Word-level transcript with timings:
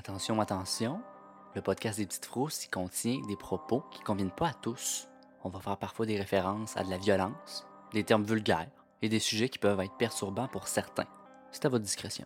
Attention, 0.00 0.40
attention, 0.40 1.02
le 1.54 1.60
podcast 1.60 1.98
des 1.98 2.06
petites 2.06 2.24
frousses, 2.24 2.66
contient 2.72 3.20
des 3.28 3.36
propos 3.36 3.84
qui 3.90 4.00
ne 4.00 4.04
conviennent 4.06 4.30
pas 4.30 4.48
à 4.48 4.54
tous. 4.54 5.10
On 5.44 5.50
va 5.50 5.60
faire 5.60 5.76
parfois 5.76 6.06
des 6.06 6.16
références 6.16 6.74
à 6.78 6.84
de 6.84 6.88
la 6.88 6.96
violence, 6.96 7.66
des 7.92 8.02
termes 8.02 8.24
vulgaires 8.24 8.70
et 9.02 9.10
des 9.10 9.18
sujets 9.18 9.50
qui 9.50 9.58
peuvent 9.58 9.78
être 9.78 9.94
perturbants 9.98 10.48
pour 10.48 10.68
certains. 10.68 11.04
C'est 11.52 11.66
à 11.66 11.68
votre 11.68 11.84
discrétion. 11.84 12.24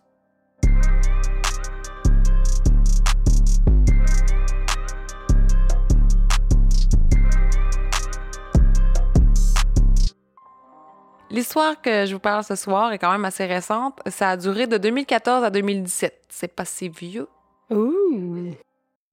L'histoire 11.29 11.81
que 11.81 12.05
je 12.05 12.13
vous 12.13 12.21
parle 12.21 12.45
ce 12.45 12.55
soir 12.55 12.93
est 12.93 12.99
quand 12.99 13.11
même 13.11 13.25
assez 13.25 13.45
récente. 13.45 13.99
Ça 14.07 14.29
a 14.29 14.37
duré 14.37 14.65
de 14.65 14.77
2014 14.77 15.43
à 15.43 15.49
2017. 15.49 16.23
C'est 16.29 16.55
pas 16.55 16.63
si 16.63 16.87
vieux. 16.87 17.27
Ouh. 17.69 18.51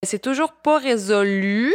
C'est 0.03 0.21
toujours 0.21 0.53
pas 0.53 0.79
résolu. 0.79 1.75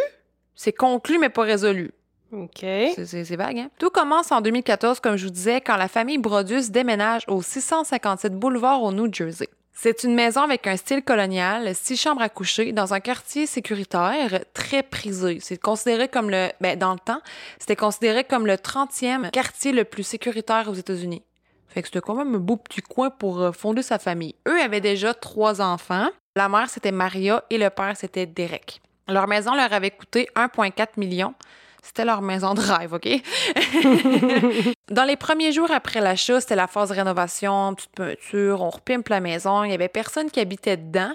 C'est 0.56 0.74
conclu, 0.74 1.18
mais 1.20 1.30
pas 1.30 1.44
résolu. 1.44 1.92
OK. 2.32 2.66
C'est 3.06 3.36
vague, 3.36 3.60
hein? 3.60 3.70
Tout 3.80 3.90
commence 3.90 4.32
en 4.32 4.42
2014, 4.42 5.00
comme 5.00 5.16
je 5.16 5.26
vous 5.26 5.32
disais, 5.32 5.62
quand 5.62 5.78
la 5.78 5.88
famille 5.88 6.18
Brodus 6.18 6.70
déménage 6.70 7.24
au 7.28 7.42
657 7.42 8.38
Boulevard 8.38 8.84
au 8.84 8.92
New 8.92 9.12
Jersey. 9.14 9.48
C'est 9.80 10.04
une 10.04 10.16
maison 10.16 10.42
avec 10.42 10.66
un 10.66 10.76
style 10.76 11.04
colonial, 11.04 11.74
six 11.76 11.98
chambres 11.98 12.24
à 12.24 12.30
coucher, 12.30 12.72
dans 12.72 12.96
un 12.96 13.00
quartier 13.00 13.46
sécuritaire 13.46 14.44
très 14.54 14.82
prisé. 14.82 15.38
C'est 15.40 15.62
considéré 15.62 16.08
comme 16.08 16.32
le... 16.32 16.50
Ben, 16.60 16.78
dans 16.78 16.94
le 16.94 17.00
temps, 17.00 17.22
c'était 17.60 17.76
considéré 17.76 18.24
comme 18.24 18.48
le 18.48 18.56
30e 18.56 19.30
quartier 19.30 19.72
le 19.72 19.84
plus 19.84 20.02
sécuritaire 20.02 20.68
aux 20.68 20.74
États-Unis. 20.74 21.22
Fait 21.68 21.84
que 21.84 21.90
c'était 21.90 22.02
quand 22.02 22.16
même 22.16 22.34
un 22.34 22.40
beau 22.40 22.58
petit 22.58 22.82
coin 22.82 23.12
pour 23.12 23.40
euh, 23.40 23.52
fonder 23.52 23.84
sa 23.84 24.00
famille. 24.00 24.34
Eux 24.48 24.60
avaient 24.60 24.82
déjà 24.82 25.14
trois 25.14 25.62
enfants. 25.62 26.10
La 26.38 26.50
mère, 26.50 26.70
c'était 26.70 26.92
Maria 26.92 27.44
et 27.50 27.58
le 27.58 27.72
père, 27.72 27.98
c'était 27.98 28.28
Derek. 28.28 28.80
Leur 29.08 29.28
maison 29.28 29.56
leur 29.56 29.74
avait 29.74 29.90
coûté 29.90 30.30
1,4 30.36 30.90
million. 30.98 31.34
C'était 31.82 32.06
leur 32.06 32.22
maison 32.22 32.54
de 32.54 32.62
rêve, 32.62 32.94
OK? 32.94 33.08
Dans 34.92 35.04
les 35.04 35.16
premiers 35.16 35.52
jours 35.52 35.72
après 35.72 36.00
l'achat, 36.00 36.40
c'était 36.40 36.56
la 36.56 36.68
phase 36.68 36.90
de 36.90 36.94
rénovation, 36.94 37.74
petite 37.74 37.96
peinture, 37.96 38.62
on 38.62 38.70
repimpe 38.70 39.10
la 39.10 39.20
maison. 39.20 39.64
Il 39.64 39.72
y 39.72 39.74
avait 39.74 39.88
personne 39.88 40.30
qui 40.30 40.40
habitait 40.40 40.78
dedans. 40.78 41.14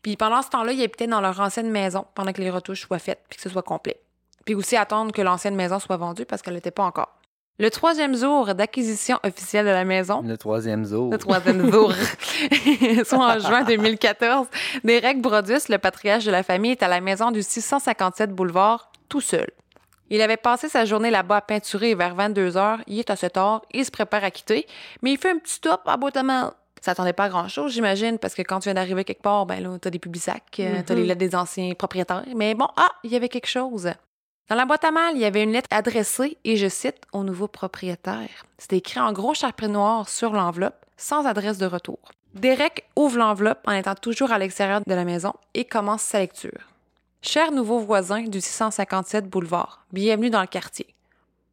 Puis 0.00 0.16
pendant 0.16 0.40
ce 0.40 0.48
temps-là, 0.48 0.72
ils 0.72 0.82
habitaient 0.82 1.08
dans 1.08 1.20
leur 1.20 1.38
ancienne 1.40 1.70
maison 1.70 2.06
pendant 2.14 2.32
que 2.32 2.40
les 2.40 2.48
retouches 2.48 2.86
soient 2.86 2.98
faites 2.98 3.20
puis 3.28 3.36
que 3.36 3.42
ce 3.42 3.50
soit 3.50 3.62
complet. 3.62 4.00
Puis 4.46 4.54
aussi 4.54 4.78
attendre 4.78 5.12
que 5.12 5.20
l'ancienne 5.20 5.56
maison 5.56 5.78
soit 5.78 5.98
vendue 5.98 6.24
parce 6.24 6.40
qu'elle 6.40 6.54
n'était 6.54 6.70
pas 6.70 6.84
encore. 6.84 7.18
Le 7.60 7.70
troisième 7.70 8.16
jour 8.16 8.52
d'acquisition 8.54 9.18
officielle 9.22 9.64
de 9.64 9.70
la 9.70 9.84
maison, 9.84 10.22
Le 10.22 10.36
troisième 10.36 10.84
jour. 10.84 11.12
le 11.12 11.18
troisième 11.18 11.70
jour, 11.70 11.92
soit 13.04 13.36
en 13.36 13.38
juin 13.38 13.62
2014, 13.62 14.48
Derek 14.82 15.20
Brodus, 15.20 15.68
le 15.68 15.78
patriarche 15.78 16.24
de 16.24 16.32
la 16.32 16.42
famille, 16.42 16.72
est 16.72 16.82
à 16.82 16.88
la 16.88 17.00
maison 17.00 17.30
du 17.30 17.42
657 17.42 18.32
boulevard, 18.32 18.90
tout 19.08 19.20
seul. 19.20 19.48
Il 20.10 20.20
avait 20.20 20.36
passé 20.36 20.68
sa 20.68 20.84
journée 20.84 21.12
là-bas 21.12 21.36
à 21.36 21.40
peinturer 21.42 21.94
vers 21.94 22.16
22 22.16 22.56
heures, 22.56 22.80
il 22.88 22.98
est 22.98 23.10
à 23.10 23.14
cette 23.16 23.36
heure, 23.36 23.62
il 23.72 23.84
se 23.84 23.92
prépare 23.92 24.24
à 24.24 24.32
quitter, 24.32 24.66
mais 25.02 25.12
il 25.12 25.18
fait 25.18 25.30
un 25.30 25.38
petit 25.38 25.54
stop 25.54 25.82
à 25.86 25.96
Botamel. 25.96 26.46
Ça 26.80 26.90
attendait 26.90 27.12
pas 27.12 27.24
à 27.24 27.28
grand-chose, 27.28 27.72
j'imagine, 27.72 28.18
parce 28.18 28.34
que 28.34 28.42
quand 28.42 28.58
tu 28.58 28.64
viens 28.64 28.74
d'arriver 28.74 29.04
quelque 29.04 29.22
part, 29.22 29.46
ben 29.46 29.62
là, 29.62 29.78
t'as 29.80 29.90
des 29.90 30.00
publics 30.00 30.22
sacs, 30.24 30.60
t'as 30.84 30.94
les 30.94 31.04
lettres 31.04 31.20
des 31.20 31.34
anciens 31.36 31.72
propriétaires. 31.74 32.24
Mais 32.34 32.54
bon, 32.54 32.66
ah, 32.76 32.90
il 33.04 33.12
y 33.12 33.16
avait 33.16 33.28
quelque 33.30 33.46
chose. 33.48 33.90
Dans 34.48 34.56
la 34.56 34.66
boîte 34.66 34.84
à 34.84 34.90
mal, 34.90 35.14
il 35.16 35.20
y 35.20 35.24
avait 35.24 35.42
une 35.42 35.52
lettre 35.52 35.68
adressée, 35.70 36.36
et 36.44 36.56
je 36.56 36.68
cite, 36.68 36.98
au 37.12 37.24
nouveau 37.24 37.48
propriétaire. 37.48 38.44
C'était 38.58 38.76
écrit 38.78 39.00
en 39.00 39.12
gros 39.12 39.32
charpie 39.34 39.68
noir 39.68 40.08
sur 40.08 40.32
l'enveloppe, 40.32 40.84
sans 40.96 41.26
adresse 41.26 41.56
de 41.58 41.66
retour. 41.66 41.98
Derek 42.34 42.84
ouvre 42.96 43.16
l'enveloppe 43.18 43.60
en 43.66 43.72
étant 43.72 43.94
toujours 43.94 44.32
à 44.32 44.38
l'extérieur 44.38 44.80
de 44.86 44.94
la 44.94 45.04
maison 45.04 45.32
et 45.54 45.64
commence 45.64 46.02
sa 46.02 46.18
lecture. 46.18 46.68
Cher 47.22 47.52
nouveau 47.52 47.78
voisin 47.78 48.22
du 48.22 48.40
657 48.40 49.28
boulevard, 49.30 49.86
bienvenue 49.92 50.28
dans 50.30 50.42
le 50.42 50.46
quartier. 50.46 50.94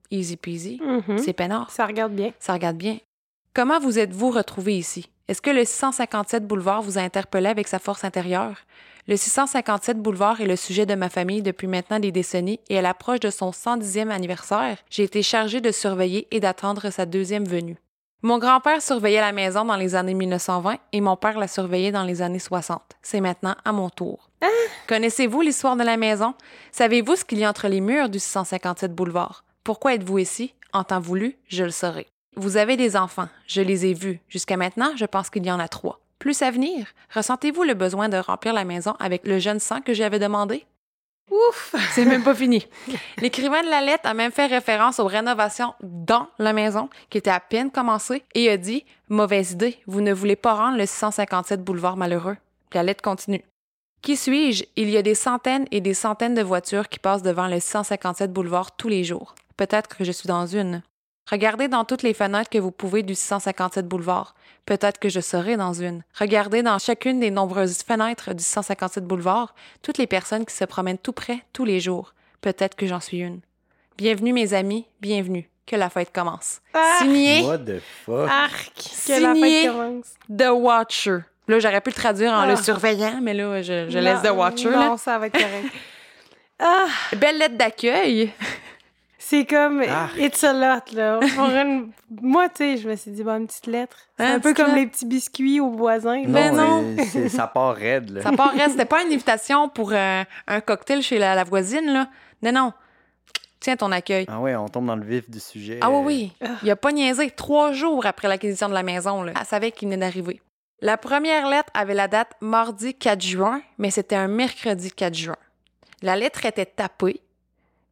Easy 0.10 0.36
peasy, 0.36 0.82
Mhm. 0.84 1.18
c'est 1.20 1.32
peinard, 1.34 1.72
Ça 1.72 1.86
regarde 1.86 2.12
bien. 2.12 2.34
ça 2.40 2.54
regarde 2.54 2.76
bien. 2.76 2.98
Comment 3.54 3.80
vous 3.80 4.00
êtes-vous 4.00 4.32
retrouvé 4.32 4.78
ici? 4.78 5.10
Est-ce 5.30 5.42
que 5.42 5.50
le 5.50 5.64
657 5.64 6.46
boulevard 6.46 6.82
vous 6.82 6.98
a 6.98 7.02
interpellé 7.02 7.48
avec 7.48 7.70
sa 7.70 7.80
force 7.80 8.04
intérieure? 8.04 8.58
Le 9.12 9.18
657 9.18 9.98
boulevard 9.98 10.40
est 10.40 10.46
le 10.46 10.56
sujet 10.56 10.86
de 10.86 10.96
ma 10.96 11.10
famille 11.10 11.42
depuis 11.42 11.68
maintenant 11.68 12.00
des 12.00 12.14
décennies 12.14 12.62
et 12.70 12.80
à 12.80 12.82
l'approche 12.82 13.20
de 13.20 13.30
son 13.30 13.52
110e 13.52 14.08
anniversaire, 14.08 14.78
j'ai 14.90 15.04
été 15.04 15.22
chargée 15.22 15.60
de 15.60 15.70
surveiller 15.74 16.30
et 16.32 16.40
d'attendre 16.40 16.90
sa 16.92 17.06
deuxième 17.06 17.44
venue. 17.44 17.76
Mon 18.22 18.38
grand-père 18.38 18.82
surveillait 18.82 19.20
la 19.20 19.34
maison 19.34 19.66
dans 19.66 19.76
les 19.76 19.96
années 19.96 20.14
1920 20.14 20.78
et 20.94 21.02
mon 21.02 21.18
père 21.18 21.38
la 21.38 21.50
surveillait 21.50 21.92
dans 21.92 22.06
les 22.06 22.22
années 22.22 22.40
60. 22.40 22.82
C'est 23.02 23.20
maintenant 23.20 23.58
à 23.66 23.74
mon 23.74 23.90
tour. 23.90 24.30
Connaissez-vous 24.88 25.42
l'histoire 25.42 25.76
de 25.76 25.84
la 25.84 25.98
maison? 25.98 26.34
Savez-vous 26.72 27.18
ce 27.18 27.26
qu'il 27.26 27.40
y 27.40 27.44
a 27.44 27.50
entre 27.50 27.68
les 27.68 27.82
murs 27.82 28.08
du 28.08 28.18
657 28.18 28.96
boulevard? 28.96 29.44
Pourquoi 29.66 29.94
êtes-vous 29.96 30.20
ici? 30.20 30.54
En 30.72 30.86
temps 30.86 31.02
voulu, 31.02 31.38
je 31.50 31.66
le 31.66 31.72
saurai. 31.72 32.08
Vous 32.38 32.56
avez 32.56 32.78
des 32.78 32.96
enfants, 32.96 33.28
je 33.46 33.62
les 33.62 33.88
ai 33.88 33.94
vus. 33.94 34.22
Jusqu'à 34.30 34.56
maintenant, 34.56 34.94
je 34.96 35.04
pense 35.04 35.30
qu'il 35.30 35.46
y 35.46 35.52
en 35.52 35.60
a 35.60 35.68
trois. 35.68 36.00
Plus 36.22 36.44
à 36.44 36.52
venir, 36.52 36.86
ressentez-vous 37.16 37.64
le 37.64 37.74
besoin 37.74 38.08
de 38.08 38.18
remplir 38.18 38.54
la 38.54 38.64
maison 38.64 38.94
avec 39.00 39.26
le 39.26 39.40
jeune 39.40 39.60
sang 39.60 39.82
que 39.82 39.96
j'avais 39.96 40.20
demandé? 40.20 40.68
Ouf! 41.32 41.74
C'est 41.94 42.06
même 42.06 42.22
pas 42.22 42.36
fini. 42.36 42.64
L'écrivain 43.18 43.64
de 43.64 43.70
la 43.72 43.82
lettre 43.82 44.08
a 44.08 44.14
même 44.14 44.32
fait 44.32 44.46
référence 44.46 45.00
aux 45.00 45.08
rénovations 45.08 45.74
dans 45.82 46.28
la 46.38 46.54
maison, 46.54 46.92
qui 47.10 47.18
étaient 47.18 47.32
à 47.32 47.40
peine 47.40 47.72
commencées, 47.72 48.22
et 48.36 48.52
a 48.52 48.58
dit 48.58 48.86
Mauvaise 49.10 49.54
idée, 49.54 49.80
vous 49.88 50.02
ne 50.02 50.14
voulez 50.14 50.36
pas 50.36 50.54
rendre 50.54 50.78
le 50.78 50.86
657 50.86 51.64
boulevard 51.64 51.98
malheureux. 51.98 52.38
Puis 52.70 52.78
la 52.78 52.84
lettre 52.84 53.02
continue. 53.02 53.44
Qui 54.04 54.16
suis-je? 54.16 54.66
Il 54.76 54.92
y 54.92 54.98
a 54.98 55.02
des 55.02 55.16
centaines 55.16 55.66
et 55.72 55.82
des 55.82 55.96
centaines 55.96 56.36
de 56.36 56.44
voitures 56.44 56.88
qui 56.88 57.00
passent 57.00 57.24
devant 57.24 57.48
le 57.48 57.60
657 57.60 58.32
boulevard 58.32 58.76
tous 58.76 58.90
les 58.90 59.04
jours. 59.04 59.34
Peut-être 59.58 59.98
que 59.98 60.04
je 60.04 60.12
suis 60.12 60.28
dans 60.28 60.46
une. 60.46 60.84
Regardez 61.30 61.68
dans 61.68 61.86
toutes 61.86 62.04
les 62.04 62.14
fenêtres 62.14 62.50
que 62.50 62.58
vous 62.58 62.72
pouvez 62.72 63.04
du 63.04 63.16
657 63.16 63.88
boulevard. 63.88 64.36
Peut-être 64.66 65.00
que 65.00 65.10
je 65.10 65.20
serai 65.20 65.56
dans 65.56 65.74
une. 65.74 66.04
Regardez 66.20 66.62
dans 66.64 66.78
chacune 66.80 67.20
des 67.20 67.32
nombreuses 67.32 67.84
fenêtres 67.84 68.34
du 68.34 68.44
157 68.44 69.06
boulevard 69.06 69.56
toutes 69.82 69.98
les 69.98 70.08
personnes 70.08 70.46
qui 70.46 70.56
se 70.56 70.66
promènent 70.66 70.98
tout 70.98 71.14
près 71.14 71.40
tous 71.54 71.66
les 71.66 71.80
jours. 71.80 72.14
Peut-être 72.42 72.76
que 72.76 72.86
j'en 72.88 73.00
suis 73.00 73.20
une. 73.20 73.40
Bienvenue 73.98 74.34
mes 74.34 74.54
amis, 74.54 74.86
bienvenue. 75.00 75.48
Que 75.68 75.76
la 75.76 75.90
fête 75.90 76.12
commence. 76.12 76.60
Ah! 76.74 76.98
Signé 77.00 77.44
What 77.44 77.60
the 77.60 77.80
fuck? 78.06 78.30
Arc! 78.30 78.74
Que 79.08 79.22
la 79.22 79.36
fête 79.36 79.72
commence. 79.72 80.14
The 80.30 80.50
Watcher. 80.52 81.20
Là, 81.48 81.60
j'aurais 81.60 81.82
pu 81.82 81.92
le 81.92 81.96
traduire 81.96 82.32
en 82.34 82.42
Ah. 82.42 82.48
le 82.48 82.56
surveillant, 82.56 83.20
mais 83.22 83.34
là, 83.34 83.62
je, 83.62 83.90
je 83.90 84.00
laisse 84.00 84.22
The 84.22 84.32
Watcher. 84.32 84.70
Non, 84.72 84.92
là. 84.92 84.98
ça 84.98 85.18
va 85.20 85.28
être 85.28 85.34
correct. 85.34 85.72
ah! 86.60 86.88
Belle 87.16 87.38
lettre 87.38 87.58
d'accueil. 87.58 88.34
C'est 89.32 89.46
comme 89.46 89.82
Arc. 89.82 90.18
It's 90.18 90.44
a 90.44 90.52
lot, 90.52 90.92
là. 90.94 91.20
Pour 91.36 91.46
une- 91.46 91.92
Moi, 92.22 92.50
tu 92.50 92.56
sais, 92.58 92.78
je 92.78 92.90
me 92.90 92.96
suis 92.98 93.12
dit, 93.12 93.24
bon, 93.24 93.38
une 93.38 93.48
petite 93.48 93.68
lettre. 93.68 93.96
C'est 94.20 94.26
un 94.26 94.40
peu 94.42 94.54
comme 94.54 94.66
lettre. 94.66 94.78
les 94.78 94.88
petits 94.88 95.06
biscuits 95.06 95.60
aux 95.62 95.70
voisins. 95.72 96.24
Ben 96.28 96.54
non. 96.54 96.84
euh, 97.16 97.30
ça 97.30 97.48
part 97.48 97.76
raide, 97.76 98.10
là. 98.10 98.24
Ça 98.24 98.34
part 98.34 98.52
reste. 98.52 98.72
C'était 98.72 98.84
pas 98.86 99.02
une 99.04 99.08
invitation 99.14 99.70
pour 99.70 99.94
euh, 99.94 100.24
un 100.48 100.60
cocktail 100.62 101.02
chez 101.02 101.18
la, 101.18 101.34
la 101.34 101.46
voisine, 101.46 101.86
là. 101.94 102.10
Non, 102.44 102.52
non. 102.52 102.74
Tiens 103.62 103.78
ton 103.78 103.92
accueil. 103.94 104.26
Ah 104.28 104.42
ouais, 104.42 104.54
on 104.58 104.68
tombe 104.68 104.88
dans 104.88 104.96
le 104.98 105.06
vif 105.06 105.30
du 105.30 105.40
sujet. 105.40 105.78
Ah 105.82 105.90
oui, 105.92 106.34
oui. 106.42 106.48
Il 106.64 106.70
a 106.70 106.76
pas 106.76 106.92
niaisé. 106.92 107.30
Trois 107.32 107.72
jours 107.72 108.06
après 108.06 108.28
l'acquisition 108.28 108.68
de 108.68 108.74
la 108.74 108.84
maison, 108.84 109.24
là, 109.24 109.32
elle 109.40 109.46
savait 109.46 109.72
qu'il 109.72 109.88
venait 109.88 109.98
d'arriver. 109.98 110.42
La 110.82 110.98
première 110.98 111.48
lettre 111.48 111.70
avait 111.74 111.94
la 111.94 112.08
date 112.10 112.32
mardi 112.42 112.96
4 112.96 113.22
juin, 113.22 113.62
mais 113.78 113.92
c'était 113.92 114.16
un 114.18 114.28
mercredi 114.28 114.92
4 114.92 115.14
juin. 115.16 115.36
La 116.02 116.16
lettre 116.18 116.46
était 116.46 116.66
tapée, 116.66 117.22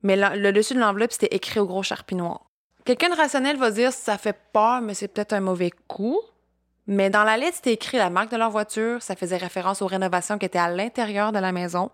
mais 0.03 0.15
le 0.15 0.51
dessus 0.51 0.73
de 0.73 0.79
l'enveloppe, 0.79 1.11
c'était 1.11 1.35
écrit 1.35 1.59
au 1.59 1.65
gros 1.65 1.83
charpie 1.83 2.15
noir. 2.15 2.45
Quelqu'un 2.85 3.09
de 3.09 3.15
rationnel 3.15 3.57
va 3.57 3.71
dire 3.71 3.91
ça 3.91 4.17
fait 4.17 4.37
peur, 4.53 4.81
mais 4.81 4.93
c'est 4.93 5.07
peut-être 5.07 5.33
un 5.33 5.41
mauvais 5.41 5.71
coup. 5.87 6.19
Mais 6.87 7.11
dans 7.11 7.23
la 7.23 7.37
lettre, 7.37 7.57
c'était 7.57 7.73
écrit 7.73 7.97
la 7.97 8.09
marque 8.09 8.31
de 8.31 8.37
leur 8.37 8.49
voiture. 8.49 9.03
Ça 9.03 9.15
faisait 9.15 9.37
référence 9.37 9.83
aux 9.83 9.85
rénovations 9.85 10.39
qui 10.39 10.47
étaient 10.47 10.57
à 10.57 10.71
l'intérieur 10.71 11.31
de 11.31 11.37
la 11.37 11.51
maison. 11.51 11.91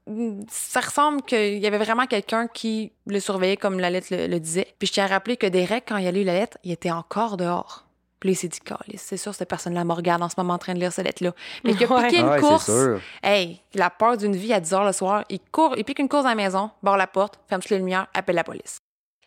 Ça 0.49 0.79
ressemble 0.79 1.21
qu'il 1.23 1.57
y 1.57 1.67
avait 1.67 1.77
vraiment 1.77 2.05
quelqu'un 2.05 2.47
qui 2.47 2.93
le 3.05 3.19
surveillait 3.19 3.57
comme 3.57 3.77
la 3.81 3.89
lettre 3.89 4.07
le, 4.11 4.27
le 4.27 4.39
disait. 4.39 4.73
Puis 4.79 4.87
je 4.87 4.93
tiens 4.93 5.03
à 5.03 5.07
rappeler 5.07 5.35
que 5.35 5.47
Derek, 5.47 5.83
quand 5.85 5.97
il 5.97 6.07
a 6.07 6.11
lu 6.13 6.23
la 6.23 6.33
lettre, 6.33 6.57
il 6.63 6.71
était 6.71 6.91
encore 6.91 7.35
dehors. 7.35 7.84
Puis 8.19 8.29
là, 8.29 8.31
il 8.33 8.35
s'est 8.35 8.47
dit, 8.47 8.59
c'est 8.97 9.17
sûr, 9.17 9.35
cette 9.35 9.49
personne-là 9.49 9.83
me 9.83 9.93
regarde 9.93 10.21
en 10.23 10.29
ce 10.29 10.35
moment 10.37 10.53
en 10.53 10.57
train 10.57 10.73
de 10.73 10.79
lire 10.79 10.91
cette 10.93 11.05
lettre-là. 11.05 11.33
Mais 11.63 11.71
il 11.73 11.83
a 11.83 11.87
Ouais. 11.87 12.07
piqué 12.07 12.19
une 12.21 12.27
Ah 12.27 12.31
ouais, 12.31 12.39
course. 12.39 12.65
c'est 12.65 12.71
sûr. 12.71 13.01
Hey, 13.21 13.61
la 13.73 13.89
peur 13.89 14.17
d'une 14.17 14.35
vie 14.35 14.53
à 14.53 14.59
10 14.59 14.73
heures 14.73 14.85
le 14.85 14.93
soir. 14.93 15.23
Il 15.29 15.39
court, 15.51 15.75
il 15.77 15.83
pique 15.83 15.99
une 15.99 16.07
course 16.09 16.25
à 16.25 16.29
la 16.29 16.35
maison, 16.35 16.71
barre 16.81 16.97
la 16.97 17.07
porte, 17.07 17.39
ferme 17.49 17.61
toutes 17.61 17.71
les 17.71 17.77
lumières, 17.77 18.07
appelle 18.13 18.35
la 18.35 18.43
police. 18.45 18.79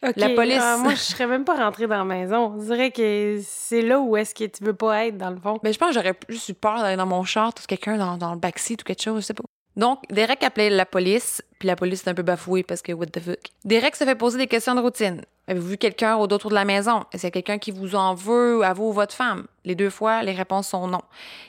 Ok, 0.06 0.12
La 0.16 0.28
police. 0.30 0.60
ah, 0.62 0.76
moi, 0.78 0.92
je 0.92 1.00
serais 1.00 1.26
même 1.26 1.44
pas 1.44 1.56
rentrée 1.56 1.86
dans 1.88 1.98
la 1.98 2.04
maison. 2.04 2.52
On 2.54 2.56
dirait 2.56 2.92
que 2.92 3.40
c'est 3.44 3.82
là 3.82 3.98
où 3.98 4.16
est-ce 4.16 4.32
que 4.34 4.44
tu 4.44 4.62
veux 4.64 4.72
pas 4.74 5.06
être, 5.06 5.18
dans 5.18 5.30
le 5.30 5.38
fond. 5.38 5.58
Mais 5.64 5.72
je 5.72 5.78
pense 5.78 5.88
que 5.88 5.94
j'aurais 5.94 6.14
juste 6.28 6.48
eu 6.48 6.54
peur 6.54 6.78
d'aller 6.78 6.96
dans 6.96 7.04
mon 7.06 7.24
char, 7.24 7.52
tout 7.52 7.64
quelqu'un 7.66 7.96
dans, 7.98 8.16
dans 8.16 8.32
le 8.32 8.38
backseat 8.38 8.80
ou 8.82 8.84
quelque 8.84 9.02
chose, 9.02 9.22
je 9.22 9.26
sais 9.26 9.34
pas. 9.34 9.42
Donc, 9.78 10.02
Derek 10.10 10.42
appelait 10.42 10.70
la 10.70 10.84
police, 10.84 11.42
puis 11.58 11.68
la 11.68 11.76
police 11.76 12.04
est 12.04 12.10
un 12.10 12.14
peu 12.14 12.22
bafouée 12.22 12.64
parce 12.64 12.82
que 12.82 12.92
what 12.92 13.06
the 13.06 13.20
fuck. 13.20 13.38
Derek 13.64 13.94
se 13.94 14.04
fait 14.04 14.16
poser 14.16 14.36
des 14.36 14.48
questions 14.48 14.74
de 14.74 14.80
routine. 14.80 15.22
Avez-vous 15.46 15.68
vu 15.68 15.78
quelqu'un 15.78 16.16
au 16.16 16.26
d'autre 16.26 16.50
de 16.50 16.54
la 16.54 16.64
maison? 16.64 17.04
Est-ce 17.12 17.22
qu'il 17.22 17.28
y 17.28 17.28
a 17.28 17.30
quelqu'un 17.30 17.58
qui 17.58 17.70
vous 17.70 17.94
en 17.94 18.14
veut? 18.14 18.62
À 18.64 18.74
vous 18.74 18.86
ou 18.86 18.92
votre 18.92 19.14
femme? 19.14 19.46
Les 19.64 19.76
deux 19.76 19.88
fois, 19.88 20.24
les 20.24 20.32
réponses 20.32 20.68
sont 20.68 20.88
non. 20.88 21.00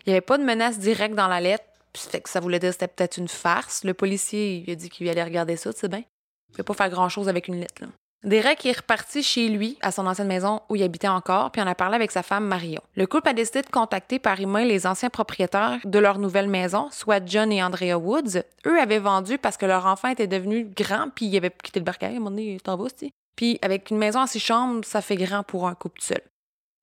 Il 0.06 0.10
n'y 0.10 0.14
avait 0.14 0.22
pas 0.22 0.38
de 0.38 0.44
menace 0.44 0.78
directe 0.78 1.16
dans 1.16 1.28
la 1.28 1.42
lettre, 1.42 1.66
ça 2.26 2.40
voulait 2.40 2.60
dire 2.60 2.70
que 2.70 2.74
c'était 2.74 2.88
peut-être 2.88 3.18
une 3.18 3.28
farce. 3.28 3.84
Le 3.84 3.96
policier, 3.96 4.64
il 4.66 4.72
a 4.72 4.76
dit 4.76 4.90
qu'il 4.90 5.10
allait 5.10 5.24
regarder 5.24 5.56
ça, 5.56 5.74
tu 5.74 5.80
sais 5.80 5.90
bien. 5.90 6.04
Il 6.52 6.56
ne 6.60 6.64
pas 6.64 6.74
faire 6.74 6.90
grand-chose 6.90 7.30
avec 7.30 7.48
une 7.48 7.60
lettre, 7.60 7.82
là. 7.82 7.88
Derek 8.26 8.66
est 8.66 8.78
reparti 8.78 9.24
chez 9.24 9.48
lui, 9.48 9.78
à 9.82 9.94
son 9.94 10.06
ancienne 10.06 10.28
maison 10.28 10.62
où 10.68 10.76
il 10.76 10.84
habitait 10.84 11.08
encore, 11.08 11.52
puis 11.52 11.62
en 11.62 11.68
a 11.68 11.76
parlé 11.76 11.96
avec 11.96 12.12
sa 12.12 12.22
femme 12.22 12.46
Marion. 12.46 12.82
Le 12.96 13.08
couple 13.08 13.30
a 13.30 13.34
décidé 13.34 13.62
de 13.62 13.70
contacter 13.70 14.20
par 14.20 14.42
email 14.42 14.68
les 14.68 14.86
anciens 14.86 15.10
propriétaires 15.10 15.80
de 15.86 16.00
leur 16.00 16.20
nouvelle 16.20 16.50
maison, 16.50 16.90
soit 16.92 17.26
John 17.26 17.50
et 17.50 17.64
Andrea 17.64 17.98
Woods. 17.98 18.42
Eux 18.66 18.78
avaient 18.78 19.00
vendu 19.00 19.38
parce 19.38 19.56
que 19.56 19.66
leur 19.66 19.86
enfant 19.86 20.10
était 20.10 20.28
devenu 20.28 20.66
grand, 20.66 21.10
puis 21.16 21.28
il 21.28 21.38
avait 21.38 21.52
quitté 21.64 21.80
le 21.80 21.86
barcail. 21.86 22.10
À 22.10 22.18
un 22.18 22.20
moment 22.20 22.32
donné, 22.32 22.60
t'en. 22.62 22.78
Puis 23.38 23.58
avec 23.62 23.90
une 23.90 23.98
maison 23.98 24.20
à 24.20 24.28
six 24.28 24.42
chambres, 24.42 24.84
ça 24.84 25.02
fait 25.02 25.16
grand 25.16 25.44
pour 25.44 25.66
un 25.66 25.76
couple 25.76 26.02
seul. 26.02 26.22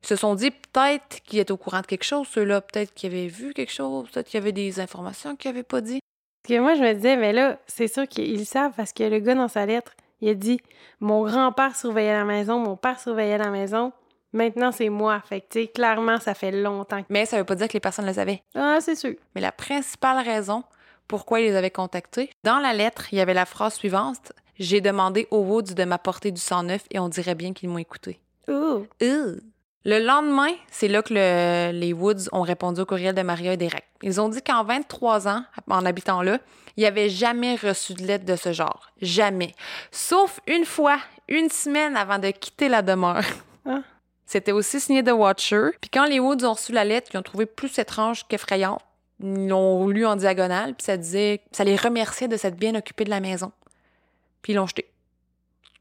Ils 0.04 0.06
se 0.08 0.16
sont 0.16 0.34
dit 0.36 0.50
peut-être 0.50 1.20
qu'ils 1.20 1.40
étaient 1.40 1.52
au 1.52 1.58
courant 1.58 1.82
de 1.82 1.86
quelque 1.86 2.04
chose, 2.04 2.26
ceux-là, 2.28 2.62
peut-être 2.62 2.94
qu'ils 2.94 3.10
avaient 3.10 3.26
vu 3.26 3.52
quelque 3.52 3.72
chose, 3.72 4.08
peut-être 4.10 4.28
qu'il 4.28 4.40
y 4.40 4.42
avait 4.42 4.52
des 4.52 4.80
informations 4.80 5.36
qu'ils 5.36 5.50
n'avaient 5.50 5.64
pas 5.64 5.82
dit. 5.82 6.00
Parce 6.42 6.56
que 6.56 6.62
moi, 6.62 6.76
je 6.76 6.80
me 6.80 6.94
disais, 6.94 7.16
mais 7.16 7.34
là, 7.34 7.58
c'est 7.66 7.88
sûr 7.88 8.08
qu'ils 8.08 8.46
savent 8.46 8.72
parce 8.74 8.94
que 8.94 9.02
le 9.02 9.18
gars, 9.18 9.34
dans 9.34 9.48
sa 9.48 9.66
lettre, 9.66 9.92
il 10.20 10.28
a 10.28 10.34
dit 10.34 10.60
Mon 11.00 11.24
grand-père 11.24 11.76
surveillait 11.76 12.14
la 12.14 12.24
maison, 12.24 12.58
mon 12.58 12.76
père 12.76 13.00
surveillait 13.00 13.38
la 13.38 13.50
maison. 13.50 13.92
Maintenant, 14.32 14.72
c'est 14.72 14.90
moi. 14.90 15.22
Fait 15.24 15.40
que, 15.40 15.64
clairement, 15.66 16.18
ça 16.18 16.34
fait 16.34 16.50
longtemps. 16.50 17.02
Mais 17.08 17.24
ça 17.24 17.38
veut 17.38 17.44
pas 17.44 17.54
dire 17.54 17.68
que 17.68 17.74
les 17.74 17.80
personnes 17.80 18.06
le 18.06 18.12
savaient. 18.12 18.42
Ah, 18.54 18.78
c'est 18.80 18.96
sûr. 18.96 19.14
Mais 19.34 19.40
la 19.40 19.52
principale 19.52 20.22
raison 20.24 20.62
pourquoi 21.08 21.40
ils 21.40 21.44
les 21.44 21.56
avaient 21.56 21.70
contactés, 21.70 22.30
dans 22.42 22.58
la 22.58 22.72
lettre, 22.72 23.12
il 23.12 23.18
y 23.18 23.20
avait 23.20 23.34
la 23.34 23.46
phrase 23.46 23.74
suivante 23.74 24.32
J'ai 24.58 24.80
demandé 24.80 25.28
aux 25.30 25.42
Woods 25.42 25.74
de 25.74 25.84
m'apporter 25.84 26.32
du 26.32 26.40
sang 26.40 26.64
neuf 26.64 26.84
et 26.90 26.98
on 26.98 27.08
dirait 27.08 27.34
bien 27.34 27.52
qu'ils 27.52 27.69
m'ont 27.69 27.78
écouté. 27.78 28.20
Ouh. 28.48 28.86
Ugh. 29.00 29.40
Le 29.88 30.00
lendemain, 30.04 30.52
c'est 30.68 30.88
là 30.88 31.00
que 31.00 31.14
le- 31.14 31.70
les 31.78 31.92
Woods 31.92 32.28
ont 32.32 32.42
répondu 32.42 32.80
au 32.80 32.86
courriel 32.86 33.14
de 33.14 33.22
Maria 33.22 33.52
et 33.52 33.56
Derek. 33.56 33.84
Ils 34.02 34.20
ont 34.20 34.28
dit 34.28 34.42
qu'en 34.42 34.64
23 34.64 35.28
ans, 35.28 35.44
en 35.70 35.86
habitant 35.86 36.22
là, 36.22 36.40
ils 36.76 36.82
n'avaient 36.82 37.08
jamais 37.08 37.54
reçu 37.54 37.94
de 37.94 38.02
lettre 38.02 38.24
de 38.24 38.34
ce 38.34 38.52
genre. 38.52 38.90
Jamais. 39.00 39.54
Sauf 39.92 40.40
une 40.48 40.64
fois, 40.64 40.98
une 41.28 41.48
semaine 41.50 41.96
avant 41.96 42.18
de 42.18 42.30
quitter 42.30 42.68
la 42.68 42.82
demeure. 42.82 43.22
Ah. 43.64 43.82
C'était 44.26 44.50
aussi 44.50 44.80
signé 44.80 45.04
The 45.04 45.12
Watcher. 45.12 45.70
Puis 45.80 45.88
quand 45.88 46.04
les 46.06 46.18
Woods 46.18 46.44
ont 46.44 46.54
reçu 46.54 46.72
la 46.72 46.84
lettre, 46.84 47.10
ils 47.14 47.16
ont 47.18 47.22
trouvé 47.22 47.46
plus 47.46 47.78
étrange 47.78 48.26
qu'effrayante. 48.26 48.80
Ils 49.20 49.46
l'ont 49.46 49.86
lu 49.86 50.04
en 50.04 50.16
diagonale, 50.16 50.74
puis 50.74 50.84
ça 50.84 50.96
disait, 50.96 51.42
ça 51.52 51.62
les 51.62 51.76
remerciait 51.76 52.26
de 52.28 52.36
s'être 52.36 52.56
bien 52.56 52.74
occupés 52.74 53.04
de 53.04 53.10
la 53.10 53.20
maison. 53.20 53.52
Puis 54.42 54.52
ils 54.52 54.56
l'ont 54.56 54.66
jeté. 54.66 54.90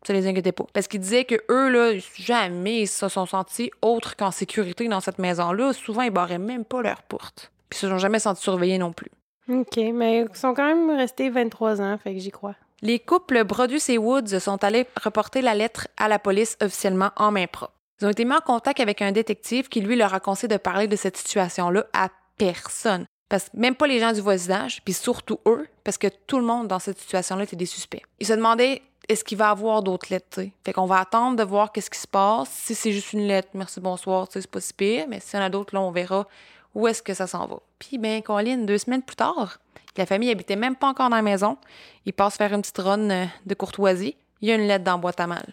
Ça 0.06 0.14
les 0.14 0.28
inquiétait 0.28 0.52
pas. 0.52 0.66
Parce 0.74 0.88
qu'ils 0.88 1.00
disaient 1.00 1.26
que 1.26 1.36
eux, 1.50 1.70
là, 1.70 2.00
jamais 2.16 2.82
ils 2.82 2.88
se 2.88 3.10
sont 3.10 3.26
sentis 3.26 3.72
autres 3.82 4.16
qu'en 4.16 4.32
sécurité 4.32 4.88
dans 4.88 5.00
cette 5.00 5.20
maison-là. 5.20 5.74
Souvent, 5.74 6.04
ils 6.04 6.12
barraient 6.12 6.38
même 6.38 6.64
pas 6.64 6.82
leur 6.82 7.02
porte. 7.04 7.52
Puis 7.70 7.78
ils 7.78 7.82
se 7.82 7.90
sont 7.90 7.98
jamais 7.98 8.20
sentis 8.20 8.44
surveillés 8.44 8.78
non 8.78 8.94
plus. 8.94 9.10
OK, 9.50 9.78
mais 9.94 10.22
ils 10.22 10.38
sont 10.38 10.54
quand 10.54 10.68
même 10.68 10.96
restés 10.96 11.30
23 11.30 11.82
ans, 11.82 11.98
fait 11.98 12.14
que 12.14 12.20
j'y 12.20 12.32
crois. 12.32 12.56
Les 12.82 13.00
couples 13.00 13.44
Brodus 13.44 13.82
et 13.90 13.98
Woods 13.98 14.40
sont 14.40 14.64
allés 14.64 14.86
reporter 15.02 15.42
la 15.42 15.56
lettre 15.56 15.88
à 15.98 16.08
la 16.08 16.20
police 16.20 16.58
officiellement 16.62 17.12
en 17.16 17.32
main 17.32 17.48
propre. 17.48 17.74
Ils 18.02 18.08
ont 18.08 18.10
été 18.10 18.26
mis 18.26 18.34
en 18.34 18.42
contact 18.42 18.80
avec 18.80 19.02
un 19.02 19.12
détective 19.12 19.70
qui, 19.70 19.82
lui, 19.82 19.96
leur 19.96 20.14
a 20.14 20.20
conseillé 20.20 20.50
de 20.50 20.58
parler 20.58 20.88
de 20.88 20.96
cette 20.96 21.18
situation-là 21.18 21.86
à 21.94 22.10
personne. 22.38 23.06
Parce 23.30 23.50
que 23.50 23.58
même 23.58 23.76
pas 23.76 23.88
les 23.88 24.00
gens 24.00 24.12
du 24.12 24.22
voisinage, 24.22 24.82
puis 24.84 24.94
surtout 24.94 25.40
eux, 25.48 25.68
parce 25.84 25.98
que 25.98 26.08
tout 26.28 26.38
le 26.38 26.46
monde 26.46 26.68
dans 26.68 26.80
cette 26.80 27.00
situation-là 27.00 27.44
était 27.44 27.56
des 27.56 27.66
suspects. 27.66 28.04
Ils 28.20 28.28
se 28.28 28.34
demandaient 28.34 28.82
est-ce 29.08 29.24
qu'il 29.24 29.38
va 29.38 29.50
avoir 29.50 29.84
d'autres 29.84 30.08
lettres. 30.10 30.42
Fait 30.64 30.74
qu'on 30.74 30.86
va 30.86 31.00
attendre 31.00 31.38
de 31.38 31.44
voir 31.44 31.72
qu'est-ce 31.72 31.90
qui 31.90 32.00
se 32.00 32.08
passe. 32.08 32.50
Si 32.50 32.76
c'est 32.76 32.92
juste 32.92 33.14
une 33.14 33.28
lettre, 33.28 33.50
merci, 33.54 33.80
bonsoir, 33.80 34.28
c'est 34.30 34.46
pas 34.48 34.62
si 34.62 34.74
pire. 34.74 35.06
Mais 35.08 35.20
s'il 35.20 35.40
y 35.40 35.42
en 35.42 35.46
a 35.46 35.50
d'autres, 35.50 35.76
là, 35.76 35.82
on 35.82 35.92
verra 35.92 36.28
où 36.74 36.88
est-ce 36.88 37.02
que 37.02 37.14
ça 37.14 37.28
s'en 37.28 37.48
va. 37.48 37.60
Puis, 37.80 37.98
ben, 37.98 38.22
Colin, 38.22 38.58
deux 38.58 38.78
semaines 38.78 39.04
plus 39.04 39.16
tard, 39.16 39.60
la 39.98 40.06
famille 40.06 40.30
habitait 40.30 40.56
même 40.56 40.76
pas 40.76 40.88
encore 40.88 41.10
dans 41.10 41.16
la 41.16 41.22
maison. 41.22 41.58
Ils 42.06 42.14
passent 42.14 42.38
faire 42.38 42.54
une 42.54 42.62
petite 42.62 42.78
run 42.78 43.10
euh, 43.10 43.26
de 43.46 43.54
courtoisie. 43.54 44.16
Il 44.42 44.50
y 44.50 44.52
a 44.52 44.56
une 44.56 44.68
lettre 44.68 44.84
dans 44.84 44.94
la 44.94 44.98
boîte 44.98 45.20
à 45.20 45.28
mal. 45.28 45.46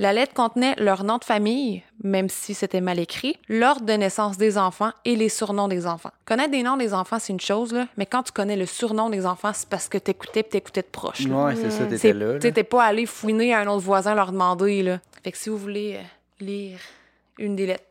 La 0.00 0.14
lettre 0.14 0.32
contenait 0.32 0.74
leur 0.78 1.04
nom 1.04 1.18
de 1.18 1.24
famille, 1.24 1.82
même 2.02 2.30
si 2.30 2.54
c'était 2.54 2.80
mal 2.80 2.98
écrit, 2.98 3.36
l'ordre 3.50 3.84
de 3.84 3.92
naissance 3.92 4.38
des 4.38 4.56
enfants 4.56 4.92
et 5.04 5.14
les 5.14 5.28
surnoms 5.28 5.68
des 5.68 5.86
enfants. 5.86 6.08
Connaître 6.24 6.52
des 6.52 6.62
noms 6.62 6.78
des 6.78 6.94
enfants, 6.94 7.18
c'est 7.18 7.34
une 7.34 7.40
chose, 7.40 7.74
là, 7.74 7.86
mais 7.98 8.06
quand 8.06 8.22
tu 8.22 8.32
connais 8.32 8.56
le 8.56 8.64
surnom 8.64 9.10
des 9.10 9.26
enfants, 9.26 9.50
c'est 9.52 9.68
parce 9.68 9.90
que 9.90 9.98
t'écoutais 9.98 10.42
pis 10.42 10.48
t'écoutais 10.52 10.80
de 10.80 10.86
proche. 10.86 11.28
là. 11.28 11.44
Ouais, 11.44 11.54
c'est 11.54 11.68
ça, 11.70 11.80
C'est- 11.80 11.88
t'étais 11.88 12.12
là. 12.14 12.32
là. 12.32 12.38
T'étais 12.38 12.64
pas 12.64 12.82
allé 12.82 13.04
fouiner 13.04 13.52
à 13.52 13.58
un 13.60 13.66
autre 13.66 13.84
voisin 13.84 14.14
leur 14.14 14.32
demander, 14.32 14.82
là. 14.82 15.00
Fait 15.22 15.32
que 15.32 15.36
si 15.36 15.50
vous 15.50 15.58
voulez 15.58 15.96
euh, 15.98 16.02
lire 16.42 16.78
une 17.38 17.54
des 17.54 17.66
lettres. 17.66 17.84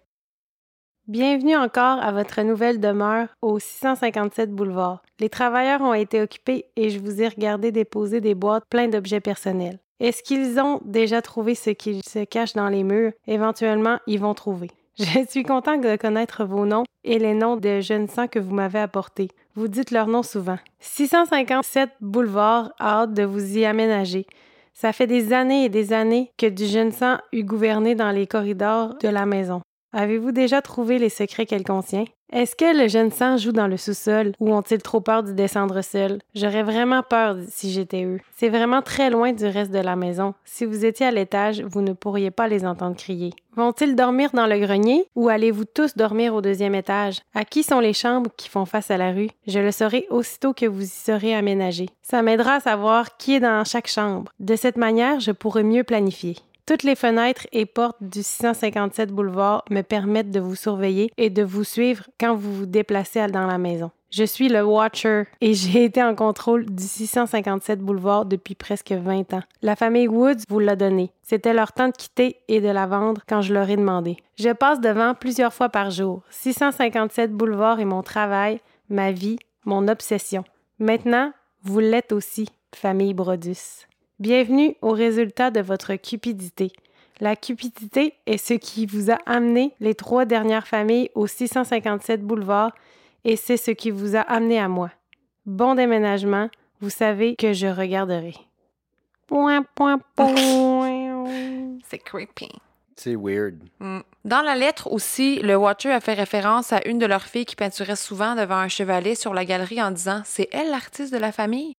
Bienvenue 1.07 1.56
encore 1.57 2.01
à 2.01 2.11
votre 2.11 2.41
nouvelle 2.41 2.79
demeure 2.79 3.27
au 3.44 3.59
657 3.59 4.51
boulevard. 4.51 5.03
Les 5.19 5.29
travailleurs 5.29 5.81
ont 5.81 5.94
été 5.94 6.21
occupés 6.23 6.65
et 6.75 6.89
je 6.89 6.97
vous 6.97 7.21
ai 7.21 7.27
regardé 7.27 7.71
déposer 7.71 8.19
des 8.19 8.33
boîtes 8.33 8.63
pleines 8.67 8.89
d'objets 8.89 9.19
personnels. 9.19 9.77
Est-ce 10.00 10.24
qu'ils 10.24 10.60
ont 10.60 10.80
déjà 10.86 11.22
trouvé 11.22 11.56
ce 11.56 11.72
qui 11.72 12.01
se 12.07 12.24
cache 12.24 12.54
dans 12.54 12.69
les 12.69 12.84
murs? 12.84 13.12
Éventuellement, 13.28 14.00
ils 14.07 14.19
vont 14.19 14.34
trouver. 14.34 14.72
Je 14.98 15.25
suis 15.30 15.44
content 15.44 15.78
de 15.78 15.96
connaître 15.96 16.46
vos 16.46 16.66
noms 16.66 16.84
et 17.04 17.19
les 17.19 17.34
noms 17.34 17.56
de 17.56 17.80
jeunes 17.80 18.07
sangs 18.07 18.28
que 18.28 18.40
vous 18.40 18.54
m'avez 18.54 18.80
apportés. 18.80 19.30
Vous 19.56 19.68
dites 19.68 19.92
leurs 19.92 20.07
noms 20.07 20.24
souvent. 20.24 20.57
657 20.80 21.90
boulevard, 22.01 22.72
hâte 22.80 23.13
de 23.13 23.24
vous 23.24 23.57
y 23.57 23.66
aménager. 23.66 24.25
Ça 24.74 24.94
fait 24.94 25.07
des 25.07 25.34
années 25.34 25.66
et 25.66 25.69
des 25.69 25.92
années 25.92 26.31
que 26.38 26.45
du 26.45 26.66
jeune 26.66 26.92
sang 26.92 27.18
eut 27.34 27.44
gouverné 27.44 27.95
dans 27.95 28.12
les 28.12 28.28
corridors 28.28 28.95
de 29.00 29.10
la 29.10 29.25
maison. 29.25 29.62
Avez-vous 29.92 30.31
déjà 30.31 30.62
trouvé 30.62 31.00
les 31.00 31.10
secrets 31.10 31.45
qu'elle 31.45 31.63
contient? 31.63 32.06
Est-ce 32.31 32.56
que 32.56 32.78
le 32.78 32.88
jeune 32.88 33.10
sang 33.10 33.38
joue 33.38 33.52
dans 33.52 33.66
le 33.66 33.76
sous-sol 33.76 34.34
ou 34.40 34.54
ont-ils 34.54 34.84
trop 34.84 35.02
peur 35.02 35.24
d'y 35.24 35.34
descendre 35.34 35.81
seul? 35.81 36.20
J'aurais 36.36 36.62
vraiment 36.62 37.02
peur 37.02 37.38
si 37.48 37.72
j'étais 37.72 38.04
eux. 38.04 38.20
C'est 38.36 38.50
vraiment 38.50 38.84
très 38.84 39.10
loin 39.10 39.34
du 39.34 39.46
reste 39.46 39.72
de 39.72 39.80
la 39.80 39.96
maison. 39.96 40.36
Si 40.46 40.64
vous 40.64 40.86
étiez 40.86 41.08
à 41.08 41.12
l'étage, 41.12 41.62
vous 41.62 41.81
ne 41.81 41.94
pourriez 41.94 42.30
pas 42.30 42.48
les 42.48 42.68
entendre 42.68 42.96
crier. 42.96 43.34
Vont-ils 43.56 43.96
dormir 43.96 44.30
dans 44.34 44.46
le 44.46 44.60
grenier 44.60 45.08
ou 45.16 45.28
allez-vous 45.28 45.66
tous 45.66 45.98
dormir 45.98 46.36
au 46.36 46.42
deuxième 46.42 46.76
étage? 46.76 47.20
À 47.34 47.46
qui 47.46 47.64
sont 47.64 47.80
les 47.80 47.94
chambres 47.94 48.30
qui 48.38 48.48
font 48.48 48.66
face 48.66 48.92
à 48.92 48.98
la 48.98 49.12
rue? 49.12 49.31
Je 49.48 49.60
le 49.60 49.72
saurai 49.72 50.06
aussitôt 50.12 50.54
que 50.54 50.68
vous 50.68 50.84
y 50.84 50.88
serez 50.88 51.34
aménagés. 51.34 51.90
Ça 52.04 52.22
m'aidera 52.22 52.56
à 52.56 52.60
savoir 52.60 53.18
qui 53.18 53.36
est 53.36 53.40
dans 53.40 53.64
chaque 53.66 53.88
chambre. 53.88 54.31
De 54.40 54.56
cette 54.56 54.78
manière, 54.78 55.20
je 55.20 55.31
pourrai 55.31 55.64
mieux 55.64 55.84
planifier. 55.84 56.36
Toutes 56.69 56.83
les 56.83 56.95
fenêtres 56.95 57.48
et 57.51 57.66
portes 57.66 57.98
du 58.00 58.21
657 58.21 59.12
boulevard 59.12 59.66
me 59.71 59.81
permettent 59.81 60.30
de 60.30 60.39
vous 60.39 60.54
surveiller 60.54 61.12
et 61.18 61.31
de 61.31 61.42
vous 61.42 61.63
suivre 61.63 62.04
quand 62.19 62.36
vous 62.36 62.54
vous 62.54 62.66
déplacez 62.68 63.25
dans 63.25 63.48
la 63.48 63.57
maison. 63.57 63.89
Je 64.12 64.24
suis 64.24 64.50
le 64.50 64.63
Watcher 64.63 65.23
et 65.42 65.54
j'ai 65.56 65.85
été 65.85 66.04
en 66.04 66.14
contrôle 66.14 66.68
du 66.68 66.83
657 66.83 67.80
boulevard 67.80 68.26
depuis 68.26 68.54
presque 68.54 68.92
20 68.92 69.33
ans. 69.33 69.42
La 69.64 69.76
famille 69.76 70.07
Woods 70.07 70.44
vous 70.47 70.59
l'a 70.59 70.76
donné. 70.76 71.09
C'était 71.23 71.56
leur 71.56 71.73
temps 71.73 71.88
de 71.88 71.94
quitter 71.94 72.35
et 72.47 72.61
de 72.61 72.69
la 72.69 72.85
vendre 72.85 73.21
quand 73.28 73.42
je 73.42 73.52
leur 73.52 73.68
ai 73.68 73.76
demandé. 73.76 74.18
Je 74.38 74.52
passe 74.52 74.80
devant 74.80 75.16
plusieurs 75.16 75.56
fois 75.56 75.69
par 75.69 75.90
jour. 75.90 76.21
657 76.30 77.33
boulevard 77.33 77.80
est 77.80 77.85
mon 77.85 78.04
travail, 78.04 78.61
ma 78.90 79.11
vie, 79.11 79.40
mon 79.66 79.88
obsession. 79.88 80.44
Maintenant, 80.78 81.31
vous 81.64 81.80
l'êtes 81.80 82.11
aussi, 82.11 82.47
famille 82.76 83.16
Brodus. 83.16 83.88
Bienvenue 84.19 84.76
au 84.81 84.92
résultat 84.92 85.49
de 85.49 85.61
votre 85.61 85.95
cupidité. 85.95 86.73
La 87.21 87.38
cupidité 87.38 88.16
est 88.26 88.38
ce 88.38 88.54
qui 88.54 88.85
vous 88.85 89.09
a 89.09 89.18
amené 89.26 89.73
les 89.80 89.95
trois 89.95 90.26
dernières 90.26 90.68
familles 90.68 91.09
au 91.16 91.26
657 91.26 92.21
boulevard 92.21 92.73
et 93.23 93.38
c'est 93.38 93.56
ce 93.56 93.71
qui 93.71 93.92
vous 93.92 94.18
a 94.18 94.19
amené 94.19 94.59
à 94.59 94.68
moi. 94.68 94.92
Bon 95.45 95.73
déménagement, 95.73 96.49
vous 96.81 96.90
savez 96.90 97.38
que 97.38 97.54
je 97.54 97.68
regarderai. 97.68 98.33
Point, 99.28 99.64
point, 99.73 99.99
point. 100.18 101.23
C'est 101.90 101.99
creepy. 101.99 102.49
C'est 102.97 103.16
weird. 103.16 103.56
Mm. 103.80 103.99
Dans 104.26 104.42
la 104.42 104.56
lettre 104.56 104.92
aussi, 104.92 105.40
le 105.40 105.56
Watcher 105.56 105.92
a 105.92 106.02
fait 106.02 106.14
référence 106.14 106.73
à 106.73 106.85
une 106.85 106.99
de 106.99 107.06
leurs 107.06 107.23
filles 107.23 107.45
qui 107.45 107.56
peinturait 107.56 107.95
souvent 107.95 108.35
devant 108.35 108.57
un 108.57 108.68
chevalet 108.68 109.16
sur 109.16 109.33
la 109.33 109.45
galerie 109.45 109.81
en 109.81 109.92
disant 109.92 110.23
C'est 110.26 110.49
elle 110.52 110.71
l'artiste 110.71 111.14
de 111.14 111.18
la 111.19 111.31
famille. 111.31 111.73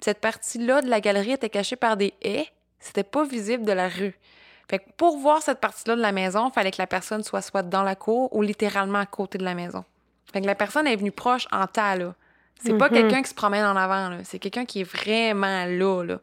Cette 0.00 0.20
partie-là 0.20 0.82
de 0.82 0.88
la 0.88 1.00
galerie 1.00 1.32
était 1.32 1.48
cachée 1.50 1.76
par 1.76 1.96
des 1.96 2.12
haies. 2.22 2.46
C'était 2.80 3.02
pas 3.04 3.24
visible 3.24 3.64
de 3.64 3.72
la 3.72 3.88
rue. 3.88 4.18
Fait 4.68 4.78
que 4.80 4.84
pour 4.96 5.16
voir 5.18 5.42
cette 5.42 5.60
partie-là 5.60 5.96
de 5.96 6.00
la 6.00 6.12
maison, 6.12 6.48
il 6.48 6.52
fallait 6.52 6.70
que 6.70 6.80
la 6.80 6.86
personne 6.86 7.22
soit 7.22 7.40
soit 7.42 7.62
dans 7.62 7.82
la 7.82 7.94
cour 7.94 8.34
ou 8.34 8.42
littéralement 8.42 8.98
à 8.98 9.06
côté 9.06 9.38
de 9.38 9.44
la 9.44 9.54
maison. 9.54 9.84
Fait 10.32 10.40
que 10.40 10.46
la 10.46 10.54
personne 10.56 10.86
est 10.86 10.96
venue 10.96 11.12
proche 11.12 11.46
en 11.52 11.66
tas, 11.66 11.96
là. 11.96 12.14
C'est 12.62 12.76
pas 12.76 12.88
Mhm. 12.88 12.94
quelqu'un 12.94 13.22
qui 13.22 13.28
se 13.30 13.34
promène 13.34 13.64
en 13.64 13.76
avant, 13.76 14.08
là. 14.10 14.18
C'est 14.24 14.38
quelqu'un 14.38 14.64
qui 14.64 14.80
est 14.80 14.84
vraiment 14.84 15.66
là, 15.66 16.02
là. 16.04 16.18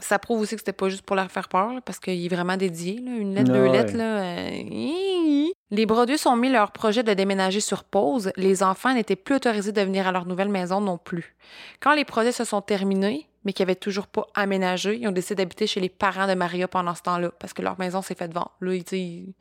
Ça 0.00 0.18
prouve 0.18 0.40
aussi 0.40 0.54
que 0.54 0.60
c'était 0.60 0.72
pas 0.72 0.88
juste 0.88 1.02
pour 1.02 1.16
leur 1.16 1.30
faire 1.30 1.48
peur, 1.48 1.72
là, 1.72 1.80
parce 1.80 1.98
qu'il 1.98 2.24
est 2.24 2.28
vraiment 2.28 2.56
dédié, 2.56 3.00
là. 3.00 3.10
Une 3.12 3.34
lettre, 3.34 3.52
deux 3.52 3.62
Ouais. 3.62 3.72
lettres, 3.72 3.96
là. 3.96 4.20
euh. 4.20 5.48
Les 5.72 5.86
Brodus 5.86 6.26
ont 6.26 6.34
mis 6.36 6.50
leur 6.50 6.72
projet 6.72 7.02
de 7.04 7.14
déménager 7.14 7.60
sur 7.60 7.84
pause. 7.84 8.32
Les 8.36 8.62
enfants 8.62 8.92
n'étaient 8.92 9.14
plus 9.16 9.36
autorisés 9.36 9.70
de 9.72 9.80
venir 9.82 10.06
à 10.08 10.12
leur 10.12 10.26
nouvelle 10.26 10.48
maison 10.48 10.80
non 10.80 10.98
plus. 10.98 11.36
Quand 11.80 11.94
les 11.94 12.04
projets 12.04 12.32
se 12.32 12.42
sont 12.44 12.60
terminés, 12.60 13.28
mais 13.44 13.52
qu'ils 13.52 13.64
n'avaient 13.64 13.76
toujours 13.76 14.08
pas 14.08 14.26
aménagé, 14.34 14.96
ils 15.00 15.06
ont 15.06 15.12
décidé 15.12 15.36
d'habiter 15.36 15.66
chez 15.68 15.80
les 15.80 15.88
parents 15.88 16.26
de 16.26 16.34
Maria 16.34 16.66
pendant 16.66 16.94
ce 16.94 17.02
temps-là, 17.02 17.30
parce 17.38 17.52
que 17.52 17.62
leur 17.62 17.78
maison 17.78 18.02
s'est 18.02 18.16
faite 18.16 18.34
vendre. 18.34 18.50
Là, 18.60 18.74
ils- 18.74 18.84
ils- 18.92 19.32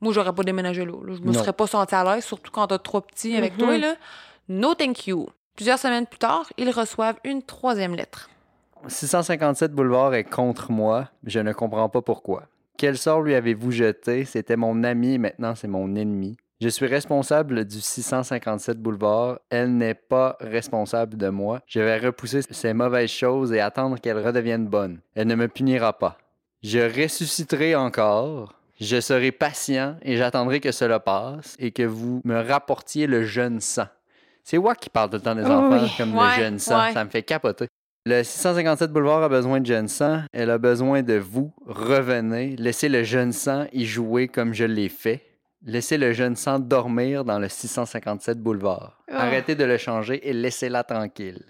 moi, 0.00 0.12
j'aurais 0.12 0.32
pas 0.32 0.42
déménagé 0.44 0.84
là. 0.84 0.92
là. 1.04 1.14
Je 1.16 1.20
me 1.20 1.32
Non. 1.32 1.38
serais 1.40 1.52
pas 1.52 1.66
sentie 1.66 1.94
à 1.94 2.04
l'aise, 2.04 2.24
surtout 2.24 2.50
quand 2.52 2.68
t'as 2.68 2.78
trois 2.78 3.02
petits 3.02 3.36
avec 3.36 3.54
Mhm. 3.54 3.58
toi, 3.58 3.78
là. 3.78 3.94
No 4.48 4.74
thank 4.74 5.06
you. 5.08 5.28
Plusieurs 5.56 5.78
semaines 5.78 6.06
plus 6.06 6.18
tard, 6.18 6.44
ils 6.58 6.70
reçoivent 6.70 7.18
une 7.24 7.42
troisième 7.42 7.94
lettre. 7.94 8.30
657 8.88 9.72
boulevard 9.72 10.14
est 10.14 10.24
contre 10.24 10.70
moi. 10.72 11.08
Je 11.24 11.40
ne 11.40 11.52
comprends 11.52 11.88
pas 11.88 12.02
pourquoi. 12.02 12.44
Quel 12.78 12.96
sort 12.98 13.22
lui 13.22 13.34
avez-vous 13.34 13.70
jeté? 13.70 14.24
C'était 14.24 14.56
mon 14.56 14.82
ami, 14.84 15.18
maintenant 15.18 15.54
c'est 15.54 15.68
mon 15.68 15.94
ennemi. 15.94 16.36
Je 16.60 16.68
suis 16.68 16.86
responsable 16.86 17.64
du 17.64 17.80
657 17.80 18.78
boulevard. 18.78 19.40
Elle 19.50 19.76
n'est 19.76 19.94
pas 19.94 20.36
responsable 20.40 21.16
de 21.16 21.28
moi. 21.28 21.60
Je 21.66 21.80
vais 21.80 21.98
repousser 21.98 22.40
ces 22.48 22.72
mauvaises 22.72 23.10
choses 23.10 23.52
et 23.52 23.60
attendre 23.60 23.98
qu'elle 24.00 24.18
redevienne 24.24 24.66
bonne. 24.68 25.00
Elle 25.16 25.26
ne 25.26 25.34
me 25.34 25.48
punira 25.48 25.92
pas. 25.98 26.18
Je 26.62 26.78
ressusciterai 26.78 27.74
encore. 27.74 28.54
Je 28.80 29.00
serai 29.00 29.32
patient 29.32 29.96
et 30.02 30.16
j'attendrai 30.16 30.60
que 30.60 30.70
cela 30.72 31.00
passe 31.00 31.56
et 31.58 31.72
que 31.72 31.82
vous 31.82 32.20
me 32.24 32.40
rapportiez 32.40 33.06
le 33.08 33.24
jeune 33.24 33.60
sang. 33.60 33.86
C'est 34.44 34.58
moi 34.58 34.74
qui 34.76 34.88
parle 34.88 35.10
tout 35.10 35.16
le 35.16 35.22
temps 35.22 35.34
des 35.34 35.44
enfants 35.44 35.78
Oui. 35.82 35.92
comme 35.98 36.16
Ouais, 36.16 36.36
le 36.36 36.42
jeune 36.42 36.58
sang. 36.58 36.80
ouais. 36.80 36.92
Ça 36.92 37.04
me 37.04 37.10
fait 37.10 37.22
capoter. 37.22 37.66
Le 38.04 38.24
657 38.24 38.90
boulevard 38.92 39.22
a 39.22 39.28
besoin 39.28 39.60
de 39.60 39.66
jeune 39.66 39.86
sang. 39.86 40.22
Elle 40.32 40.50
a 40.50 40.58
besoin 40.58 41.02
de 41.02 41.14
vous. 41.14 41.52
Revenez. 41.64 42.56
Laissez 42.56 42.88
le 42.88 43.04
jeune 43.04 43.32
sang 43.32 43.66
y 43.72 43.84
jouer 43.86 44.26
comme 44.26 44.54
je 44.54 44.64
l'ai 44.64 44.88
fait. 44.88 45.24
Laissez 45.64 45.96
le 45.98 46.12
jeune 46.12 46.34
sang 46.34 46.58
dormir 46.58 47.24
dans 47.24 47.38
le 47.38 47.48
657 47.48 48.40
boulevard. 48.40 48.98
Ah. 49.08 49.26
Arrêtez 49.26 49.54
de 49.54 49.62
le 49.62 49.78
changer 49.78 50.28
et 50.28 50.32
laissez-la 50.32 50.82
tranquille. 50.82 51.44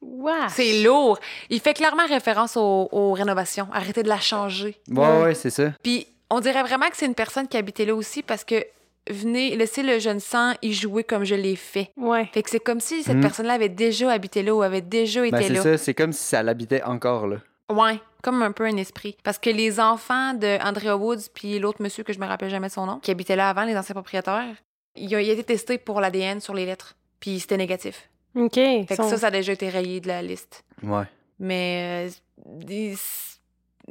Wow. 0.00 0.48
C'est 0.48 0.82
lourd. 0.82 1.18
Il 1.50 1.60
fait 1.60 1.74
clairement 1.74 2.06
référence 2.06 2.56
aux, 2.56 2.88
aux 2.90 3.12
rénovations. 3.12 3.68
Arrêtez 3.70 4.02
de 4.02 4.08
la 4.08 4.20
changer. 4.20 4.80
Ouais, 4.88 5.22
ouais, 5.22 5.34
c'est 5.34 5.50
ça. 5.50 5.72
Puis 5.82 6.06
on 6.30 6.40
dirait 6.40 6.62
vraiment 6.62 6.88
que 6.88 6.96
c'est 6.96 7.06
une 7.06 7.14
personne 7.14 7.48
qui 7.48 7.58
habitait 7.58 7.84
là 7.84 7.94
aussi 7.94 8.22
parce 8.22 8.44
que 8.44 8.64
venez, 9.10 9.56
laissez 9.56 9.82
le 9.82 9.98
jeune 9.98 10.20
sang 10.20 10.54
y 10.62 10.72
jouer 10.72 11.04
comme 11.04 11.24
je 11.24 11.34
l'ai 11.34 11.56
fait. 11.56 11.90
Ouais. 11.96 12.26
Fait 12.32 12.42
que 12.42 12.50
c'est 12.50 12.60
comme 12.60 12.80
si 12.80 13.02
cette 13.02 13.16
Mhm. 13.16 13.22
personne-là 13.22 13.54
avait 13.54 13.68
déjà 13.68 14.10
habité 14.10 14.42
là 14.42 14.54
ou 14.54 14.62
avait 14.62 14.80
déjà 14.80 15.26
été 15.26 15.36
Ben, 15.36 15.42
c'est 15.42 15.52
là. 15.52 15.62
ça. 15.62 15.78
C'est 15.78 15.94
comme 15.94 16.12
si 16.12 16.22
ça 16.22 16.42
l'habitait 16.42 16.82
encore 16.82 17.26
là. 17.26 17.36
Ouais, 17.70 17.98
comme 18.22 18.42
un 18.42 18.52
peu 18.52 18.64
un 18.64 18.76
esprit. 18.76 19.16
Parce 19.24 19.38
que 19.38 19.50
les 19.50 19.80
enfants 19.80 20.34
de 20.34 20.58
Andrea 20.64 20.96
Woods 20.96 21.28
puis 21.34 21.58
l'autre 21.58 21.82
monsieur 21.82 22.04
que 22.04 22.12
je 22.12 22.18
me 22.20 22.26
rappelle 22.26 22.50
jamais 22.50 22.68
de 22.68 22.72
son 22.72 22.86
nom, 22.86 22.98
qui 23.00 23.10
habitait 23.10 23.36
là 23.36 23.48
avant, 23.50 23.64
les 23.64 23.76
anciens 23.76 23.94
propriétaires, 23.94 24.54
il 24.96 25.14
a, 25.14 25.20
il 25.20 25.28
a 25.30 25.32
été 25.32 25.42
testé 25.44 25.78
pour 25.78 26.00
l'ADN 26.00 26.40
sur 26.40 26.54
les 26.54 26.64
lettres. 26.66 26.94
Puis 27.20 27.40
c'était 27.40 27.56
négatif. 27.56 28.08
OK. 28.36 28.54
Fait 28.54 28.86
que 28.88 28.94
ça, 29.04 29.16
ça 29.18 29.26
a 29.28 29.30
déjà 29.30 29.52
été 29.52 29.68
rayé 29.68 30.00
de 30.00 30.08
la 30.08 30.22
liste. 30.22 30.64
Ouais. 30.82 31.04
Mais 31.38 32.08
euh, 32.08 32.60
est- 32.68 33.38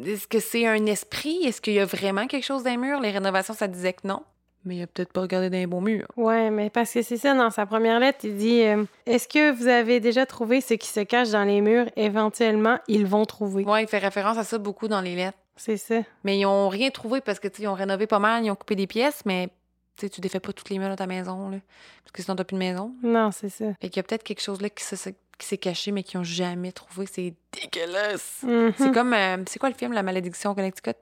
est-ce 0.05 0.27
que 0.27 0.39
c'est 0.39 0.65
un 0.67 0.85
esprit? 0.85 1.39
Est-ce 1.45 1.59
qu'il 1.61 1.73
y 1.73 1.79
a 1.79 1.85
vraiment 1.85 2.27
quelque 2.27 2.43
chose 2.45 2.63
dans 2.63 2.69
les 2.71 2.77
murs? 2.77 2.99
Les 3.01 3.11
rénovations, 3.11 3.53
ça 3.53 3.67
disait 3.67 3.93
que 3.93 4.07
non. 4.07 4.21
Mais 4.65 4.77
il 4.77 4.81
a 4.81 4.87
peut-être 4.87 5.13
pas 5.13 5.21
regardé 5.21 5.49
dans 5.51 5.57
les 5.57 5.67
beaux 5.67 5.79
murs. 5.79 6.07
Ouais, 6.17 6.49
mais 6.49 6.69
parce 6.71 6.91
que 6.91 7.01
c'est 7.03 7.17
ça, 7.17 7.35
dans 7.35 7.51
sa 7.51 7.65
première 7.67 7.99
lettre, 7.99 8.19
il 8.23 8.35
dit 8.35 8.63
euh, 8.63 8.83
Est-ce 9.05 9.27
que 9.27 9.51
vous 9.51 9.67
avez 9.67 9.99
déjà 9.99 10.25
trouvé 10.25 10.59
ce 10.59 10.73
qui 10.73 10.87
se 10.87 11.01
cache 11.01 11.29
dans 11.29 11.43
les 11.43 11.61
murs? 11.61 11.85
Éventuellement, 11.95 12.79
ils 12.87 13.05
vont 13.05 13.25
trouver. 13.25 13.63
Ouais, 13.63 13.83
il 13.83 13.87
fait 13.87 13.99
référence 13.99 14.37
à 14.37 14.43
ça 14.43 14.57
beaucoup 14.57 14.87
dans 14.87 15.01
les 15.01 15.15
lettres. 15.15 15.37
C'est 15.55 15.77
ça. 15.77 15.95
Mais 16.23 16.39
ils 16.39 16.45
ont 16.45 16.67
rien 16.69 16.89
trouvé 16.89 17.21
parce 17.21 17.39
que, 17.39 17.47
tu 17.47 17.61
ils 17.61 17.67
ont 17.67 17.75
rénové 17.75 18.07
pas 18.07 18.19
mal, 18.19 18.43
ils 18.43 18.49
ont 18.51 18.55
coupé 18.55 18.75
des 18.75 18.87
pièces, 18.87 19.21
mais 19.25 19.49
tu 19.97 20.09
tu 20.09 20.19
défais 20.19 20.39
pas 20.39 20.51
toutes 20.51 20.69
les 20.69 20.79
murs 20.79 20.89
de 20.89 20.95
ta 20.95 21.07
maison, 21.07 21.47
là. 21.49 21.57
Parce 22.03 22.11
que 22.11 22.21
sinon, 22.23 22.35
t'as 22.35 22.43
plus 22.43 22.55
de 22.55 22.59
maison. 22.59 22.93
Non, 23.03 23.29
c'est 23.31 23.49
ça. 23.49 23.65
Fait 23.79 23.89
qu'il 23.89 23.97
y 23.97 23.99
a 23.99 24.03
peut-être 24.03 24.23
quelque 24.23 24.41
chose 24.41 24.61
là 24.61 24.69
qui 24.69 24.83
se- 24.83 25.09
qui 25.37 25.45
s'est 25.47 25.57
caché, 25.57 25.91
mais 25.91 26.01
qu'ils 26.03 26.19
ont 26.19 26.23
jamais 26.23 26.71
trouvé. 26.71 27.05
C'est 27.11 27.33
dégueulasse. 27.61 28.41
Mhm. 28.43 28.73
C'est 28.77 28.91
comme. 28.91 29.13
euh, 29.13 29.37
c'est 29.47 29.59
quoi 29.59 29.69
le 29.69 29.75
film, 29.75 29.93
La 29.93 30.01
malédiction 30.03 30.51
au 30.51 30.55
Connecticut? 30.55 30.95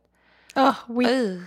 Ah, 0.55 0.83
oui. 0.89 1.05
Ugh. 1.07 1.39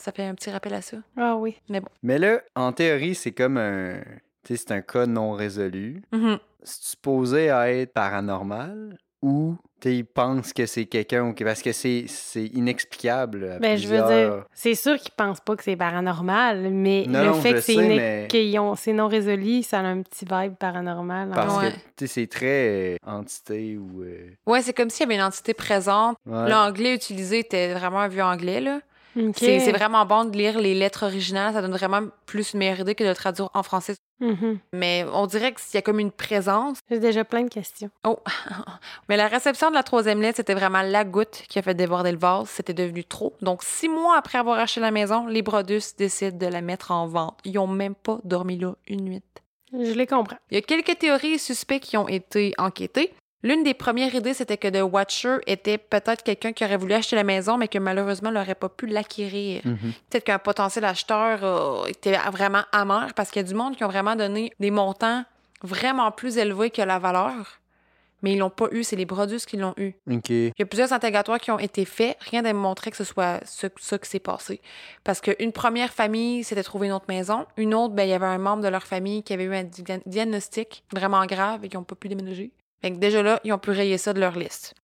Ça 0.00 0.12
fait 0.12 0.24
un 0.24 0.34
petit 0.34 0.50
rappel 0.50 0.74
à 0.74 0.82
ça. 0.82 0.96
Ah, 1.16 1.36
oui. 1.36 1.56
Mais 2.02 2.18
là, 2.18 2.40
en 2.56 2.72
théorie, 2.72 3.14
c'est 3.14 3.32
comme 3.32 3.56
un. 3.58 4.00
Tu 4.44 4.56
sais, 4.56 4.64
c'est 4.66 4.72
un 4.72 4.80
cas 4.80 5.06
non 5.06 5.32
résolu. 5.32 6.02
Mhm. 6.12 6.38
C'est 6.62 6.82
supposé 6.90 7.50
à 7.50 7.70
être 7.72 7.92
paranormal 7.92 8.96
ou 9.22 9.56
tu 9.80 9.88
sais, 9.88 9.96
ils 9.96 10.04
pensent 10.04 10.52
que 10.54 10.64
c'est 10.66 10.84
quelqu'un 10.86 11.24
ou 11.28 11.32
que- 11.34 11.44
parce 11.44 11.62
que 11.62 11.72
c'est 11.72 12.04
c'est 12.06 12.44
inexplicable. 12.46 13.44
à 13.52 13.58
Ben, 13.58 13.76
je 13.78 13.86
veux 13.88 13.98
plusieurs- 13.98 14.34
dire, 14.36 14.44
c'est 14.52 14.74
sûr 14.74 14.96
qu'ils 14.98 15.12
pensent 15.14 15.40
pas 15.40 15.56
que 15.56 15.62
c'est 15.62 15.76
paranormal, 15.76 16.70
mais 16.70 17.04
Non, 17.06 17.20
le 17.20 17.26
non, 17.28 17.34
fait 17.34 17.52
que 17.54 17.60
c'est 17.60 17.76
mais- 17.76 18.28
non 18.94 19.08
résolu, 19.08 19.62
ça 19.62 19.80
a 19.80 19.82
un 19.84 20.02
petit 20.02 20.24
vibe 20.30 20.54
paranormal. 20.56 21.30
Parce 21.34 21.58
Ouais. 21.58 21.70
que 21.72 21.76
tu 21.76 21.80
sais, 21.98 22.06
c'est 22.06 22.26
très 22.26 22.94
euh, 22.94 22.96
entité 23.06 23.76
ou. 23.78 24.02
euh, 24.02 24.30
Ouais, 24.46 24.60
c'est 24.62 24.72
comme 24.74 24.90
s'il 24.90 25.04
y 25.04 25.06
avait 25.06 25.16
une 25.16 25.22
entité 25.26 25.54
présente. 25.54 26.16
ouais. 26.26 26.48
L'anglais 26.48 26.94
utilisé 26.94 27.38
était 27.40 27.72
vraiment 27.74 28.00
un 28.00 28.08
vieux 28.08 28.22
anglais, 28.24 28.60
là. 28.60 28.80
C'est 29.36 29.72
vraiment 29.72 30.04
bon 30.06 30.24
de 30.24 30.36
lire 30.36 30.58
les 30.58 30.74
lettres 30.74 31.04
originales. 31.04 31.52
Ça 31.52 31.62
donne 31.62 31.72
vraiment 31.72 32.02
plus 32.26 32.52
une 32.52 32.60
meilleure 32.60 32.80
idée 32.80 32.94
que 32.94 33.04
de 33.04 33.08
le 33.08 33.14
traduire 33.14 33.50
en 33.54 33.62
français. 33.62 33.96
Mhm. 34.20 34.58
Mais 34.72 35.06
on 35.12 35.26
dirait 35.26 35.52
qu'il 35.52 35.74
y 35.74 35.78
a 35.78 35.82
comme 35.82 35.98
une 35.98 36.12
présence. 36.12 36.78
J'ai 36.90 36.98
déjà 36.98 37.24
plein 37.24 37.42
de 37.42 37.48
questions. 37.48 37.90
Oh! 38.04 38.18
Mais 39.08 39.16
la 39.16 39.28
réception 39.28 39.70
de 39.70 39.74
la 39.74 39.82
troisième 39.82 40.20
lettre, 40.20 40.36
c'était 40.36 40.54
vraiment 40.54 40.82
la 40.82 41.04
goutte 41.04 41.44
qui 41.48 41.58
a 41.58 41.62
fait 41.62 41.74
déborder 41.74 42.12
le 42.12 42.18
vase. 42.18 42.48
C'était 42.48 42.74
devenu 42.74 43.04
trop. 43.04 43.34
Donc, 43.40 43.62
six 43.62 43.88
mois 43.88 44.16
après 44.16 44.38
avoir 44.38 44.58
acheté 44.58 44.80
la 44.80 44.90
maison, 44.90 45.26
les 45.26 45.42
Brodus 45.42 45.94
décident 45.96 46.36
de 46.36 46.46
la 46.46 46.60
mettre 46.60 46.90
en 46.90 47.06
vente. 47.06 47.38
Ils 47.44 47.58
ont 47.58 47.66
même 47.66 47.94
pas 47.94 48.18
dormi 48.24 48.58
là 48.58 48.74
une 48.86 49.04
nuit. 49.04 49.22
Je 49.72 49.92
les 49.92 50.06
comprends. 50.06 50.36
Il 50.50 50.56
y 50.56 50.58
a 50.58 50.62
quelques 50.62 50.98
théories 50.98 51.34
et 51.34 51.38
suspects 51.38 51.80
qui 51.80 51.96
ont 51.96 52.08
été 52.08 52.52
enquêtés. 52.58 53.14
L'une 53.42 53.62
des 53.62 53.72
premières 53.74 54.14
idées, 54.14 54.34
c'était 54.34 54.58
que 54.58 54.68
The 54.68 54.82
Watcher 54.82 55.38
était 55.46 55.78
peut-être 55.78 56.22
quelqu'un 56.22 56.52
qui 56.52 56.62
aurait 56.64 56.76
voulu 56.76 56.92
acheter 56.92 57.16
la 57.16 57.24
maison, 57.24 57.56
mais 57.56 57.68
que 57.68 57.78
malheureusement 57.78 58.30
n'aurait 58.30 58.54
pas 58.54 58.68
pu 58.68 58.86
l'acquérir. 58.86 59.62
Mhm. 59.64 59.92
Peut-être 60.10 60.24
qu'un 60.24 60.38
potentiel 60.38 60.84
acheteur 60.84 61.40
euh, 61.42 61.86
était 61.86 62.16
vraiment 62.32 62.62
amer 62.72 63.14
parce 63.14 63.30
qu'il 63.30 63.40
y 63.40 63.44
a 63.44 63.48
du 63.48 63.54
monde 63.54 63.76
qui 63.76 63.84
ont 63.84 63.88
vraiment 63.88 64.14
donné 64.14 64.52
des 64.60 64.70
montants 64.70 65.24
vraiment 65.62 66.10
plus 66.10 66.36
élevés 66.38 66.70
que 66.70 66.82
la 66.82 66.98
valeur, 66.98 67.60
mais 68.22 68.32
ils 68.34 68.38
l'ont 68.38 68.50
pas 68.50 68.66
eu. 68.72 68.84
C'est 68.84 68.96
les 68.96 69.06
Brodus 69.06 69.46
qui 69.46 69.56
l'ont 69.56 69.72
eu. 69.78 69.94
Il 70.06 70.52
y 70.58 70.62
a 70.62 70.66
plusieurs 70.66 70.92
interrogatoires 70.92 71.38
qui 71.40 71.50
ont 71.50 71.58
été 71.58 71.86
faits. 71.86 72.18
Rien 72.30 72.42
de 72.42 72.52
montrer 72.52 72.90
que 72.90 72.96
ce 72.98 73.04
soit 73.04 73.40
ce, 73.46 73.68
ce 73.78 73.96
qui 73.96 74.08
s'est 74.10 74.18
passé. 74.20 74.60
Parce 75.02 75.22
qu'une 75.22 75.52
première 75.52 75.94
famille 75.94 76.44
s'était 76.44 76.62
trouvé 76.62 76.88
une 76.88 76.92
autre 76.92 77.06
maison. 77.08 77.46
Une 77.56 77.74
autre, 77.74 77.94
ben, 77.94 78.02
il 78.04 78.10
y 78.10 78.12
avait 78.12 78.26
un 78.26 78.36
membre 78.36 78.62
de 78.62 78.68
leur 78.68 78.82
famille 78.82 79.22
qui 79.22 79.32
avait 79.32 79.44
eu 79.44 79.54
un 79.54 79.64
di- 79.64 79.82
diagnostic 80.04 80.84
vraiment 80.92 81.24
grave 81.24 81.64
et 81.64 81.70
qui 81.70 81.76
n'ont 81.78 81.82
pas 81.84 81.94
pu 81.94 82.08
déménager. 82.10 82.50
Fait 82.82 82.90
que 82.92 82.96
déjà 82.96 83.22
là, 83.22 83.40
ils 83.44 83.52
ont 83.52 83.58
pu 83.58 83.70
rayer 83.70 83.98
ça 83.98 84.12
de 84.12 84.20
leur 84.20 84.36
liste. 84.38 84.74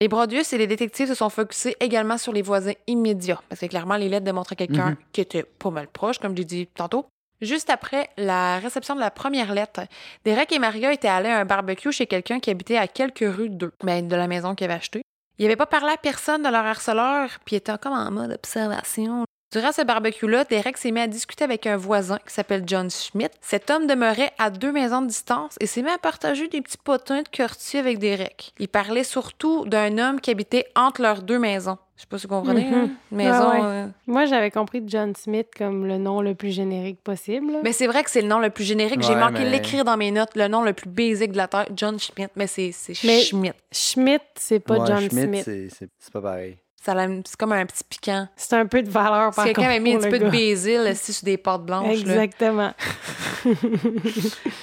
Les 0.00 0.08
Brodius 0.08 0.52
et 0.52 0.58
les 0.58 0.66
détectives 0.66 1.08
se 1.08 1.14
sont 1.14 1.28
focusés 1.30 1.76
également 1.78 2.18
sur 2.18 2.32
les 2.32 2.42
voisins 2.42 2.72
immédiats. 2.86 3.40
Parce 3.48 3.60
que 3.60 3.66
clairement, 3.66 3.96
les 3.96 4.08
lettres 4.08 4.24
démontraient 4.24 4.56
quelqu'un 4.56 4.90
Mhm. 4.90 4.96
qui 5.12 5.20
était 5.20 5.44
pas 5.44 5.70
mal 5.70 5.86
proche, 5.86 6.18
comme 6.18 6.36
j'ai 6.36 6.44
dit 6.44 6.66
tantôt. 6.66 7.06
Juste 7.40 7.70
après 7.70 8.08
la 8.16 8.58
réception 8.58 8.94
de 8.94 9.00
la 9.00 9.10
première 9.10 9.52
lettre, 9.52 9.80
Derek 10.24 10.50
et 10.52 10.58
Maria 10.58 10.92
étaient 10.92 11.08
allés 11.08 11.28
à 11.28 11.38
un 11.40 11.44
barbecue 11.44 11.92
chez 11.92 12.06
quelqu'un 12.06 12.40
qui 12.40 12.50
habitait 12.50 12.76
à 12.76 12.86
quelques 12.88 13.24
rues 13.26 13.50
d'eux, 13.50 13.72
ben, 13.82 14.06
de 14.06 14.16
la 14.16 14.28
maison 14.28 14.54
qu'ils 14.54 14.64
avaient 14.66 14.74
achetée. 14.74 15.02
Ils 15.38 15.44
n'avaient 15.44 15.56
pas 15.56 15.66
parlé 15.66 15.92
à 15.92 15.96
personne 15.96 16.42
de 16.42 16.48
leur 16.48 16.64
harceleur, 16.64 17.28
puis 17.44 17.56
étaient 17.56 17.76
comme 17.80 17.94
en 17.94 18.10
mode 18.10 18.32
observation. 18.32 19.24
Durant 19.52 19.70
ce 19.72 19.82
barbecue-là, 19.82 20.44
Derek 20.44 20.78
s'est 20.78 20.90
mis 20.90 21.00
à 21.00 21.06
discuter 21.06 21.44
avec 21.44 21.66
un 21.66 21.76
voisin 21.76 22.18
qui 22.26 22.32
s'appelle 22.32 22.62
John 22.66 22.90
Schmidt. 22.90 23.30
Cet 23.42 23.70
homme 23.70 23.86
demeurait 23.86 24.32
à 24.38 24.48
deux 24.50 24.72
maisons 24.72 25.02
de 25.02 25.08
distance 25.08 25.56
et 25.60 25.66
s'est 25.66 25.82
mis 25.82 25.90
à 25.90 25.98
partager 25.98 26.48
des 26.48 26.62
petits 26.62 26.78
potins 26.78 27.20
de 27.22 27.28
quartier 27.28 27.78
avec 27.80 27.98
Derek. 27.98 28.52
Il 28.58 28.68
parlait 28.68 29.04
surtout 29.04 29.66
d'un 29.66 29.98
homme 29.98 30.20
qui 30.20 30.30
habitait 30.30 30.66
entre 30.74 31.02
leurs 31.02 31.22
deux 31.22 31.38
maisons. 31.38 31.76
Je 31.96 32.02
sais 32.02 32.06
pas 32.08 32.18
si 32.18 32.26
vous 32.26 32.34
comprenez, 32.34 32.64
Mhm. 32.64 32.74
hein? 32.74 32.90
Maison. 33.12 33.50
Ouais, 33.50 33.56
ouais. 33.60 33.62
euh, 33.62 33.86
Moi, 34.06 34.24
j'avais 34.24 34.50
compris 34.50 34.82
John 34.86 35.14
Smith 35.14 35.48
comme 35.56 35.86
le 35.86 35.98
nom 35.98 36.20
le 36.22 36.34
plus 36.34 36.50
générique 36.50 37.00
possible. 37.04 37.52
Mais 37.62 37.72
c'est 37.72 37.86
vrai 37.86 38.02
que 38.02 38.10
c'est 38.10 38.22
le 38.22 38.28
nom 38.28 38.38
le 38.40 38.48
plus 38.50 38.64
générique. 38.64 39.02
J'ai 39.02 39.14
manqué 39.14 39.40
de 39.40 39.44
mais- 39.44 39.50
l'écrire 39.50 39.84
dans 39.84 39.96
mes 39.98 40.10
notes, 40.10 40.30
le 40.34 40.48
nom 40.48 40.62
le 40.62 40.72
plus 40.72 40.88
basique 40.88 41.32
de 41.32 41.36
la 41.36 41.46
Terre, 41.46 41.66
John 41.76 42.00
Schmidt. 42.00 42.32
Mais 42.36 42.46
c'est 42.46 42.72
Schmidt. 42.72 43.52
Schmidt, 43.70 44.24
c'est 44.34 44.60
pas 44.60 44.78
Ouais, 44.78 44.86
John 44.86 45.10
Schmidt, 45.10 45.42
c'est 45.44 45.68
c'est 45.98 46.12
pas 46.12 46.22
pareil. 46.22 46.56
C'est 46.84 47.36
comme 47.38 47.52
un 47.52 47.64
petit 47.66 47.84
piquant. 47.88 48.26
C'est 48.36 48.54
un 48.56 48.66
peu 48.66 48.82
de 48.82 48.90
valeur 48.90 49.32
Si 49.32 49.36
par 49.36 49.44
quelqu'un 49.44 49.62
contre. 49.62 49.70
avait 49.70 49.80
mis 49.80 49.94
un 49.94 49.98
petit 49.98 50.10
peu 50.10 50.18
de 50.18 50.28
basil 50.28 50.86
assis 50.86 51.12
sur 51.12 51.24
des 51.24 51.36
pâtes 51.36 51.62
blanches. 51.64 52.02
là. 52.04 52.24
Exactement. 52.24 52.72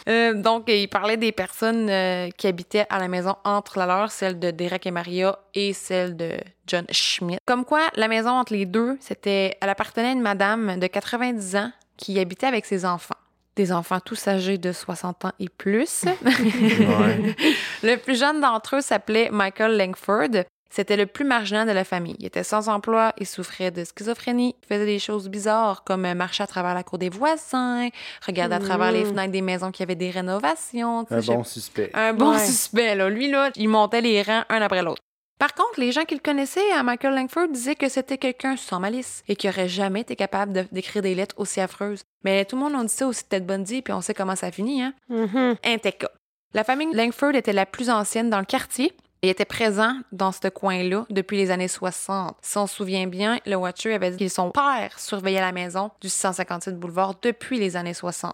Euh, 0.07 0.33
donc, 0.33 0.63
il 0.67 0.87
parlait 0.87 1.17
des 1.17 1.31
personnes 1.31 1.89
euh, 1.89 2.29
qui 2.37 2.47
habitaient 2.47 2.85
à 2.89 2.97
la 2.97 3.07
maison 3.07 3.35
entre 3.43 3.77
la 3.77 3.85
leur, 3.85 4.11
celle 4.11 4.39
de 4.39 4.51
Derek 4.51 4.85
et 4.87 4.91
Maria 4.91 5.37
et 5.53 5.73
celle 5.73 6.15
de 6.15 6.37
John 6.65 6.85
Schmidt. 6.91 7.39
Comme 7.45 7.65
quoi, 7.65 7.81
la 7.95 8.07
maison 8.07 8.29
entre 8.31 8.53
les 8.53 8.65
deux, 8.65 8.97
c'était, 9.01 9.57
elle 9.61 9.69
appartenait 9.69 10.07
à 10.09 10.11
une 10.11 10.21
madame 10.21 10.79
de 10.79 10.87
90 10.87 11.55
ans 11.57 11.71
qui 11.97 12.19
habitait 12.19 12.47
avec 12.47 12.65
ses 12.65 12.85
enfants. 12.85 13.15
Des 13.55 13.71
enfants 13.71 13.99
tous 13.99 14.27
âgés 14.27 14.57
de 14.57 14.71
60 14.71 15.25
ans 15.25 15.31
et 15.39 15.49
plus. 15.49 16.05
Ouais. 16.05 17.35
Le 17.83 17.95
plus 17.97 18.17
jeune 18.17 18.39
d'entre 18.39 18.77
eux 18.77 18.81
s'appelait 18.81 19.29
Michael 19.31 19.77
Langford. 19.77 20.43
C'était 20.71 20.97
le 20.97 21.07
plus 21.07 21.25
marginal 21.25 21.67
de 21.67 21.71
la 21.73 21.83
famille. 21.83 22.15
Il 22.19 22.25
était 22.27 22.43
sans 22.43 22.69
emploi, 22.69 23.13
il 23.17 23.25
souffrait 23.25 23.71
de 23.71 23.83
schizophrénie, 23.83 24.55
il 24.63 24.67
faisait 24.67 24.85
des 24.85 24.99
choses 24.99 25.27
bizarres 25.27 25.83
comme 25.83 26.05
euh, 26.05 26.13
marcher 26.13 26.43
à 26.43 26.47
travers 26.47 26.75
la 26.75 26.83
cour 26.83 26.99
des 26.99 27.09
voisins, 27.09 27.89
regarder 28.25 28.55
à 28.55 28.59
travers 28.59 28.91
les 28.91 29.03
Mm. 29.03 29.07
fenêtres 29.07 29.31
des 29.31 29.41
maisons 29.41 29.71
qui 29.71 29.81
avaient 29.81 29.95
des 29.95 30.11
rénovations. 30.11 31.05
Un 31.09 31.19
bon 31.21 31.43
suspect. 31.43 31.89
un 31.93 32.13
bon 32.13 32.31
Ouais. 32.33 32.39
suspect, 32.45 32.95
là. 32.95 33.09
Lui, 33.09 33.29
là, 33.31 33.49
il 33.55 33.67
montait 33.69 34.01
les 34.01 34.21
rangs 34.21 34.43
un 34.49 34.61
après 34.61 34.83
l'autre. 34.83 35.01
Par 35.39 35.53
contre, 35.53 35.79
les 35.79 35.91
gens 35.93 36.03
qui 36.03 36.15
le 36.15 36.19
connaissaient 36.21 36.71
à 36.73 36.83
Michael 36.83 37.15
Langford 37.15 37.47
disaient 37.47 37.75
que 37.75 37.87
c'était 37.87 38.17
quelqu'un 38.17 38.57
sans 38.57 38.79
malice 38.81 39.23
et 39.29 39.35
qui 39.37 39.47
aurait 39.47 39.69
jamais 39.69 40.01
été 40.01 40.15
capable 40.17 40.51
de- 40.51 40.65
d'écrire 40.71 41.01
des 41.01 41.15
lettres 41.15 41.35
aussi 41.37 41.61
affreuses. 41.61 42.01
Mais 42.25 42.43
tout 42.45 42.57
le 42.57 42.61
monde 42.63 42.75
en 42.75 42.83
dit 42.83 42.93
ça 42.93 43.07
aussi 43.07 43.23
de 43.23 43.29
Ted 43.29 43.45
Bundy, 43.45 43.81
puis 43.81 43.93
on 43.93 44.01
sait 44.01 44.13
comment 44.13 44.35
ça 44.35 44.51
finit, 44.51 44.83
hein? 44.83 44.93
Un 45.09 45.77
TK. 45.77 46.05
La 46.53 46.63
famille 46.65 46.93
Langford 46.93 47.35
était 47.35 47.53
la 47.53 47.65
plus 47.65 47.89
ancienne 47.89 48.29
dans 48.29 48.39
le 48.39 48.45
quartier. 48.45 48.91
Il 49.21 49.29
était 49.29 49.45
présent 49.45 49.95
dans 50.13 50.31
ce 50.31 50.47
coin-là 50.47 51.05
depuis 51.09 51.35
les 51.35 51.51
années 51.51 51.67
60. 51.67 52.37
Si 52.41 52.57
on 52.57 52.67
se 52.67 52.75
souvient 52.75 53.05
bien, 53.05 53.39
le 53.45 53.55
Watcher 53.55 53.93
avait 53.93 54.11
dit 54.11 54.25
que 54.25 54.31
son 54.31 54.49
père 54.49 54.97
surveillait 54.97 55.41
la 55.41 55.51
maison 55.51 55.91
du 55.99 56.07
657 56.07 56.79
boulevard 56.79 57.15
depuis 57.21 57.59
les 57.59 57.75
années 57.75 57.93
60. 57.93 58.33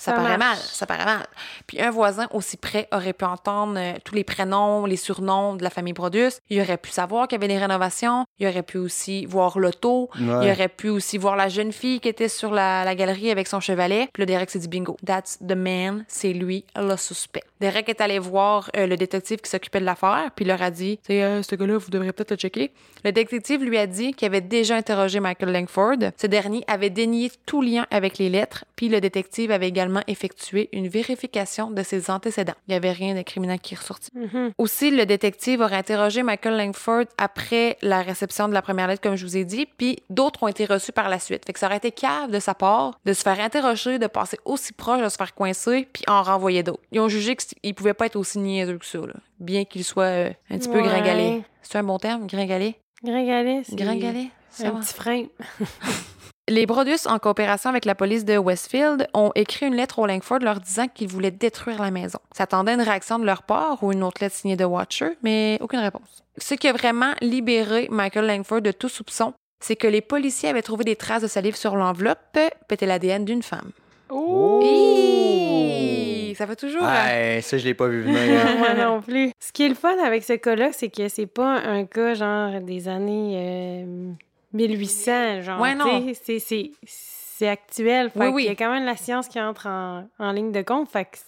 Ça, 0.00 0.12
Ça 0.12 0.16
paraît 0.16 0.38
marche. 0.38 0.56
mal, 0.56 0.58
ça 0.58 0.86
paraît 0.86 1.04
mal. 1.04 1.26
Puis 1.66 1.78
un 1.78 1.90
voisin 1.90 2.26
aussi 2.32 2.56
près 2.56 2.88
aurait 2.90 3.12
pu 3.12 3.26
entendre 3.26 3.74
euh, 3.76 3.92
tous 4.02 4.14
les 4.14 4.24
prénoms, 4.24 4.86
les 4.86 4.96
surnoms 4.96 5.56
de 5.56 5.62
la 5.62 5.68
famille 5.68 5.92
Brodus. 5.92 6.30
Il 6.48 6.58
aurait 6.62 6.78
pu 6.78 6.90
savoir 6.90 7.28
qu'il 7.28 7.36
y 7.38 7.40
avait 7.44 7.52
des 7.52 7.58
rénovations. 7.58 8.24
Il 8.38 8.46
aurait 8.48 8.62
pu 8.62 8.78
aussi 8.78 9.26
voir 9.26 9.58
l'auto. 9.58 10.08
Il 10.18 10.30
aurait 10.30 10.68
pu 10.68 10.88
aussi 10.88 11.18
voir 11.18 11.36
la 11.36 11.48
jeune 11.50 11.70
fille 11.70 12.00
qui 12.00 12.08
était 12.08 12.28
sur 12.30 12.50
la, 12.50 12.82
la 12.86 12.94
galerie 12.94 13.30
avec 13.30 13.46
son 13.46 13.60
chevalet. 13.60 14.08
Puis 14.14 14.22
là, 14.22 14.26
Derek 14.26 14.48
s'est 14.48 14.58
dit 14.60 14.68
bingo. 14.68 14.96
That's 15.04 15.38
the 15.46 15.52
man. 15.54 16.04
C'est 16.08 16.32
lui 16.32 16.64
le 16.76 16.96
suspect. 16.96 17.42
Derek 17.60 17.90
est 17.90 18.00
allé 18.00 18.18
voir 18.18 18.70
euh, 18.78 18.86
le 18.86 18.96
détective 18.96 19.40
qui 19.42 19.50
s'occupait 19.50 19.80
de 19.80 19.84
l'affaire. 19.84 20.30
Puis 20.34 20.46
il 20.46 20.48
leur 20.48 20.62
a 20.62 20.70
dit 20.70 20.98
C'est 21.06 21.22
euh, 21.22 21.42
ce 21.42 21.54
gars-là, 21.56 21.76
vous 21.76 21.90
devriez 21.90 22.12
peut-être 22.12 22.30
le 22.30 22.36
checker. 22.38 22.72
Le 23.04 23.12
détective 23.12 23.62
lui 23.62 23.76
a 23.76 23.86
dit 23.86 24.14
qu'il 24.14 24.24
avait 24.26 24.40
déjà 24.40 24.76
interrogé 24.76 25.20
Michael 25.20 25.52
Langford. 25.52 25.96
Ce 26.16 26.26
dernier 26.26 26.64
avait 26.68 26.88
dénié 26.88 27.30
tout 27.44 27.60
lien 27.60 27.86
avec 27.90 28.16
les 28.16 28.30
lettres. 28.30 28.64
Puis 28.76 28.88
le 28.88 29.00
détective 29.02 29.50
avait 29.50 29.68
également 29.68 29.89
effectué 30.06 30.68
une 30.72 30.88
vérification 30.88 31.70
de 31.70 31.82
ses 31.82 32.10
antécédents. 32.10 32.54
Il 32.68 32.72
n'y 32.72 32.76
avait 32.76 32.92
rien 32.92 33.14
de 33.14 33.22
criminel 33.22 33.60
qui 33.60 33.74
est 33.74 33.78
ressorti. 33.78 34.10
Mhm. 34.14 34.52
Aussi, 34.58 34.90
le 34.90 35.06
détective 35.06 35.60
aurait 35.60 35.76
interrogé 35.76 36.22
Michael 36.22 36.56
Langford 36.56 37.04
après 37.18 37.76
la 37.82 38.02
réception 38.02 38.48
de 38.48 38.54
la 38.54 38.62
première 38.62 38.86
lettre, 38.86 39.02
comme 39.02 39.16
je 39.16 39.24
vous 39.26 39.36
ai 39.36 39.44
dit, 39.44 39.66
puis 39.66 39.98
d'autres 40.10 40.42
ont 40.42 40.48
été 40.48 40.64
reçus 40.64 40.92
par 40.92 41.08
la 41.08 41.18
suite. 41.18 41.44
Fait 41.46 41.52
que 41.52 41.58
ça 41.58 41.66
aurait 41.66 41.78
été 41.78 41.90
cave 41.92 42.30
de 42.30 42.38
sa 42.38 42.54
part 42.54 42.98
de 43.04 43.12
se 43.12 43.22
faire 43.22 43.40
interroger, 43.40 43.98
de 43.98 44.06
passer 44.06 44.38
aussi 44.44 44.72
proche, 44.72 45.02
de 45.02 45.08
se 45.08 45.16
faire 45.16 45.34
coincer, 45.34 45.88
puis 45.92 46.04
en 46.08 46.22
renvoyer 46.22 46.62
d'autres. 46.62 46.82
Ils 46.92 47.00
ont 47.00 47.08
jugé 47.08 47.36
qu'il 47.36 47.74
pouvait 47.74 47.94
pas 47.94 48.06
être 48.06 48.16
aussi 48.16 48.38
niaiseux 48.38 48.78
que 48.78 48.86
ça, 48.86 48.98
là, 48.98 49.14
bien 49.38 49.64
qu'il 49.64 49.84
soit 49.84 50.04
euh, 50.04 50.30
un 50.50 50.58
petit 50.58 50.68
peu 50.68 50.80
gringalé. 50.80 51.42
C'est 51.62 51.78
un 51.78 51.84
bon 51.84 51.98
terme, 51.98 52.26
gringalé? 52.26 52.76
Gringalet, 53.02 53.62
c'est 53.64 53.76
Gringalé? 53.76 54.30
Ça 54.50 54.68
un 54.68 54.72
va. 54.72 54.80
petit 54.80 54.94
frein. 54.94 55.24
Les 56.48 56.66
Brodus, 56.66 57.06
en 57.06 57.18
coopération 57.20 57.70
avec 57.70 57.84
la 57.84 57.94
police 57.94 58.24
de 58.24 58.36
Westfield, 58.36 59.06
ont 59.14 59.30
écrit 59.36 59.66
une 59.66 59.76
lettre 59.76 60.00
au 60.00 60.06
Langford 60.06 60.40
leur 60.40 60.58
disant 60.58 60.88
qu'ils 60.88 61.06
voulaient 61.06 61.30
détruire 61.30 61.80
la 61.80 61.92
maison. 61.92 62.18
S'attendait 62.32 62.74
une 62.74 62.80
réaction 62.80 63.20
de 63.20 63.24
leur 63.24 63.44
part 63.44 63.82
ou 63.84 63.92
une 63.92 64.02
autre 64.02 64.20
lettre 64.20 64.34
signée 64.34 64.56
de 64.56 64.64
Watcher, 64.64 65.10
mais 65.22 65.58
aucune 65.60 65.78
réponse. 65.78 66.24
Ce 66.38 66.54
qui 66.54 66.66
a 66.66 66.72
vraiment 66.72 67.12
libéré 67.20 67.86
Michael 67.90 68.26
Langford 68.26 68.62
de 68.62 68.72
tout 68.72 68.88
soupçon, 68.88 69.32
c'est 69.62 69.76
que 69.76 69.86
les 69.86 70.00
policiers 70.00 70.48
avaient 70.48 70.62
trouvé 70.62 70.82
des 70.82 70.96
traces 70.96 71.22
de 71.22 71.28
salive 71.28 71.54
sur 71.54 71.76
l'enveloppe, 71.76 72.38
pété 72.66 72.84
l'ADN 72.86 73.24
d'une 73.24 73.42
femme. 73.44 73.70
Oh! 74.08 74.60
Hi! 74.64 76.34
Ça 76.36 76.48
fait 76.48 76.56
toujours. 76.56 76.82
hein? 76.82 77.06
Ouais, 77.06 77.40
ça, 77.42 77.58
je 77.58 77.64
l'ai 77.64 77.74
pas 77.74 77.86
vu 77.86 78.02
venir. 78.02 78.40
hein. 78.44 78.56
Moi 78.58 78.74
non 78.74 79.00
plus. 79.02 79.30
Ce 79.38 79.52
qui 79.52 79.64
est 79.66 79.68
le 79.68 79.74
fun 79.76 79.96
avec 80.04 80.24
ce 80.24 80.32
cas-là, 80.32 80.70
c'est 80.72 80.88
que 80.88 81.08
c'est 81.08 81.26
pas 81.26 81.58
un 81.60 81.84
cas 81.84 82.14
genre 82.14 82.60
des 82.60 82.88
années 82.88 83.84
euh, 83.84 84.12
1800, 84.52 85.42
genre. 85.42 85.60
Ouais, 85.60 85.74
non. 85.74 86.06
C'est, 86.22 87.48
actuel. 87.48 88.10
Fait 88.10 88.18
Oui, 88.18 88.26
qu'il 88.26 88.34
oui. 88.34 88.44
y 88.44 88.48
a 88.48 88.54
quand 88.54 88.70
même 88.70 88.84
la 88.84 88.96
science 88.96 89.26
qui 89.28 89.40
entre 89.40 89.66
en, 89.66 90.06
en 90.18 90.32
ligne 90.32 90.52
de 90.52 90.62
compte. 90.62 90.90
Fait 90.90 91.06
que. 91.06 91.18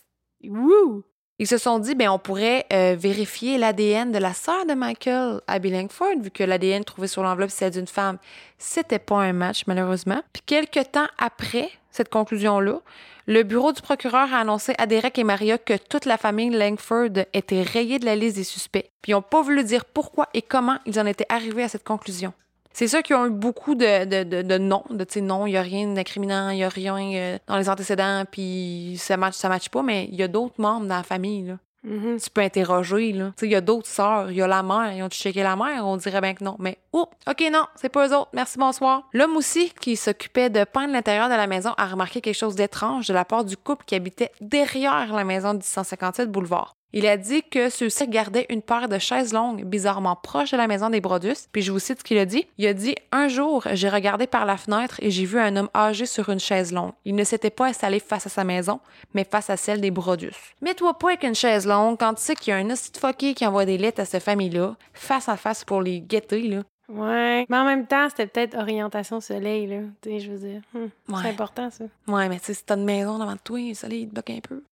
Wouh! 0.48 1.04
Ils 1.38 1.46
se 1.48 1.58
sont 1.58 1.78
dit, 1.78 1.94
ben, 1.94 2.08
on 2.10 2.18
pourrait 2.18 2.66
euh, 2.72 2.94
vérifier 2.96 3.58
l'ADN 3.58 4.12
de 4.12 4.18
la 4.18 4.32
sœur 4.34 4.64
de 4.66 4.74
Michael, 4.74 5.40
Abby 5.48 5.70
Langford, 5.70 6.20
vu 6.20 6.30
que 6.30 6.44
l'ADN 6.44 6.84
trouvé 6.84 7.08
sur 7.08 7.22
l'enveloppe, 7.22 7.50
c'est 7.50 7.70
d'une 7.70 7.86
femme. 7.88 8.18
C'était 8.58 8.98
pas 9.00 9.16
un 9.16 9.32
match, 9.32 9.62
malheureusement. 9.66 10.22
Puis 10.32 10.42
quelques 10.46 10.92
temps 10.92 11.08
après 11.18 11.70
cette 11.90 12.10
conclusion-là, 12.10 12.80
le 13.26 13.42
bureau 13.42 13.72
du 13.72 13.82
procureur 13.82 14.32
a 14.32 14.38
annoncé 14.38 14.74
à 14.78 14.86
Derek 14.86 15.18
et 15.18 15.24
Maria 15.24 15.58
que 15.58 15.76
toute 15.76 16.04
la 16.04 16.16
famille 16.16 16.50
Langford 16.50 17.24
était 17.32 17.62
rayée 17.62 17.98
de 17.98 18.04
la 18.04 18.14
liste 18.14 18.36
des 18.36 18.44
suspects. 18.44 18.90
Puis 19.00 19.10
ils 19.10 19.14
n'ont 19.14 19.22
pas 19.22 19.42
voulu 19.42 19.64
dire 19.64 19.84
pourquoi 19.84 20.28
et 20.34 20.42
comment 20.42 20.78
ils 20.86 21.00
en 21.00 21.06
étaient 21.06 21.26
arrivés 21.28 21.64
à 21.64 21.68
cette 21.68 21.84
conclusion. 21.84 22.32
C'est 22.72 22.88
sûr 22.88 23.02
qu'ils 23.02 23.16
ont 23.16 23.26
eu 23.26 23.30
beaucoup 23.30 23.74
de, 23.74 24.04
de, 24.04 24.24
de, 24.24 24.42
de 24.42 24.58
non, 24.58 24.84
de 24.90 25.04
tu 25.04 25.14
sais, 25.14 25.20
non, 25.20 25.46
il 25.46 25.50
n'y 25.50 25.56
a 25.56 25.62
rien 25.62 25.88
d'incriminant, 25.88 26.50
il 26.50 26.56
n'y 26.56 26.64
a 26.64 26.68
rien 26.68 26.96
euh, 27.14 27.38
dans 27.46 27.56
les 27.56 27.68
antécédents, 27.68 28.24
puis 28.30 28.96
ça 28.98 29.16
match, 29.16 29.34
ça 29.34 29.48
match 29.48 29.68
pas, 29.68 29.82
mais 29.82 30.08
il 30.10 30.16
y 30.16 30.22
a 30.22 30.28
d'autres 30.28 30.60
membres 30.60 30.86
dans 30.86 30.96
la 30.96 31.02
famille, 31.02 31.46
là. 31.46 31.58
Mhm. 31.84 32.20
Tu 32.20 32.30
peux 32.30 32.42
interroger, 32.42 33.12
là. 33.12 33.32
Tu 33.36 33.40
sais, 33.40 33.46
il 33.46 33.52
y 33.52 33.56
a 33.56 33.60
d'autres 33.60 33.88
sœurs, 33.88 34.30
il 34.30 34.36
y 34.36 34.42
a 34.42 34.46
la 34.46 34.62
mère, 34.62 34.92
ils 34.92 35.02
ont 35.02 35.08
checké 35.08 35.42
la 35.42 35.56
mère, 35.56 35.86
on 35.86 35.96
dirait 35.96 36.20
bien 36.20 36.34
que 36.34 36.44
non. 36.44 36.56
Mais, 36.60 36.78
oh, 36.92 37.08
OK, 37.28 37.44
non, 37.52 37.66
c'est 37.74 37.88
pas 37.88 38.06
eux 38.06 38.14
autres, 38.14 38.30
merci, 38.32 38.56
bonsoir. 38.58 39.08
L'homme 39.12 39.36
aussi, 39.36 39.72
qui 39.80 39.96
s'occupait 39.96 40.48
de 40.48 40.64
peindre 40.64 40.92
l'intérieur 40.92 41.28
de 41.28 41.34
la 41.34 41.46
maison, 41.48 41.74
a 41.76 41.86
remarqué 41.86 42.20
quelque 42.20 42.36
chose 42.36 42.54
d'étrange 42.54 43.08
de 43.08 43.14
la 43.14 43.24
part 43.24 43.44
du 43.44 43.56
couple 43.56 43.84
qui 43.84 43.96
habitait 43.96 44.30
derrière 44.40 45.12
la 45.12 45.24
maison 45.24 45.54
du 45.54 45.66
157 45.66 46.30
boulevard. 46.30 46.76
Il 46.92 47.06
a 47.06 47.16
dit 47.16 47.42
que 47.42 47.70
ceux-ci 47.70 48.06
gardaient 48.08 48.46
une 48.50 48.62
paire 48.62 48.88
de 48.88 48.98
chaises 48.98 49.32
longues 49.32 49.64
bizarrement 49.64 50.16
proches 50.16 50.50
de 50.50 50.56
la 50.56 50.66
maison 50.66 50.90
des 50.90 51.00
Brodus. 51.00 51.48
Puis 51.50 51.62
je 51.62 51.72
vous 51.72 51.78
cite 51.78 52.00
ce 52.00 52.04
qu'il 52.04 52.18
a 52.18 52.26
dit. 52.26 52.46
Il 52.58 52.66
a 52.66 52.74
dit 52.74 52.94
Un 53.12 53.28
jour, 53.28 53.64
j'ai 53.72 53.88
regardé 53.88 54.26
par 54.26 54.44
la 54.44 54.56
fenêtre 54.56 54.96
et 55.00 55.10
j'ai 55.10 55.24
vu 55.24 55.38
un 55.38 55.56
homme 55.56 55.70
âgé 55.74 56.06
sur 56.06 56.28
une 56.28 56.40
chaise 56.40 56.72
longue. 56.72 56.92
Il 57.04 57.14
ne 57.14 57.24
s'était 57.24 57.50
pas 57.50 57.66
installé 57.66 57.98
face 57.98 58.26
à 58.26 58.30
sa 58.30 58.44
maison, 58.44 58.80
mais 59.14 59.24
face 59.24 59.50
à 59.50 59.56
celle 59.56 59.80
des 59.80 59.90
Brodus. 59.90 60.54
Mets-toi 60.60 60.98
pas 60.98 61.08
avec 61.08 61.22
une 61.24 61.34
chaise 61.34 61.66
longue 61.66 61.98
quand 61.98 62.14
tu 62.14 62.22
sais 62.22 62.34
qu'il 62.34 62.52
y 62.52 62.54
a 62.54 62.58
un 62.58 62.70
hostie 62.70 62.98
fucké 62.98 63.34
qui 63.34 63.46
envoie 63.46 63.64
des 63.64 63.78
lettres 63.78 64.00
à 64.00 64.04
cette 64.04 64.22
famille-là, 64.22 64.76
face 64.92 65.28
à 65.28 65.36
face 65.36 65.64
pour 65.64 65.80
les 65.80 66.00
guetter, 66.00 66.42
là. 66.42 66.62
Ouais. 66.88 67.46
Mais 67.48 67.56
en 67.56 67.64
même 67.64 67.86
temps, 67.86 68.08
c'était 68.10 68.26
peut-être 68.26 68.56
orientation 68.56 69.20
soleil, 69.20 69.66
là. 69.66 69.78
Tu 70.02 70.10
sais, 70.10 70.20
je 70.20 70.32
veux 70.32 70.38
dire. 70.38 70.60
Hmm. 70.74 71.12
Ouais. 71.12 71.20
C'est 71.22 71.28
important, 71.28 71.70
ça. 71.70 71.84
Ouais, 72.06 72.28
mais 72.28 72.38
tu 72.38 72.46
sais, 72.46 72.54
si 72.54 72.64
t'as 72.64 72.76
une 72.76 72.84
maison 72.84 73.18
devant 73.18 73.36
toi, 73.36 73.58
le 73.58 73.74
soleil 73.74 74.02
il 74.02 74.08
te 74.08 74.12
bloque 74.12 74.30
un 74.30 74.40
peu. 74.40 74.62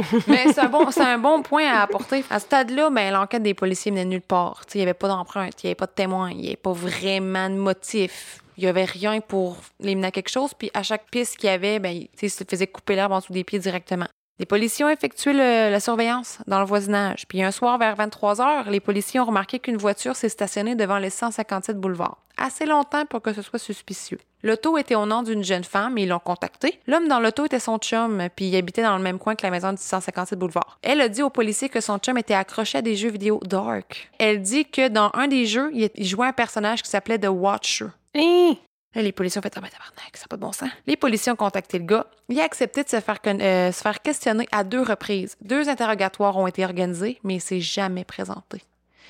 Mais 0.26 0.52
c'est 0.52 0.60
un, 0.60 0.68
bon, 0.68 0.86
un 0.96 1.18
bon 1.18 1.42
point 1.42 1.66
à 1.66 1.82
apporter. 1.82 2.24
À 2.30 2.38
ce 2.38 2.46
stade-là, 2.46 2.90
ben, 2.90 3.12
l'enquête 3.12 3.42
des 3.42 3.54
policiers 3.54 3.90
venait 3.90 4.04
nulle 4.04 4.22
part. 4.22 4.62
Il 4.74 4.78
n'y 4.78 4.82
avait 4.82 4.94
pas 4.94 5.08
d'empreinte, 5.08 5.62
il 5.62 5.66
n'y 5.66 5.70
avait 5.70 5.74
pas 5.74 5.86
de 5.86 5.92
témoin, 5.92 6.30
il 6.30 6.38
n'y 6.38 6.46
avait 6.48 6.56
pas 6.56 6.72
vraiment 6.72 7.48
de 7.50 7.56
motif. 7.56 8.40
Il 8.56 8.64
n'y 8.64 8.68
avait 8.68 8.84
rien 8.84 9.20
pour 9.20 9.58
les 9.80 9.94
mener 9.94 10.08
à 10.08 10.10
quelque 10.10 10.30
chose. 10.30 10.52
Puis 10.54 10.70
à 10.72 10.82
chaque 10.82 11.10
piste 11.10 11.36
qu'il 11.36 11.48
y 11.48 11.52
avait, 11.52 11.78
ben, 11.78 12.06
ils 12.22 12.30
se 12.30 12.44
faisaient 12.48 12.66
couper 12.66 12.96
l'herbe 12.96 13.12
en 13.12 13.18
dessous 13.18 13.32
des 13.32 13.44
pieds 13.44 13.58
directement. 13.58 14.06
Les 14.38 14.46
policiers 14.46 14.84
ont 14.84 14.90
effectué 14.90 15.32
la 15.32 15.80
surveillance 15.80 16.38
dans 16.46 16.60
le 16.60 16.66
voisinage. 16.66 17.26
Puis 17.26 17.42
un 17.42 17.50
soir, 17.50 17.78
vers 17.78 17.96
23 17.96 18.40
heures, 18.42 18.70
les 18.70 18.80
policiers 18.80 19.18
ont 19.18 19.24
remarqué 19.24 19.58
qu'une 19.58 19.78
voiture 19.78 20.14
s'est 20.14 20.28
stationnée 20.28 20.74
devant 20.74 20.98
le 20.98 21.08
157 21.08 21.78
boulevard. 21.78 22.25
Assez 22.36 22.66
longtemps 22.66 23.06
pour 23.06 23.22
que 23.22 23.32
ce 23.32 23.42
soit 23.42 23.58
suspicieux. 23.58 24.18
L'auto 24.42 24.76
était 24.78 24.94
au 24.94 25.06
nom 25.06 25.22
d'une 25.22 25.42
jeune 25.42 25.64
femme 25.64 25.96
et 25.98 26.02
ils 26.02 26.08
l'ont 26.08 26.18
contacté. 26.18 26.78
L'homme 26.86 27.08
dans 27.08 27.18
l'auto 27.18 27.46
était 27.46 27.58
son 27.58 27.78
chum, 27.78 28.28
puis 28.36 28.48
il 28.48 28.56
habitait 28.56 28.82
dans 28.82 28.96
le 28.96 29.02
même 29.02 29.18
coin 29.18 29.34
que 29.34 29.44
la 29.44 29.50
maison 29.50 29.72
du 29.72 29.82
157 29.82 30.38
boulevard. 30.38 30.78
Elle 30.82 31.00
a 31.00 31.08
dit 31.08 31.22
aux 31.22 31.30
policiers 31.30 31.68
que 31.68 31.80
son 31.80 31.98
chum 31.98 32.18
était 32.18 32.34
accroché 32.34 32.78
à 32.78 32.82
des 32.82 32.94
jeux 32.94 33.10
vidéo 33.10 33.40
dark. 33.44 34.10
Elle 34.18 34.42
dit 34.42 34.66
que 34.66 34.88
dans 34.88 35.10
un 35.14 35.28
des 35.28 35.46
jeux, 35.46 35.70
il 35.72 36.06
jouait 36.06 36.28
un 36.28 36.32
personnage 36.32 36.82
qui 36.82 36.90
s'appelait 36.90 37.18
The 37.18 37.28
Watcher. 37.28 37.86
Hein? 38.14 38.54
Là, 38.94 39.02
les 39.02 39.12
policiers 39.12 39.38
ont 39.38 39.42
fait 39.42 39.52
Ah 39.56 39.60
ben 39.60 39.68
tabarnak, 39.68 40.16
ça 40.16 40.22
n'a 40.22 40.28
pas 40.28 40.36
de 40.36 40.40
bon 40.40 40.52
sens. 40.52 40.70
Les 40.86 40.96
policiers 40.96 41.30
ont 41.30 41.36
contacté 41.36 41.78
le 41.78 41.84
gars. 41.84 42.06
Il 42.30 42.40
a 42.40 42.44
accepté 42.44 42.82
de 42.82 42.88
se 42.88 43.00
faire, 43.00 43.18
euh, 43.26 43.70
se 43.70 43.82
faire 43.82 44.00
questionner 44.00 44.48
à 44.52 44.64
deux 44.64 44.80
reprises. 44.80 45.36
Deux 45.42 45.68
interrogatoires 45.68 46.36
ont 46.38 46.46
été 46.46 46.64
organisés, 46.64 47.18
mais 47.22 47.34
il 47.34 47.40
s'est 47.40 47.60
jamais 47.60 48.04
présenté. 48.04 48.62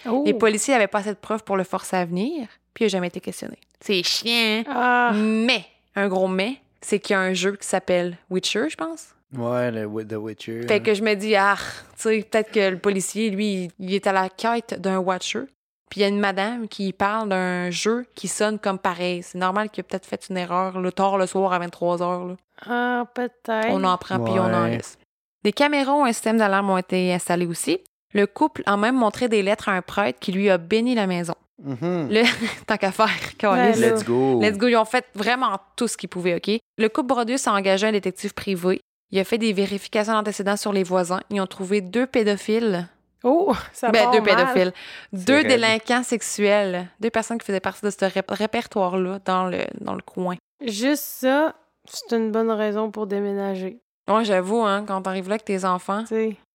Oh. 0.04 0.24
Les 0.26 0.34
policiers 0.34 0.74
n'avaient 0.74 0.88
pas 0.88 0.98
assez 0.98 1.10
de 1.10 1.14
preuves 1.14 1.44
pour 1.44 1.56
le 1.56 1.62
forcer 1.62 1.96
à 1.96 2.04
venir, 2.04 2.48
puis 2.76 2.84
il 2.84 2.88
n'a 2.88 2.90
jamais 2.90 3.06
été 3.06 3.20
questionné. 3.20 3.56
C'est 3.80 4.02
chiant. 4.02 4.62
Ah. 4.68 5.12
Mais, 5.14 5.64
un 5.94 6.08
gros 6.08 6.28
mais, 6.28 6.56
c'est 6.82 6.98
qu'il 6.98 7.14
y 7.14 7.16
a 7.16 7.20
un 7.20 7.32
jeu 7.32 7.56
qui 7.56 7.66
s'appelle 7.66 8.18
Witcher, 8.28 8.68
je 8.68 8.76
pense. 8.76 9.14
Ouais, 9.34 9.70
le 9.70 9.86
The 10.04 10.12
Witcher. 10.12 10.66
Fait 10.68 10.80
que 10.80 10.92
je 10.92 11.02
me 11.02 11.14
dis, 11.14 11.34
ah, 11.36 11.56
tu 11.96 12.02
sais, 12.02 12.22
peut-être 12.30 12.52
que 12.52 12.68
le 12.68 12.78
policier, 12.78 13.30
lui, 13.30 13.70
il- 13.78 13.94
est 13.94 14.06
à 14.06 14.12
la 14.12 14.28
quête 14.28 14.78
d'un 14.78 14.98
Watcher. 14.98 15.44
Puis 15.90 16.00
il 16.00 16.02
y 16.02 16.04
a 16.04 16.08
une 16.08 16.20
madame 16.20 16.68
qui 16.68 16.92
parle 16.92 17.30
d'un 17.30 17.70
jeu 17.70 18.04
qui 18.14 18.28
sonne 18.28 18.58
comme 18.58 18.78
pareil. 18.78 19.22
C'est 19.22 19.38
normal 19.38 19.70
qu'il 19.70 19.80
a 19.80 19.84
peut-être 19.84 20.04
fait 20.04 20.26
une 20.28 20.36
erreur 20.36 20.78
le 20.78 20.92
tard 20.92 21.16
le 21.16 21.26
soir 21.26 21.54
à 21.54 21.58
23 21.58 21.96
h. 21.98 22.36
Ah, 22.66 23.04
peut-être. 23.14 23.68
On 23.70 23.84
en 23.84 23.96
prend 23.96 24.22
puis 24.22 24.34
on 24.34 24.52
en 24.52 24.66
laisse. 24.66 24.98
Des 25.44 25.52
caméras 25.52 25.94
ou 25.94 26.04
un 26.04 26.12
système 26.12 26.36
d'alarme 26.36 26.68
ont 26.68 26.76
été 26.78 27.14
installés 27.14 27.46
aussi. 27.46 27.78
Le 28.12 28.26
couple 28.26 28.62
a 28.66 28.76
même 28.76 28.96
montré 28.96 29.28
des 29.28 29.42
lettres 29.42 29.68
à 29.70 29.72
un 29.72 29.82
prêtre 29.82 30.18
qui 30.20 30.32
lui 30.32 30.50
a 30.50 30.58
béni 30.58 30.94
la 30.94 31.06
maison. 31.06 31.34
Mhm. 31.62 32.08
Le... 32.10 32.22
Tant 32.66 32.76
qu'à 32.76 32.92
faire, 32.92 33.08
Ouais, 33.42 33.74
là. 33.76 33.90
Let's 33.94 34.04
go. 34.04 34.40
Let's 34.40 34.58
go. 34.58 34.68
Ils 34.68 34.76
ont 34.76 34.84
fait 34.84 35.06
vraiment 35.14 35.58
tout 35.76 35.88
ce 35.88 35.96
qu'ils 35.96 36.08
pouvaient, 36.08 36.36
OK? 36.36 36.58
Le 36.78 36.88
couple 36.88 37.08
Brodus 37.08 37.38
a 37.46 37.52
engagé 37.52 37.86
un 37.86 37.92
détective 37.92 38.34
privé. 38.34 38.80
Il 39.10 39.18
a 39.18 39.24
fait 39.24 39.38
des 39.38 39.52
vérifications 39.52 40.12
d'antécédents 40.14 40.56
sur 40.56 40.72
les 40.72 40.82
voisins. 40.82 41.20
Ils 41.30 41.40
ont 41.40 41.46
trouvé 41.46 41.80
deux 41.80 42.06
pédophiles. 42.06 42.88
Oh, 43.24 43.54
ça 43.72 43.90
Ben, 43.90 44.10
deux 44.10 44.20
mal. 44.20 44.36
pédophiles. 44.36 44.72
Deux 45.12 45.42
délinquants 45.44 46.02
sexuels. 46.02 46.88
Deux 47.00 47.10
personnes 47.10 47.38
qui 47.38 47.46
faisaient 47.46 47.60
partie 47.60 47.84
de 47.84 47.90
ce 47.90 48.04
ré- 48.04 48.22
répertoire-là 48.28 49.20
dans 49.24 49.46
le, 49.46 49.60
dans 49.80 49.94
le 49.94 50.02
coin. 50.02 50.36
Juste 50.64 51.02
ça, 51.04 51.54
c'est 51.88 52.16
une 52.16 52.30
bonne 52.32 52.50
raison 52.50 52.90
pour 52.90 53.06
déménager. 53.06 53.78
Moi, 54.08 54.22
j'avoue, 54.24 54.60
hein, 54.62 54.84
quand 54.86 55.02
t'arrives 55.02 55.28
là 55.28 55.34
avec 55.34 55.44
tes 55.44 55.64
enfants. 55.64 56.04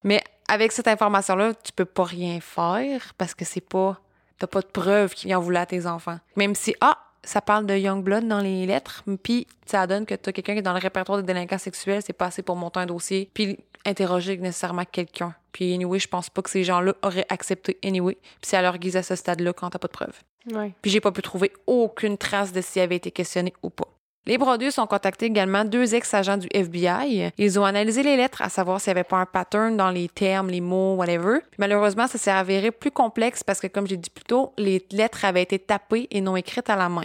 Mais 0.04 0.22
avec 0.48 0.72
cette 0.72 0.88
information-là, 0.88 1.54
tu 1.64 1.72
peux 1.74 1.86
pas 1.86 2.04
rien 2.04 2.40
faire 2.42 3.14
parce 3.18 3.34
que 3.34 3.44
c'est 3.46 3.62
pas. 3.68 3.98
T'as 4.42 4.48
pas 4.48 4.62
de 4.62 4.66
preuve 4.66 5.14
qu'il 5.14 5.36
en 5.36 5.40
voulait 5.40 5.60
à 5.60 5.68
tes 5.68 5.86
enfants. 5.86 6.18
Même 6.36 6.56
si, 6.56 6.74
ah, 6.82 6.98
ça 7.24 7.42
parle 7.42 7.68
de 7.68 7.78
Youngblood 7.78 8.28
dans 8.28 8.40
les 8.40 8.66
lettres, 8.66 9.04
puis 9.22 9.46
ça 9.68 9.86
donne 9.86 10.08
que 10.08 10.16
t'as 10.16 10.32
quelqu'un 10.32 10.54
qui 10.54 10.60
est 10.60 10.64
dans 10.64 10.74
le 10.74 10.80
répertoire 10.80 11.22
des 11.22 11.24
délinquants 11.24 11.60
sexuels, 11.60 12.02
c'est 12.04 12.12
pas 12.12 12.26
assez 12.26 12.42
pour 12.42 12.56
monter 12.56 12.80
un 12.80 12.88
dossier. 12.88 13.30
Puis 13.36 13.60
interroger 13.86 14.38
nécessairement 14.38 14.86
quelqu'un. 14.92 15.36
Puis 15.52 15.76
anyway, 15.76 16.00
je 16.00 16.08
pense 16.08 16.32
pas 16.32 16.42
que 16.42 16.50
ces 16.50 16.64
gens-là 16.64 16.96
auraient 17.04 17.28
accepté 17.30 17.78
anyway. 17.84 18.16
Puis 18.16 18.50
c'est 18.50 18.58
à 18.58 18.64
leur 18.64 18.80
guise 18.80 18.98
à 18.98 19.04
ce 19.04 19.16
stade-là 19.16 19.54
quand 19.54 19.70
t'as 19.70 19.78
pas 19.78 19.88
de 19.88 19.94
preuves. 19.94 20.20
Ouais. 20.52 20.74
Puis 20.82 20.90
j'ai 20.90 21.02
pas 21.02 21.12
pu 21.12 21.22
trouver 21.22 21.54
aucune 21.68 22.18
trace 22.18 22.52
de 22.52 22.62
s'il 22.62 22.82
avait 22.82 22.96
été 22.96 23.12
questionné 23.12 23.54
ou 23.62 23.70
pas. 23.70 23.90
Les 24.28 24.38
Brodus 24.38 24.78
ont 24.78 24.86
contacté 24.86 25.26
également 25.26 25.66
deux 25.66 25.96
ex-agents 25.96 26.38
du 26.38 26.48
FBI. 26.54 27.32
Ils 27.40 27.60
ont 27.60 27.66
analysé 27.66 28.04
les 28.04 28.16
lettres 28.16 28.44
à 28.44 28.50
savoir 28.50 28.80
s'il 28.80 28.94
n'y 28.94 29.00
avait 29.00 29.04
pas 29.04 29.18
un 29.18 29.26
pattern 29.26 29.76
dans 29.76 29.90
les 29.90 30.10
termes, 30.10 30.50
les 30.50 30.62
mots, 30.62 30.94
whatever. 30.94 31.40
Malheureusement, 31.58 32.06
ça 32.06 32.20
s'est 32.20 32.30
avéré 32.30 32.70
plus 32.70 32.92
complexe 32.92 33.44
parce 33.44 33.60
que, 33.60 33.66
comme 33.66 33.88
j'ai 33.88 33.98
dit 33.98 34.12
plus 34.12 34.26
tôt, 34.26 34.54
les 34.60 34.86
lettres 34.92 35.26
avaient 35.26 35.42
été 35.42 35.58
tapées 35.58 36.08
et 36.12 36.22
non 36.22 36.36
écrites 36.36 36.70
à 36.70 36.76
la 36.76 36.88
main. 36.88 37.04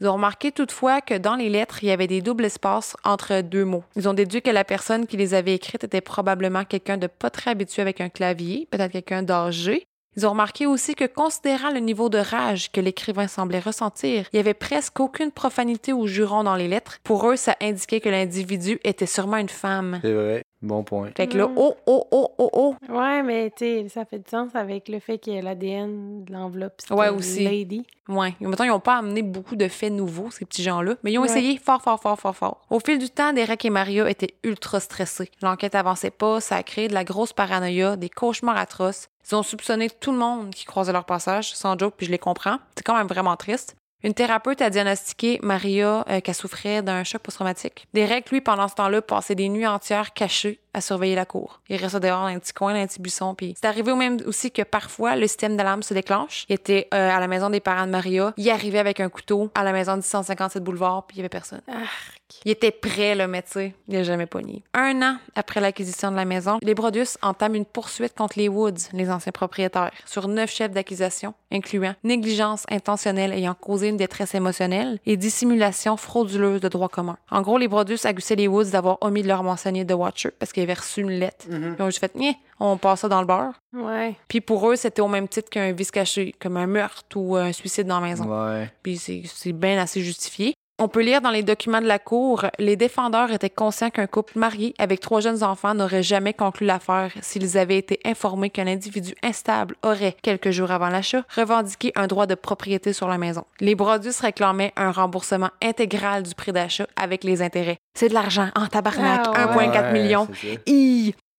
Ils 0.00 0.08
ont 0.08 0.12
remarqué 0.12 0.52
toutefois 0.52 1.00
que 1.00 1.14
dans 1.14 1.36
les 1.36 1.48
lettres, 1.48 1.82
il 1.82 1.88
y 1.88 1.90
avait 1.90 2.06
des 2.06 2.20
doubles 2.20 2.44
espaces 2.44 2.96
entre 3.02 3.40
deux 3.40 3.64
mots. 3.64 3.82
Ils 3.96 4.08
ont 4.08 4.14
déduit 4.14 4.42
que 4.42 4.50
la 4.50 4.64
personne 4.64 5.06
qui 5.06 5.16
les 5.16 5.32
avait 5.32 5.54
écrites 5.54 5.84
était 5.84 6.02
probablement 6.02 6.64
quelqu'un 6.64 6.98
de 6.98 7.06
pas 7.06 7.30
très 7.30 7.50
habitué 7.50 7.82
avec 7.82 8.00
un 8.02 8.10
clavier, 8.10 8.68
peut-être 8.70 8.92
quelqu'un 8.92 9.22
d'âgé, 9.22 9.86
ils 10.16 10.26
ont 10.26 10.30
remarqué 10.30 10.66
aussi 10.66 10.94
que, 10.94 11.04
considérant 11.04 11.70
le 11.70 11.80
niveau 11.80 12.08
de 12.08 12.18
rage 12.18 12.72
que 12.72 12.80
l'écrivain 12.80 13.28
semblait 13.28 13.60
ressentir, 13.60 14.26
il 14.32 14.36
y 14.36 14.40
avait 14.40 14.54
presque 14.54 14.98
aucune 15.00 15.30
profanité 15.30 15.92
ou 15.92 16.06
juron 16.06 16.42
dans 16.44 16.56
les 16.56 16.66
lettres. 16.68 16.98
Pour 17.04 17.28
eux, 17.30 17.36
ça 17.36 17.54
indiquait 17.60 18.00
que 18.00 18.08
l'individu 18.08 18.80
était 18.84 19.06
sûrement 19.06 19.36
une 19.36 19.48
femme. 19.48 20.00
C'est 20.02 20.12
vrai. 20.12 20.42
Bon 20.60 20.82
point. 20.82 21.10
Fait 21.16 21.28
que 21.28 21.38
là, 21.38 21.46
Mm. 21.46 21.52
oh, 21.56 21.76
oh, 21.86 22.04
oh, 22.10 22.30
oh, 22.38 22.50
oh. 22.52 22.74
Ouais, 22.88 23.22
mais 23.22 23.50
tu 23.50 23.58
sais, 23.64 23.86
ça 23.88 24.04
fait 24.04 24.18
du 24.18 24.28
sens 24.28 24.50
avec 24.54 24.88
le 24.88 24.98
fait 24.98 25.18
qu'il 25.18 25.34
y 25.34 25.38
a 25.38 25.42
l'ADN 25.42 26.24
de 26.24 26.32
l'enveloppe. 26.32 26.82
Ouais, 26.90 27.10
aussi. 27.10 27.44
Lady. 27.44 27.86
Ouais. 28.08 28.34
Mettons, 28.40 28.64
ils 28.64 28.68
n'ont 28.70 28.80
pas 28.80 28.96
amené 28.96 29.22
beaucoup 29.22 29.54
de 29.54 29.68
faits 29.68 29.92
nouveaux, 29.92 30.32
ces 30.32 30.44
petits 30.44 30.64
gens-là, 30.64 30.96
mais 31.04 31.12
ils 31.12 31.18
ont 31.18 31.22
Ouais. 31.22 31.28
essayé 31.28 31.58
fort, 31.58 31.80
fort, 31.80 32.00
fort, 32.00 32.18
fort, 32.18 32.34
fort. 32.34 32.60
Au 32.70 32.80
fil 32.80 32.98
du 32.98 33.08
temps, 33.08 33.32
Derek 33.32 33.64
et 33.66 33.70
Maria 33.70 34.10
étaient 34.10 34.34
ultra 34.42 34.80
stressés. 34.80 35.30
L'enquête 35.42 35.76
avançait 35.76 36.10
pas, 36.10 36.40
ça 36.40 36.56
a 36.56 36.64
créé 36.64 36.88
de 36.88 36.94
la 36.94 37.04
grosse 37.04 37.32
paranoïa, 37.32 37.94
des 37.94 38.08
cauchemars 38.08 38.56
atroces. 38.56 39.08
Ils 39.30 39.34
ont 39.34 39.42
soupçonné 39.42 39.90
tout 39.90 40.12
le 40.12 40.18
monde 40.18 40.50
qui 40.54 40.64
croisait 40.64 40.92
leur 40.92 41.04
passage, 41.04 41.54
sans 41.54 41.78
joke, 41.78 41.94
puis 41.96 42.06
je 42.06 42.10
les 42.10 42.18
comprends. 42.18 42.58
C'est 42.76 42.84
quand 42.84 42.96
même 42.96 43.06
vraiment 43.06 43.36
triste. 43.36 43.76
Une 44.04 44.14
thérapeute 44.14 44.62
a 44.62 44.70
diagnostiqué 44.70 45.40
Maria 45.42 46.04
euh, 46.08 46.20
qu'elle 46.20 46.34
souffrait 46.34 46.82
d'un 46.82 47.02
choc 47.02 47.20
post-traumatique. 47.20 47.88
Derek, 47.94 48.30
lui, 48.30 48.40
pendant 48.40 48.68
ce 48.68 48.76
temps-là, 48.76 49.02
passait 49.02 49.34
des 49.34 49.48
nuits 49.48 49.66
entières 49.66 50.12
cachées 50.14 50.60
à 50.78 50.80
surveiller 50.80 51.14
la 51.14 51.26
cour. 51.26 51.60
Il 51.68 51.76
restait 51.76 52.00
dehors 52.00 52.20
dans 52.20 52.26
un 52.26 52.38
petit 52.38 52.52
coin, 52.52 52.72
dans 52.72 52.80
un 52.80 52.86
petit 52.86 53.00
buisson. 53.00 53.34
Puis 53.34 53.54
c'est 53.60 53.66
arrivé 53.66 53.92
au 53.92 53.96
même 53.96 54.18
aussi 54.26 54.50
que 54.50 54.62
parfois, 54.62 55.16
le 55.16 55.26
système 55.26 55.56
d'alarme 55.56 55.82
se 55.82 55.94
déclenche. 55.94 56.46
Il 56.48 56.54
était 56.54 56.88
euh, 56.94 57.10
à 57.10 57.20
la 57.20 57.28
maison 57.28 57.50
des 57.50 57.60
parents 57.60 57.86
de 57.86 57.90
Maria. 57.90 58.32
Il 58.36 58.48
arrivait 58.50 58.78
avec 58.78 59.00
un 59.00 59.08
couteau 59.08 59.50
à 59.54 59.64
la 59.64 59.72
maison 59.72 59.96
du 59.96 60.02
157 60.02 60.62
boulevard, 60.62 61.06
puis 61.06 61.16
il 61.16 61.18
y 61.18 61.20
avait 61.20 61.28
personne. 61.28 61.60
Arc. 61.68 62.18
Il 62.44 62.50
était 62.50 62.70
prêt, 62.70 63.14
le 63.14 63.26
mais 63.26 63.42
tu 63.42 63.52
sais, 63.52 63.74
il 63.88 63.94
n'a 63.94 64.02
jamais 64.02 64.26
pogné. 64.26 64.62
Un 64.74 65.02
an 65.02 65.16
après 65.34 65.60
l'acquisition 65.60 66.10
de 66.10 66.16
la 66.16 66.24
maison, 66.24 66.58
les 66.62 66.74
Brodus 66.74 67.16
entament 67.22 67.54
une 67.54 67.64
poursuite 67.64 68.14
contre 68.14 68.38
les 68.38 68.48
Woods, 68.48 68.90
les 68.92 69.10
anciens 69.10 69.32
propriétaires, 69.32 69.92
sur 70.04 70.28
neuf 70.28 70.50
chefs 70.50 70.72
d'accusation, 70.72 71.34
incluant 71.50 71.94
négligence 72.04 72.64
intentionnelle 72.70 73.32
ayant 73.32 73.54
causé 73.54 73.88
une 73.88 73.96
détresse 73.96 74.34
émotionnelle 74.34 74.98
et 75.06 75.16
dissimulation 75.16 75.96
frauduleuse 75.96 76.60
de 76.60 76.68
droit 76.68 76.88
commun. 76.88 77.16
En 77.30 77.42
gros, 77.42 77.58
les 77.58 77.68
Brodus 77.68 78.04
accusaient 78.04 78.36
les 78.36 78.48
Woods 78.48 78.70
d'avoir 78.70 78.98
omis 79.00 79.22
de 79.22 79.28
leur 79.28 79.42
mentionner 79.42 79.86
The 79.86 79.92
Watcher 79.92 80.30
parce 80.38 80.52
qu'ils 80.52 80.66
avaient 80.68 80.80
reçu 80.80 81.00
une 81.00 81.10
lettre. 81.10 81.46
Ils 81.50 81.82
ont 81.82 81.86
juste 81.86 82.00
fait, 82.00 82.14
Nyeh, 82.14 82.36
on 82.60 82.76
passe 82.76 83.00
ça 83.00 83.08
dans 83.08 83.20
le 83.20 83.26
beurre. 83.26 83.54
Ouais. 83.72 84.16
Puis 84.28 84.40
pour 84.40 84.68
eux, 84.70 84.76
c'était 84.76 85.02
au 85.02 85.08
même 85.08 85.28
titre 85.28 85.50
qu'un 85.50 85.72
vice 85.72 85.90
caché, 85.90 86.34
comme 86.40 86.56
un 86.56 86.66
meurtre 86.66 87.16
ou 87.16 87.36
un 87.36 87.52
suicide 87.52 87.86
dans 87.86 88.00
la 88.00 88.08
maison. 88.08 88.24
Ouais. 88.24 88.70
Puis 88.82 88.98
c'est 88.98 89.52
bien 89.52 89.80
assez 89.80 90.00
justifié. 90.02 90.54
On 90.80 90.86
peut 90.86 91.02
lire 91.02 91.20
dans 91.20 91.30
les 91.30 91.42
documents 91.42 91.80
de 91.80 91.88
la 91.88 91.98
Cour, 91.98 92.44
les 92.60 92.76
défendeurs 92.76 93.32
étaient 93.32 93.50
conscients 93.50 93.90
qu'un 93.90 94.06
couple 94.06 94.38
marié 94.38 94.74
avec 94.78 95.00
trois 95.00 95.20
jeunes 95.20 95.42
enfants 95.42 95.74
n'aurait 95.74 96.04
jamais 96.04 96.32
conclu 96.32 96.66
l'affaire 96.66 97.10
s'ils 97.20 97.58
avaient 97.58 97.78
été 97.78 97.98
informés 98.04 98.48
qu'un 98.50 98.68
individu 98.68 99.12
instable 99.24 99.74
aurait, 99.82 100.14
quelques 100.22 100.50
jours 100.52 100.70
avant 100.70 100.88
l'achat, 100.88 101.24
revendiqué 101.34 101.90
un 101.96 102.06
droit 102.06 102.26
de 102.26 102.36
propriété 102.36 102.92
sur 102.92 103.08
la 103.08 103.18
maison. 103.18 103.44
Les 103.58 103.74
Brodus 103.74 104.20
réclamaient 104.20 104.72
un 104.76 104.92
remboursement 104.92 105.50
intégral 105.60 106.22
du 106.22 106.36
prix 106.36 106.52
d'achat 106.52 106.86
avec 106.94 107.24
les 107.24 107.42
intérêts. 107.42 107.78
C'est 107.98 108.08
de 108.10 108.14
l'argent 108.14 108.50
en 108.54 108.68
tabarnak, 108.68 109.26
Ah 109.34 109.56
ouais. 109.56 109.66
1,4 109.66 109.82
Ouais, 109.82 109.92
millions. 109.92 110.28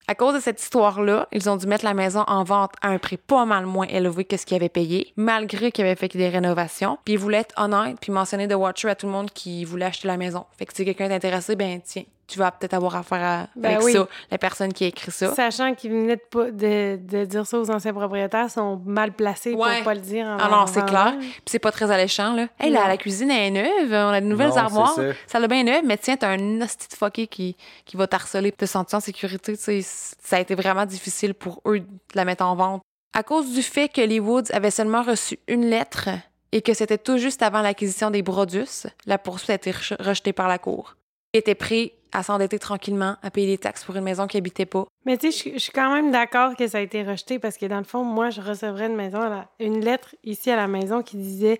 À 0.10 0.16
cause 0.16 0.34
de 0.34 0.40
cette 0.40 0.60
histoire-là, 0.60 1.28
ils 1.32 1.52
ont 1.52 1.56
dû 1.56 1.68
mettre 1.68 1.86
la 1.86 1.94
maison 1.94 2.24
en 2.26 2.44
vente 2.44 2.72
à 2.82 2.88
un 2.88 2.98
prix 2.98 3.18
pas 3.18 3.46
mal 3.46 3.68
moins 3.68 3.86
élevé 3.86 4.26
que 4.26 4.38
ce 4.38 4.48
qu'ils 4.48 4.56
avaient 4.56 4.68
payé, 4.68 5.14
malgré 5.16 5.72
qu'ils 5.72 5.86
avaient 5.86 5.94
fait 5.94 6.08
des 6.18 6.30
rénovations. 6.30 6.98
Puis 7.06 7.14
ils 7.14 7.20
voulaient 7.20 7.42
être 7.42 7.54
honnêtes 7.62 8.00
puis 8.02 8.12
mentionner 8.12 8.48
The 8.48 8.56
Watcher 8.56 8.90
à 8.90 8.96
tout 8.96 9.06
le 9.06 9.12
monde 9.12 9.30
qui 9.30 9.64
voulait 9.66 9.86
acheter 9.86 10.08
la 10.08 10.18
maison. 10.18 10.48
Fait 10.58 10.66
que 10.66 10.74
si 10.74 10.84
quelqu'un 10.84 11.12
est 11.12 11.14
intéressé, 11.14 11.56
ben 11.56 11.80
tiens, 11.86 12.06
tu 12.30 12.40
vas 12.40 12.52
peut-être 12.52 12.74
avoir 12.74 12.96
affaire 12.96 13.22
à, 13.24 13.48
Ben 13.56 13.74
avec 13.74 13.84
oui. 13.86 13.94
ça, 13.94 14.08
la 14.32 14.38
personne 14.38 14.72
qui 14.72 14.84
a 14.86 14.88
écrit 14.88 15.12
ça. 15.12 15.34
Sachant 15.34 15.74
qu'ils 15.74 15.92
venaient 15.92 16.16
de, 16.16 16.22
pas- 16.30 16.52
de, 16.52 16.98
de 17.02 17.26
dire 17.26 17.46
ça 17.46 17.60
aux 17.60 17.70
anciens 17.72 17.94
propriétaires, 17.94 18.50
sont 18.50 18.82
mal 18.86 19.12
placés 19.14 19.54
Ouais. 19.54 19.76
pour 19.78 19.86
pas 19.86 19.94
le 19.96 20.02
dire 20.02 20.26
en 20.26 20.38
Ah 20.40 20.50
non, 20.50 20.66
c'est 20.68 20.86
clair. 20.86 21.16
Puis 21.20 21.32
c'est 21.48 21.60
pas 21.60 21.72
très 21.72 21.90
alléchant, 21.92 22.34
là. 22.34 22.48
Hey, 22.60 22.70
là, 22.72 22.82
Non. 22.84 22.88
la 22.88 22.98
cuisine 22.98 23.32
elle 23.32 23.58
est 23.58 23.64
neuve, 23.64 23.92
on 23.92 24.10
a 24.14 24.22
de 24.22 24.26
nouvelles 24.26 24.50
Non, 24.50 24.58
armoires. 24.58 24.96
ça. 25.28 25.40
L'a 25.40 25.48
bien 25.48 25.64
neuve, 25.64 25.84
mais 25.86 25.98
tiens, 25.98 26.16
t'as 26.18 26.30
un 26.30 26.62
hostie 26.62 26.88
de 26.88 26.94
fucké 26.94 27.28
qui, 27.28 27.58
qui 27.86 27.98
va 27.98 28.08
t'harceler, 28.08 28.52
te 28.52 28.66
sentir 28.66 28.98
en 28.98 29.02
sécurité. 29.02 29.58
Tu 29.58 29.64
sais, 29.64 29.82
c- 29.82 30.16
ça 30.24 30.38
a 30.38 30.40
été 30.40 30.54
vraiment 30.56 30.86
difficile 30.86 31.34
pour 31.34 31.62
eux 31.66 31.80
de 31.80 31.86
la 32.14 32.26
mettre 32.26 32.46
en 32.46 32.56
vente. 32.56 32.82
À 33.14 33.24
cause 33.24 33.52
du 33.54 33.64
fait 33.64 33.90
que 33.90 34.02
les 34.02 34.20
Woods 34.20 34.52
avaient 34.54 34.70
seulement 34.70 35.02
reçu 35.02 35.40
une 35.48 35.66
lettre 35.66 36.10
et 36.52 36.62
que 36.62 36.74
c'était 36.74 36.98
tout 36.98 37.18
juste 37.18 37.42
avant 37.42 37.62
l'acquisition 37.62 38.12
des 38.12 38.22
Brodus, 38.22 38.86
la 39.06 39.18
poursuite 39.18 39.50
a 39.50 39.54
été 39.56 39.72
rejetée 40.00 40.34
par 40.34 40.48
la 40.48 40.58
cour. 40.60 40.96
Ils 41.34 41.38
étaient 41.40 41.56
prêts 41.56 41.94
à 42.12 42.24
s'endetter 42.24 42.58
tranquillement, 42.58 43.16
à 43.22 43.30
payer 43.30 43.46
des 43.48 43.58
taxes 43.60 43.84
pour 43.84 43.96
une 43.96 44.04
maison 44.04 44.26
qu'ils 44.26 44.40
habitaient 44.40 44.66
pas. 44.66 44.86
Mais 45.06 45.18
tu 45.18 45.32
sais, 45.32 45.52
je- 45.54 45.60
suis 45.60 45.72
quand 45.72 45.94
même 45.94 46.12
d'accord 46.12 46.56
que 46.56 46.68
ça 46.68 46.80
a 46.80 46.82
été 46.82 47.04
rejeté 47.04 47.38
parce 47.38 47.56
que 47.58 47.68
dans 47.68 47.78
le 47.78 47.84
fond, 47.84 48.04
moi, 48.04 48.32
je 48.32 48.42
recevrais 48.42 48.88
une 48.88 48.96
maison, 48.96 49.22
à 49.22 49.30
la- 49.30 49.48
une 49.60 49.80
lettre 49.86 50.16
ici 50.24 50.50
à 50.50 50.56
la 50.56 50.68
maison 50.68 51.02
qui 51.04 51.18
disait 51.18 51.60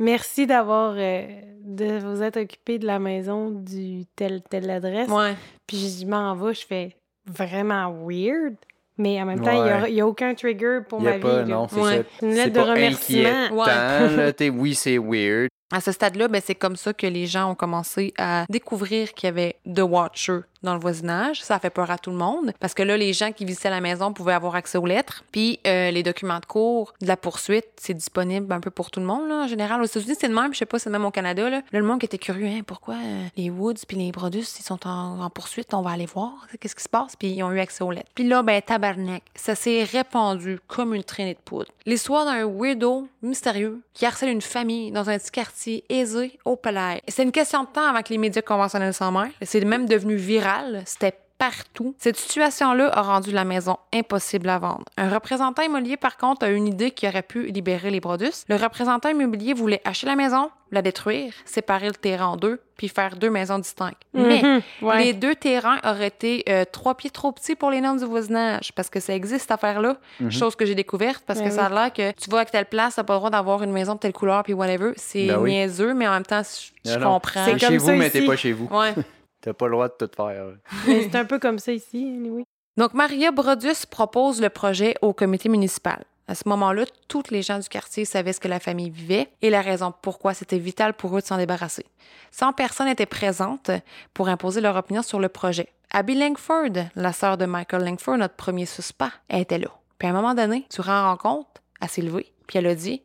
Merci 0.00 0.48
d'avoir 0.48 0.94
euh, 0.96 1.22
de 1.62 1.98
vous 2.00 2.20
être 2.20 2.38
occupé 2.40 2.80
de 2.80 2.86
la 2.86 2.98
maison 2.98 3.50
du 3.50 4.04
telle 4.16 4.42
telle 4.42 4.68
adresse. 4.68 5.08
Ouais. 5.08 5.36
Puis 5.68 5.98
je 6.00 6.04
m'en 6.06 6.34
vais, 6.34 6.52
je 6.52 6.66
fais 6.66 6.96
vraiment 7.26 7.92
weird. 8.04 8.56
Mais 8.98 9.22
en 9.22 9.24
même 9.26 9.40
temps, 9.40 9.52
il 9.52 9.58
Ouais. 9.84 9.92
n'y 9.92 10.00
a, 10.00 10.06
aucun 10.08 10.34
trigger 10.34 10.80
pour 10.88 10.98
Il 11.00 11.04
y 11.04 11.08
a 11.08 11.12
ma 11.12 11.18
pas, 11.20 11.42
vie. 11.44 11.50
non, 11.52 11.68
c'est 11.68 11.80
Ouais. 11.80 12.04
Une 12.22 12.30
lettre 12.34 12.52
de 12.52 12.58
pas 12.58 12.64
remerciement. 12.64 13.28
inquiétant, 13.28 14.16
là, 14.16 14.32
t'sais, 14.32 14.50
oui, 14.50 14.74
c'est 14.74 14.98
weird. 14.98 15.48
À 15.74 15.80
ce 15.80 15.90
stade-là, 15.90 16.28
ben, 16.28 16.40
c'est 16.40 16.54
comme 16.54 16.76
ça 16.76 16.92
que 16.92 17.04
les 17.08 17.26
gens 17.26 17.50
ont 17.50 17.56
commencé 17.56 18.14
à 18.16 18.46
découvrir 18.48 19.12
qu'il 19.12 19.26
y 19.26 19.28
avait 19.28 19.56
The 19.66 19.80
Watcher 19.80 20.42
dans 20.62 20.74
le 20.74 20.80
voisinage. 20.80 21.42
Ça 21.42 21.56
a 21.56 21.58
fait 21.58 21.68
peur 21.68 21.90
à 21.90 21.98
tout 21.98 22.10
le 22.10 22.16
monde 22.16 22.52
parce 22.60 22.74
que 22.74 22.84
là, 22.84 22.96
les 22.96 23.12
gens 23.12 23.32
qui 23.32 23.44
visitaient 23.44 23.70
la 23.70 23.80
maison 23.80 24.12
pouvaient 24.12 24.34
avoir 24.34 24.54
accès 24.54 24.78
aux 24.78 24.86
lettres. 24.86 25.24
Puis 25.32 25.58
euh, 25.66 25.90
les 25.90 26.04
documents 26.04 26.38
de 26.38 26.46
cours 26.46 26.94
de 27.02 27.08
la 27.08 27.16
poursuite, 27.16 27.66
c'est 27.76 27.92
disponible 27.92 28.52
un 28.52 28.60
peu 28.60 28.70
pour 28.70 28.92
tout 28.92 29.00
le 29.00 29.06
monde. 29.06 29.28
Là, 29.28 29.42
en 29.42 29.46
général, 29.48 29.82
aux 29.82 29.84
États-Unis, 29.84 30.14
c'est 30.18 30.28
le 30.28 30.34
même. 30.34 30.54
Je 30.54 30.58
sais 30.58 30.64
pas, 30.64 30.78
c'est 30.78 30.90
même 30.90 31.04
au 31.04 31.10
Canada. 31.10 31.50
Là, 31.50 31.56
Là, 31.72 31.80
le 31.80 31.82
monde 31.82 31.98
qui 31.98 32.06
était 32.06 32.18
curieux, 32.18 32.46
hein, 32.46 32.60
pourquoi 32.64 32.94
euh, 32.94 33.24
les 33.36 33.50
Woods 33.50 33.84
puis 33.86 33.96
les 33.96 34.12
Brodus, 34.12 34.46
ils 34.58 34.64
sont 34.64 34.86
en, 34.86 35.20
en 35.20 35.30
poursuite, 35.30 35.74
on 35.74 35.82
va 35.82 35.90
aller 35.90 36.06
voir. 36.06 36.46
Qu'est-ce 36.60 36.76
qui 36.76 36.84
se 36.84 36.88
passe? 36.88 37.16
Puis 37.16 37.30
ils 37.30 37.42
ont 37.42 37.50
eu 37.50 37.58
accès 37.58 37.82
aux 37.82 37.90
lettres. 37.90 38.10
Puis 38.14 38.26
là, 38.26 38.44
ben, 38.44 38.62
tabarnak, 38.62 39.24
ça 39.34 39.56
s'est 39.56 39.82
répandu 39.82 40.60
comme 40.68 40.94
une 40.94 41.04
traînée 41.04 41.34
de 41.34 41.40
poudre. 41.44 41.66
L'histoire 41.84 42.24
d'un 42.24 42.46
weirdo 42.46 43.08
mystérieux 43.22 43.82
qui 43.92 44.06
harcèle 44.06 44.30
une 44.30 44.40
famille 44.40 44.92
dans 44.92 45.10
un 45.10 45.18
petit 45.18 45.30
quartier 45.30 45.63
aisé 45.88 46.38
au 46.44 46.56
palais. 46.56 47.02
C'est 47.08 47.22
une 47.22 47.32
question 47.32 47.64
de 47.64 47.68
temps 47.68 47.86
avant 47.88 48.02
que 48.02 48.10
les 48.10 48.18
médias 48.18 48.42
conventionnels 48.42 48.94
s'en 48.94 49.12
mêlent. 49.12 49.32
C'est 49.42 49.64
même 49.64 49.86
devenu 49.86 50.16
viral. 50.16 50.82
C'était 50.86 51.14
partout. 51.38 51.94
Cette 51.98 52.16
situation-là 52.16 52.90
a 52.96 53.02
rendu 53.02 53.30
la 53.32 53.44
maison 53.44 53.76
impossible 53.92 54.48
à 54.48 54.58
vendre. 54.58 54.84
Un 54.96 55.08
représentant 55.08 55.62
immobilier, 55.62 55.96
par 55.96 56.16
contre, 56.16 56.46
a 56.46 56.50
eu 56.50 56.54
une 56.54 56.68
idée 56.68 56.90
qui 56.92 57.06
aurait 57.08 57.22
pu 57.22 57.46
libérer 57.46 57.90
les 57.90 58.00
Brodus. 58.00 58.44
Le 58.48 58.56
représentant 58.56 59.08
immobilier 59.08 59.52
voulait 59.52 59.80
acheter 59.84 60.06
la 60.06 60.16
maison, 60.16 60.50
la 60.70 60.80
détruire, 60.82 61.32
séparer 61.44 61.88
le 61.88 61.94
terrain 61.94 62.26
en 62.28 62.36
deux, 62.36 62.60
puis 62.76 62.88
faire 62.88 63.16
deux 63.16 63.30
maisons 63.30 63.58
distinctes. 63.58 64.00
Mais 64.14 64.42
Mhm, 64.42 64.62
ouais. 64.82 65.04
les 65.04 65.12
deux 65.12 65.34
terrains 65.34 65.78
auraient 65.84 66.06
été 66.08 66.44
euh, 66.48 66.64
trois 66.70 66.94
pieds 66.96 67.10
trop 67.10 67.30
petits 67.32 67.54
pour 67.56 67.70
les 67.70 67.80
normes 67.80 67.98
du 67.98 68.04
voisinage, 68.04 68.72
parce 68.74 68.88
que 68.90 68.98
ça 69.00 69.14
existe, 69.14 69.42
cette 69.42 69.50
affaire-là. 69.52 69.96
Chose 70.30 70.56
que 70.56 70.64
j'ai 70.64 70.74
découverte, 70.74 71.24
parce 71.26 71.40
Ben 71.40 71.48
que 71.48 71.54
ça 71.54 71.66
a 71.66 71.68
l'air 71.68 71.92
que 71.92 72.12
tu 72.12 72.30
vas 72.30 72.38
à 72.40 72.44
telle 72.44 72.66
place, 72.66 72.94
t'as 72.96 73.04
pas 73.04 73.12
le 73.14 73.18
droit 73.18 73.30
d'avoir 73.30 73.62
une 73.62 73.72
maison 73.72 73.94
de 73.94 73.98
telle 74.00 74.12
couleur, 74.12 74.42
puis 74.44 74.52
whatever. 74.54 74.92
C'est 74.96 75.26
Ben 75.26 75.38
oui. 75.38 75.50
niaiseux, 75.52 75.94
mais 75.94 76.08
en 76.08 76.12
même 76.12 76.24
temps, 76.26 76.42
je 76.84 76.98
comprends. 76.98 77.44
C'est 77.44 77.50
comme 77.52 77.58
chez 77.70 77.78
ça 77.78 77.92
vous, 77.92 77.98
mais 77.98 78.10
t'es 78.10 78.24
pas 78.24 78.36
chez 78.36 78.52
vous. 78.52 78.68
Ouais. 78.70 78.94
T'as 79.44 79.52
pas 79.52 79.66
le 79.66 79.72
droit 79.72 79.88
de 79.88 79.94
tout 79.98 80.10
faire. 80.16 80.46
Mais 80.86 81.02
c'est 81.02 81.16
un 81.16 81.26
peu 81.26 81.38
comme 81.38 81.58
ça 81.58 81.70
ici, 81.70 81.98
anyway. 81.98 82.44
Donc, 82.78 82.94
Maria 82.94 83.30
Brodus 83.30 83.84
propose 83.90 84.40
le 84.40 84.48
projet 84.48 84.94
au 85.02 85.12
comité 85.12 85.50
municipal. 85.50 86.02
À 86.26 86.34
ce 86.34 86.48
moment-là, 86.48 86.86
toutes 87.08 87.30
les 87.30 87.42
gens 87.42 87.58
du 87.58 87.68
quartier 87.68 88.06
savaient 88.06 88.32
ce 88.32 88.40
que 88.40 88.48
la 88.48 88.58
famille 88.58 88.88
vivait 88.88 89.28
et 89.42 89.50
la 89.50 89.60
raison 89.60 89.92
pourquoi 90.00 90.32
c'était 90.32 90.56
vital 90.56 90.94
pour 90.94 91.14
eux 91.14 91.20
de 91.20 91.26
s'en 91.26 91.36
débarrasser. 91.36 91.84
100 92.30 92.54
personnes 92.54 92.88
étaient 92.88 93.04
présentes 93.04 93.70
pour 94.14 94.28
imposer 94.28 94.62
leur 94.62 94.76
opinion 94.76 95.02
sur 95.02 95.20
le 95.20 95.28
projet. 95.28 95.68
Abby 95.90 96.14
Langford, 96.14 96.86
la 96.96 97.12
sœur 97.12 97.36
de 97.36 97.44
Michael 97.44 97.84
Langford, 97.84 98.16
notre 98.16 98.36
premier 98.36 98.64
suspect, 98.64 99.12
elle 99.28 99.42
était 99.42 99.58
là. 99.58 99.68
Puis 99.98 100.08
à 100.08 100.12
un 100.12 100.14
moment 100.14 100.34
donné, 100.34 100.64
durant 100.74 100.92
la 100.92 101.08
rencontre, 101.10 101.60
elle 101.82 101.88
s'est 101.90 102.00
levée, 102.00 102.32
puis 102.46 102.58
elle 102.58 102.66
a 102.66 102.74
dit 102.74 103.02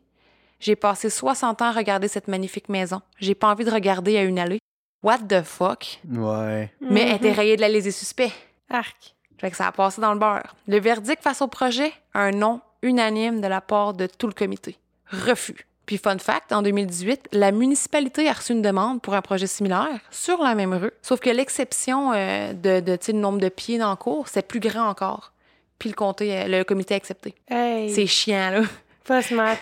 J'ai 0.58 0.74
passé 0.74 1.10
60 1.10 1.60
ans 1.60 1.66
à 1.66 1.72
regarder 1.72 2.08
cette 2.08 2.28
magnifique 2.28 2.70
maison. 2.70 3.02
J'ai 3.18 3.34
pas 3.34 3.48
envie 3.48 3.66
de 3.66 3.70
regarder 3.70 4.16
à 4.16 4.22
une 4.22 4.38
allée. 4.38 4.60
What 5.02 5.18
the 5.28 5.42
fuck? 5.42 6.00
Ouais. 6.10 6.70
Mais 6.80 7.02
elle 7.02 7.08
Mhm. 7.10 7.14
était 7.16 7.32
rayée 7.32 7.56
de 7.56 7.60
la 7.60 7.68
liste 7.68 7.84
des 7.86 7.90
suspects. 7.90 8.32
Arc. 8.68 9.14
Fait 9.38 9.50
que 9.50 9.56
ça 9.56 9.68
a 9.68 9.72
passé 9.72 10.00
dans 10.00 10.12
le 10.12 10.18
beurre. 10.18 10.54
Le 10.68 10.78
verdict 10.78 11.22
face 11.22 11.40
au 11.40 11.46
projet, 11.48 11.92
un 12.12 12.30
non 12.30 12.60
unanime 12.82 13.40
de 13.40 13.46
la 13.46 13.60
part 13.62 13.94
de 13.94 14.06
tout 14.06 14.26
le 14.26 14.34
comité. 14.34 14.76
Refus. 15.10 15.66
Puis 15.86 15.96
fun 15.98 16.18
fact, 16.18 16.52
en 16.52 16.62
2018, 16.62 17.28
la 17.32 17.50
municipalité 17.50 18.28
a 18.28 18.34
reçu 18.34 18.52
une 18.52 18.62
demande 18.62 19.00
pour 19.02 19.14
un 19.14 19.22
projet 19.22 19.46
similaire 19.48 19.98
sur 20.10 20.40
la 20.42 20.54
même 20.54 20.72
rue, 20.74 20.92
sauf 21.02 21.18
que 21.18 21.30
l'exception 21.30 22.12
euh, 22.12 22.52
de, 22.52 22.80
de 22.80 22.94
tu 22.96 23.06
sais, 23.06 23.12
le 23.12 23.18
nombre 23.18 23.40
de 23.40 23.48
pieds 23.48 23.78
dans 23.78 23.90
le 23.90 23.96
cours, 23.96 24.28
c'est 24.28 24.46
plus 24.46 24.60
grand 24.60 24.88
encore. 24.88 25.32
Puis 25.78 25.88
le, 25.88 25.94
comté, 25.96 26.36
euh, 26.38 26.46
le 26.46 26.62
comité 26.62 26.94
a 26.94 26.98
accepté. 26.98 27.34
Hey, 27.48 27.90
C'est 27.92 28.06
chiant, 28.06 28.50
là. 28.50 28.60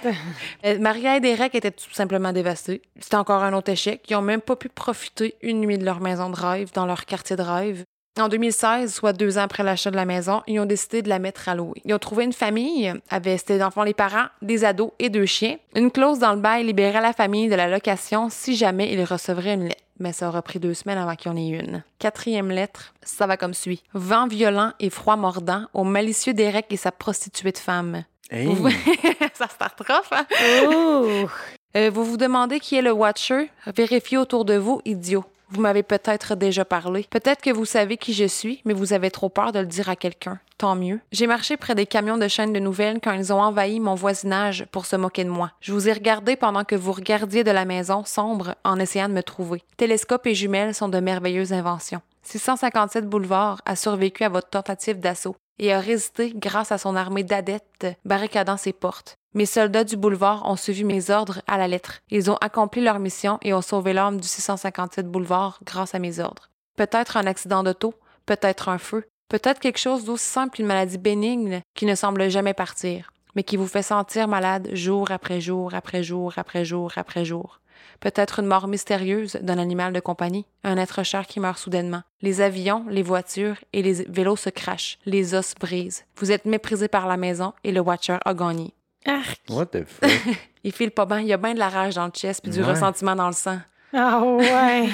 Euh, 0.65 0.79
Maria 0.79 1.17
et 1.17 1.21
Derek 1.21 1.55
étaient 1.55 1.71
tout 1.71 1.93
simplement 1.93 2.33
dévastés. 2.33 2.83
C'était 2.99 3.17
encore 3.17 3.45
un 3.45 3.53
autre 3.53 3.71
échec. 3.71 4.03
Ils 4.11 4.15
n'ont 4.15 4.23
même 4.23 4.41
pas 4.41 4.57
pu 4.57 4.69
profiter 4.69 5.37
une 5.41 5.61
nuit 5.61 5.79
de 5.79 5.85
leur 5.85 6.01
maison 6.01 6.31
de 6.31 6.37
rêve 6.37 6.71
dans 6.75 6.85
leur 6.85 7.05
quartier 7.05 7.37
de 7.37 7.43
rêve. 7.43 7.85
En 8.19 8.29
2016, 8.29 8.93
soit 8.93 9.13
deux 9.13 9.39
ans 9.39 9.43
après 9.43 9.63
l'achat 9.63 9.93
de 9.93 9.97
la 9.97 10.05
maison, 10.05 10.43
ils 10.49 10.59
ont 10.59 10.67
décidé 10.67 11.03
de 11.03 11.09
la 11.09 11.21
mettre 11.21 11.49
à 11.49 11.55
louer. 11.55 11.81
Ils 11.85 11.95
ont 11.95 11.99
trouvé 11.99 12.25
une 12.25 12.33
famille, 12.33 12.93
avait 13.09 13.39
c'était 13.39 13.61
fond 13.71 13.85
les 13.85 13.95
parents, 13.95 14.27
des 14.43 14.65
ados 14.65 14.91
et 14.99 15.09
deux 15.09 15.27
chiens. 15.27 15.57
Une 15.77 15.93
clause 15.93 16.19
dans 16.19 16.35
le 16.35 16.41
bail 16.41 16.65
libérait 16.65 17.01
la 17.01 17.13
famille 17.13 17.49
de 17.49 17.55
la 17.55 17.69
location 17.69 18.29
si 18.31 18.57
jamais 18.57 18.93
ils 18.93 19.05
recevraient 19.05 19.55
une 19.55 19.69
lettre. 19.69 19.85
Mais 20.01 20.13
ça 20.13 20.29
aura 20.29 20.43
pris 20.43 20.59
deux 20.59 20.75
semaines 20.75 20.99
avant 20.99 21.15
qu'il 21.15 21.31
y 21.31 21.35
en 21.35 21.37
ait 21.37 21.61
une. 21.61 21.85
Quatrième 21.99 22.51
lettre, 22.51 22.95
ça 23.03 23.27
va 23.27 23.37
comme 23.37 23.55
suit. 23.55 23.83
Vent 23.95 24.27
violent 24.27 24.73
et 24.81 24.91
froid 24.91 25.17
mordant 25.17 25.67
au 25.73 25.85
malicieux 25.85 26.35
Derek 26.35 26.67
et 26.71 26.77
sa 26.77 26.91
prostituée 26.91 27.53
de 27.53 27.59
femme. 27.59 28.05
Hey. 28.31 28.47
Vous- 28.47 28.69
ça 29.35 29.49
start 29.49 29.79
rough, 29.81 30.13
hein? 30.13 30.27
Ouh! 30.67 31.29
Euh, 31.77 31.91
vous 31.93 32.05
vous 32.05 32.17
demandez 32.17 32.61
qui 32.61 32.77
est 32.77 32.83
le 32.83 32.93
Watcher? 32.93 33.51
Vérifiez 33.67 34.19
autour 34.19 34.45
de 34.45 34.55
vous, 34.55 34.81
idiot. 34.85 35.25
Vous 35.51 35.63
m'avez 35.63 35.83
peut-être 35.83 36.35
déjà 36.35 36.67
parlé. 36.67 37.07
Peut-être 37.09 37.41
que 37.41 37.51
vous 37.51 37.65
savez 37.65 37.97
qui 37.97 38.13
je 38.13 38.27
suis, 38.27 38.61
mais 38.67 38.75
vous 38.75 38.93
avez 38.93 39.11
trop 39.11 39.31
peur 39.31 39.51
de 39.53 39.61
le 39.61 39.67
dire 39.67 39.89
à 39.89 39.97
quelqu'un. 39.97 40.41
Tant 40.59 40.75
mieux. 40.75 41.01
J'ai 41.11 41.27
marché 41.27 41.57
près 41.57 41.75
des 41.75 41.87
camions 41.87 42.19
de 42.19 42.29
chaînes 42.29 42.53
de 42.53 42.59
nouvelles 42.59 43.01
quand 43.03 43.13
ils 43.13 43.33
ont 43.33 43.41
envahi 43.41 43.81
mon 43.81 43.95
voisinage 43.95 44.67
pour 44.73 44.85
se 44.85 44.97
moquer 44.97 45.25
de 45.25 45.31
moi. 45.31 45.53
Je 45.61 45.73
vous 45.73 45.89
ai 45.89 45.93
regardé 45.95 46.37
pendant 46.37 46.65
que 46.65 46.75
vous 46.75 46.93
regardiez 46.93 47.45
de 47.45 47.51
la 47.51 47.65
maison 47.65 48.05
sombre 48.05 48.57
en 48.65 48.79
essayant 48.79 49.09
de 49.09 49.15
me 49.15 49.23
trouver. 49.23 49.63
Télescope 49.79 50.27
et 50.27 50.35
jumelles 50.35 50.75
sont 50.75 50.91
de 50.91 51.01
merveilleuses 51.01 51.55
inventions. 51.55 52.03
657 52.25 53.09
Boulevard 53.09 53.63
a 53.65 53.75
survécu 53.75 54.25
à 54.25 54.29
votre 54.29 54.51
tentative 54.51 55.01
d'assaut 55.01 55.37
et 55.59 55.73
a 55.73 55.81
résisté 55.81 56.33
grâce 56.35 56.73
à 56.73 56.79
son 56.79 56.97
armée 56.97 57.25
d'adeptes 57.25 57.87
barricadant 58.05 58.57
ses 58.57 58.73
portes. 58.73 59.17
Mes 59.35 59.47
soldats 59.47 59.85
du 59.85 59.97
boulevard 59.97 60.49
ont 60.49 60.57
suivi 60.57 60.85
mes 60.85 61.11
ordres 61.11 61.43
à 61.47 61.59
la 61.59 61.69
lettre. 61.69 62.01
Ils 62.11 62.31
ont 62.31 62.39
accompli 62.41 62.81
leur 62.81 62.99
mission 62.99 63.39
et 63.43 63.53
ont 63.53 63.63
sauvé 63.63 63.93
l'âme 63.93 64.21
du 64.21 64.27
657 64.27 65.07
boulevard 65.07 65.61
grâce 65.65 65.95
à 65.95 65.99
mes 65.99 66.19
ordres. 66.19 66.49
Peut-être 66.77 67.17
un 67.17 67.27
accident 67.27 67.63
d'auto, 67.63 67.95
peut-être 68.25 68.69
un 68.69 68.79
feu, 68.79 69.05
peut-être 69.29 69.61
quelque 69.61 69.79
chose 69.79 70.05
d'aussi 70.05 70.25
simple 70.25 70.57
qu'une 70.57 70.67
maladie 70.67 70.99
bénigne 70.99 71.61
qui 71.75 71.87
ne 71.87 71.95
semble 71.95 72.31
jamais 72.31 72.55
partir, 72.55 73.13
mais 73.35 73.43
qui 73.43 73.57
vous 73.57 73.67
fait 73.67 73.83
sentir 73.83 74.29
malade 74.29 74.71
jour 74.73 75.11
après 75.11 75.41
jour 75.41 75.75
après 75.75 76.03
jour 76.03 76.33
après 76.37 76.65
jour 76.65 76.93
après 76.97 77.25
jour. 77.25 77.61
Peut-être 78.01 78.41
une 78.41 78.47
mort 78.47 78.69
mystérieuse 78.69 79.37
d'un 79.43 79.59
animal 79.59 79.93
de 79.93 80.01
compagnie, 80.01 80.47
un 80.65 80.77
être 80.77 81.03
cher 81.03 81.27
qui 81.27 81.41
meurt 81.41 81.59
soudainement. 81.59 82.03
Les 82.23 82.41
avions, 82.41 82.85
les 82.89 83.03
voitures 83.03 83.57
et 83.73 83.83
les 83.83 84.05
vélos 84.09 84.37
se 84.37 84.51
crachent, 84.51 84.99
les 85.07 85.35
os 85.35 85.55
brisent. 85.61 86.05
Vous 86.17 86.31
êtes 86.33 86.45
méprisé 86.45 86.89
par 86.89 87.07
la 87.07 87.17
maison 87.17 87.53
et 87.65 87.73
le 87.73 87.81
Watcher 87.81 88.19
a 88.25 88.35
gagné. 88.35 88.73
Arc! 89.07 89.41
What 89.49 89.67
the 89.67 89.85
fuck? 89.85 90.11
Il 90.65 90.73
file 90.73 90.91
pas 90.91 91.07
bien, 91.07 91.21
il 91.21 91.27
y 91.29 91.33
a 91.33 91.37
bien 91.37 91.55
de 91.55 91.59
la 91.59 91.69
rage 91.69 91.95
dans 91.95 92.05
le 92.07 92.11
chest 92.13 92.43
puis 92.43 92.51
du 92.53 92.61
Ouais. 92.61 92.67
ressentiment 92.71 93.15
dans 93.17 93.29
le 93.29 93.33
sang. 93.33 93.59
Ah 93.95 94.21
ouais! 94.23 94.89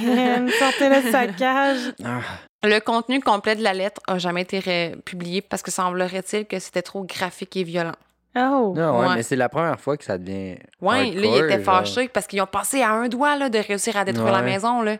Sortez 0.58 0.88
le 0.88 1.10
saccage! 1.10 1.94
Ah, 2.04 2.20
Le 2.62 2.78
contenu 2.80 3.20
complet 3.20 3.56
de 3.56 3.62
la 3.62 3.72
lettre 3.74 4.00
a 4.06 4.18
jamais 4.18 4.42
été 4.42 4.94
publié 5.04 5.40
parce 5.42 5.62
que 5.62 5.70
semblerait-il 5.70 6.46
que 6.46 6.58
c'était 6.60 6.82
trop 6.82 7.02
graphique 7.04 7.56
et 7.56 7.64
violent. 7.64 7.96
Oh! 8.36 8.72
non, 8.76 8.98
ouais, 9.00 9.06
Ouais. 9.08 9.14
mais 9.16 9.22
c'est 9.22 9.36
la 9.36 9.48
première 9.48 9.78
fois 9.80 9.96
que 9.96 10.04
ça 10.04 10.18
devient. 10.18 10.56
Ouais, 10.80 11.04
là, 11.04 11.04
il 11.04 11.24
hardcore, 11.26 11.44
était 11.44 11.64
genre. 11.64 11.74
fâché 11.76 12.08
parce 12.08 12.26
qu'ils 12.26 12.40
ont 12.42 12.46
passé 12.46 12.82
à 12.82 12.90
un 12.92 13.08
doigt 13.08 13.36
là, 13.36 13.48
de 13.48 13.58
réussir 13.58 13.96
à 13.96 14.04
détruire 14.04 14.32
la 14.32 14.42
maison. 14.42 14.82
Là. 14.82 14.96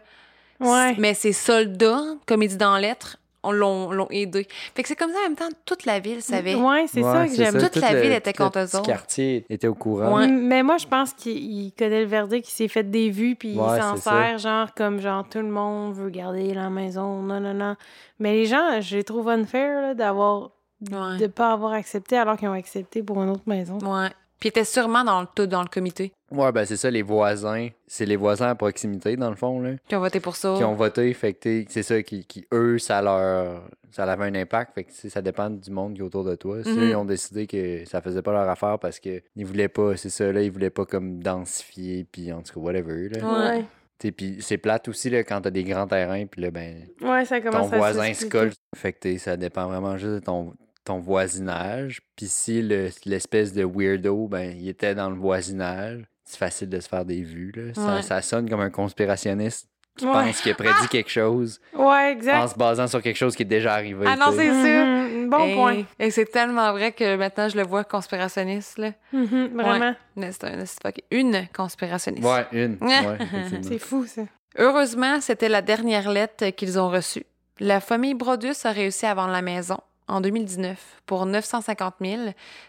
Ouais. 0.60 0.94
Mais 0.98 1.14
ces 1.14 1.32
soldats, 1.32 2.00
comme 2.26 2.42
il 2.42 2.48
dit 2.48 2.56
dans 2.56 2.74
la 2.74 2.80
lettre, 2.80 3.16
on 3.46 3.52
l'ont 3.52 3.90
l'ont 3.90 4.06
aidé. 4.10 4.46
Fait 4.74 4.82
que 4.82 4.88
c'est 4.88 4.96
comme 4.96 5.10
ça 5.10 5.18
en 5.18 5.22
même 5.24 5.36
temps, 5.36 5.48
toute 5.66 5.84
la 5.84 5.98
ville 5.98 6.22
savait. 6.22 6.54
Ouais, 6.54 6.86
c'est 6.88 7.02
Ouais, 7.02 7.12
ça 7.12 7.26
que 7.26 7.34
j'aime. 7.34 7.58
Toute 7.60 7.72
Tout 7.72 7.80
la 7.80 7.92
le- 7.92 8.00
ville 8.00 8.12
était 8.12 8.32
tout 8.32 8.42
le 8.42 8.46
contre 8.48 8.60
eux 8.60 8.76
autres. 8.76 8.86
quartier 8.86 9.44
était 9.50 9.66
au 9.66 9.74
courant. 9.74 10.16
Ouais. 10.16 10.26
Mais 10.28 10.62
moi, 10.62 10.78
je 10.78 10.86
pense 10.86 11.12
qu'il 11.12 11.36
il 11.36 11.72
connaît 11.78 12.00
le 12.00 12.06
verdict, 12.06 12.48
il 12.48 12.52
s'est 12.52 12.68
fait 12.68 12.88
des 12.88 13.10
vues, 13.10 13.34
puis 13.34 13.58
Ouais, 13.58 13.76
il 13.76 13.82
s'en 13.82 13.96
ça. 13.96 14.10
sert, 14.12 14.38
genre, 14.38 14.68
comme 14.74 14.98
genre, 15.00 15.28
tout 15.28 15.38
le 15.40 15.50
monde 15.50 15.94
veut 15.94 16.08
garder 16.08 16.54
la 16.54 16.70
maison, 16.70 17.20
non, 17.20 17.38
non, 17.40 17.52
non. 17.52 17.76
Mais 18.18 18.32
les 18.32 18.46
gens, 18.46 18.80
je 18.80 18.96
les 18.96 19.04
trouve 19.04 19.28
unfair, 19.28 19.94
d'avoir, 19.94 20.50
Ouais. 20.90 21.18
de 21.18 21.26
pas 21.28 21.52
avoir 21.52 21.72
accepté 21.72 22.16
alors 22.16 22.36
qu'ils 22.36 22.48
ont 22.48 22.52
accepté 22.52 23.02
pour 23.02 23.22
une 23.22 23.30
autre 23.30 23.42
maison. 23.46 23.78
Ouais. 23.78 24.08
Puis 24.40 24.48
était 24.50 24.64
sûrement 24.64 25.04
dans 25.04 25.22
le 25.22 25.26
tout 25.34 25.46
dans 25.46 25.62
le 25.62 25.68
comité. 25.68 26.12
Ouais, 26.30 26.52
ben 26.52 26.66
c'est 26.66 26.76
ça, 26.76 26.90
les 26.90 27.00
voisins. 27.02 27.68
C'est 27.86 28.04
les 28.04 28.16
voisins 28.16 28.48
à 28.48 28.54
proximité, 28.54 29.16
dans 29.16 29.30
le 29.30 29.36
fond, 29.36 29.60
là. 29.60 29.70
Qui 29.88 29.96
ont 29.96 30.00
voté 30.00 30.20
pour 30.20 30.36
ça. 30.36 30.54
Qui 30.58 30.64
ont 30.64 30.74
voté, 30.74 31.14
fait 31.14 31.32
que 31.32 31.38
t'es- 31.38 31.66
c'est 31.70 31.82
ça, 31.84 32.02
qui, 32.02 32.26
qui, 32.26 32.46
eux, 32.52 32.78
ça 32.78 33.00
leur. 33.00 33.62
Ça 33.92 34.02
avait 34.04 34.24
un 34.24 34.34
impact, 34.34 34.74
fait 34.74 34.84
que 34.84 34.92
ça 34.92 35.22
dépend 35.22 35.48
du 35.48 35.70
monde 35.70 35.94
qui 35.94 36.00
est 36.00 36.04
autour 36.04 36.24
de 36.24 36.34
toi. 36.34 36.62
Si 36.64 36.70
Mhm. 36.70 36.78
eux, 36.80 36.88
ils 36.90 36.96
ont 36.96 37.04
décidé 37.04 37.46
que 37.46 37.84
ça 37.86 38.00
faisait 38.00 38.22
pas 38.22 38.32
leur 38.32 38.48
affaire 38.48 38.76
parce 38.80 38.98
que 38.98 39.22
ils 39.36 39.46
voulaient 39.46 39.68
pas, 39.68 39.96
c'est 39.96 40.10
ça, 40.10 40.30
là, 40.32 40.42
ils 40.42 40.50
voulaient 40.50 40.68
pas 40.70 40.84
comme 40.84 41.22
densifier, 41.22 42.04
puis 42.10 42.32
en 42.32 42.42
tout 42.42 42.54
cas, 42.54 42.60
whatever, 42.60 43.08
là. 43.10 43.54
Ouais. 43.54 43.64
Puis 44.10 44.38
c'est 44.40 44.58
plate 44.58 44.88
aussi, 44.88 45.08
là, 45.10 45.22
quand 45.22 45.40
t'as 45.42 45.50
des 45.50 45.62
grands 45.62 45.86
terrains, 45.86 46.26
puis 46.26 46.42
là, 46.42 46.50
ben, 46.50 46.74
Ouais, 47.00 47.24
ça 47.24 47.40
ton 47.40 47.50
commence 47.52 47.72
à 47.72 47.76
voisin 47.76 48.12
se 48.12 48.26
colle. 48.26 48.50
Fait 48.74 48.92
que 48.92 48.98
t'es- 48.98 49.18
ça 49.18 49.36
dépend 49.36 49.68
vraiment 49.68 49.96
juste 49.96 50.14
de 50.14 50.18
ton, 50.18 50.52
ton 50.84 50.98
voisinage. 50.98 52.00
Puis 52.16 52.26
si 52.28 52.62
le- 52.62 52.90
l'espèce 53.04 53.52
de 53.52 53.64
weirdo, 53.64 54.28
ben, 54.28 54.54
il 54.58 54.68
était 54.68 54.94
dans 54.94 55.10
le 55.10 55.16
voisinage, 55.16 56.02
c'est 56.24 56.38
facile 56.38 56.68
de 56.68 56.80
se 56.80 56.88
faire 56.88 57.04
des 57.04 57.22
vues. 57.22 57.52
Là. 57.56 57.74
Ça, 57.74 57.94
Ouais. 57.96 58.02
ça 58.02 58.22
sonne 58.22 58.48
comme 58.48 58.60
un 58.60 58.70
conspirationniste 58.70 59.68
qui 59.96 60.06
Ouais. 60.06 60.12
pense 60.12 60.40
qu'il 60.40 60.52
a 60.52 60.54
prédit 60.54 60.88
quelque 60.90 61.10
chose 61.10 61.60
Ouais, 61.74 61.84
en 61.84 62.06
exact. 62.08 62.48
se 62.48 62.54
basant 62.58 62.86
sur 62.88 63.00
quelque 63.00 63.16
chose 63.16 63.36
qui 63.36 63.42
est 63.42 63.46
déjà 63.46 63.74
arrivé. 63.74 64.04
Ah 64.08 64.16
non, 64.16 64.32
c'est 64.36 64.48
sûr. 64.50 64.84
Mhm, 64.86 65.30
Bon 65.30 65.46
Et- 65.46 65.54
point. 65.54 65.82
Et 65.98 66.10
c'est 66.10 66.26
tellement 66.26 66.72
vrai 66.72 66.92
que 66.92 67.16
maintenant 67.16 67.48
je 67.48 67.56
le 67.56 67.62
vois 67.62 67.84
conspirationniste. 67.84 68.78
Là. 68.78 68.92
Mhm, 69.12 69.50
vraiment. 69.54 69.94
Mais 70.16 70.32
C'est 70.32 70.44
un- 70.44 70.92
une 71.10 71.46
conspirationniste. 71.54 72.26
Ouais, 72.26 72.46
une. 72.52 72.76
C'est 73.62 73.78
fou, 73.78 74.04
ça. 74.06 74.22
Heureusement, 74.58 75.20
c'était 75.20 75.48
la 75.48 75.62
dernière 75.62 76.10
lettre 76.10 76.50
qu'ils 76.50 76.78
ont 76.78 76.88
reçue. 76.90 77.24
La 77.60 77.80
famille 77.80 78.14
Brodus 78.14 78.54
a 78.64 78.70
réussi 78.72 79.06
à 79.06 79.14
vendre 79.14 79.32
la 79.32 79.42
maison 79.42 79.78
en 80.08 80.20
2019 80.20 80.78
pour 81.06 81.26
950 81.26 81.94
000, 82.00 82.22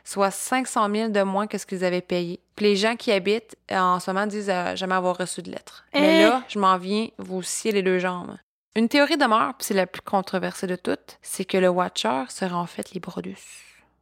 soit 0.04 0.32
500 0.32 0.90
000 0.94 1.10
de 1.10 1.22
moins 1.24 1.48
que 1.48 1.58
ce 1.58 1.66
qu'ils 1.66 1.84
avaient 1.84 2.02
payé. 2.02 2.40
Puis 2.56 2.66
les 2.68 2.76
gens 2.76 2.96
qui 2.96 3.12
habitent 3.12 3.56
euh, 3.72 3.78
en 3.78 4.00
ce 4.00 4.10
moment 4.12 4.26
disent 4.28 4.50
euh, 4.50 4.76
jamais 4.76 4.96
avoir 4.96 5.18
reçu 5.18 5.42
de 5.42 5.52
lettre. 5.52 5.86
Mais 5.94 6.24
Hein? 6.24 6.30
là, 6.30 6.44
je 6.48 6.60
m'en 6.60 6.78
viens 6.78 7.08
vous 7.18 7.42
scier 7.44 7.72
les 7.72 7.84
deux 7.84 8.00
jambes. 8.00 8.38
Une 8.78 8.90
théorie 8.90 9.18
demeure, 9.18 9.54
puis 9.58 9.66
c'est 9.68 9.74
la 9.74 9.88
plus 9.88 10.02
controversée 10.02 10.68
de 10.68 10.76
toutes, 10.76 11.18
c'est 11.22 11.46
que 11.46 11.58
le 11.58 11.70
Watcher 11.70 12.24
serait 12.30 12.52
en 12.54 12.66
fait 12.66 12.92
les 12.94 13.00
Brodus. 13.00 13.38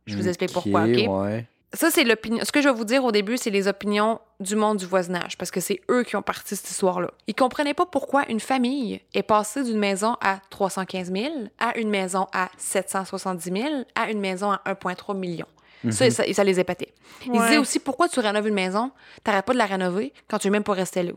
Je 0.06 0.16
vous 0.18 0.28
explique 0.28 0.52
pourquoi, 0.52 0.84
OK? 0.84 1.08
Ouais. 1.08 1.46
Ça, 1.74 1.90
c'est 1.90 2.04
l'opinion. 2.04 2.44
Ce 2.46 2.52
que 2.52 2.62
je 2.62 2.70
vais 2.70 2.74
vous 2.76 2.86
dire 2.86 3.04
au 3.04 3.12
début, 3.12 3.38
c'est 3.38 3.50
les 3.50 3.68
opinions 3.68 4.20
du 4.40 4.56
monde 4.56 4.78
du 4.78 4.86
voisinage, 4.86 5.38
parce 5.38 5.50
que 5.50 5.60
c'est 5.60 5.82
eux 5.90 6.04
qui 6.04 6.16
ont 6.16 6.22
parti 6.22 6.56
cette 6.56 6.70
histoire-là. 6.70 7.10
Ils 7.28 7.34
comprenaient 7.34 7.74
pas 7.74 7.86
pourquoi 7.88 8.30
une 8.30 8.40
famille 8.40 9.02
est 9.14 9.24
passée 9.24 9.64
d'une 9.64 9.80
maison 9.80 10.16
à 10.22 10.38
315 10.52 11.12
000 11.12 11.34
à 11.60 11.78
une 11.80 11.90
maison 11.90 12.28
à 12.32 12.50
770 12.58 13.52
000 13.52 13.68
à 13.96 14.10
une 14.12 14.20
maison 14.20 14.52
à 14.52 14.62
1,3 14.68 15.18
million. 15.18 15.48
Ça, 15.90 16.10
ça, 16.12 16.24
ça 16.32 16.44
les 16.46 16.60
épatait. 16.62 16.94
Ils 17.26 17.32
Ouais. 17.32 17.40
disaient 17.40 17.58
aussi 17.58 17.80
pourquoi 17.80 18.08
tu 18.08 18.20
rénoves 18.22 18.48
une 18.48 18.54
maison, 18.54 18.92
t'arrêtes 19.24 19.44
pas 19.46 19.52
de 19.54 19.58
la 19.58 19.66
rénover 19.66 20.14
quand 20.30 20.38
tu 20.38 20.48
veux 20.48 20.52
même 20.54 20.64
pas 20.64 20.74
rester 20.74 21.04
là? 21.04 21.12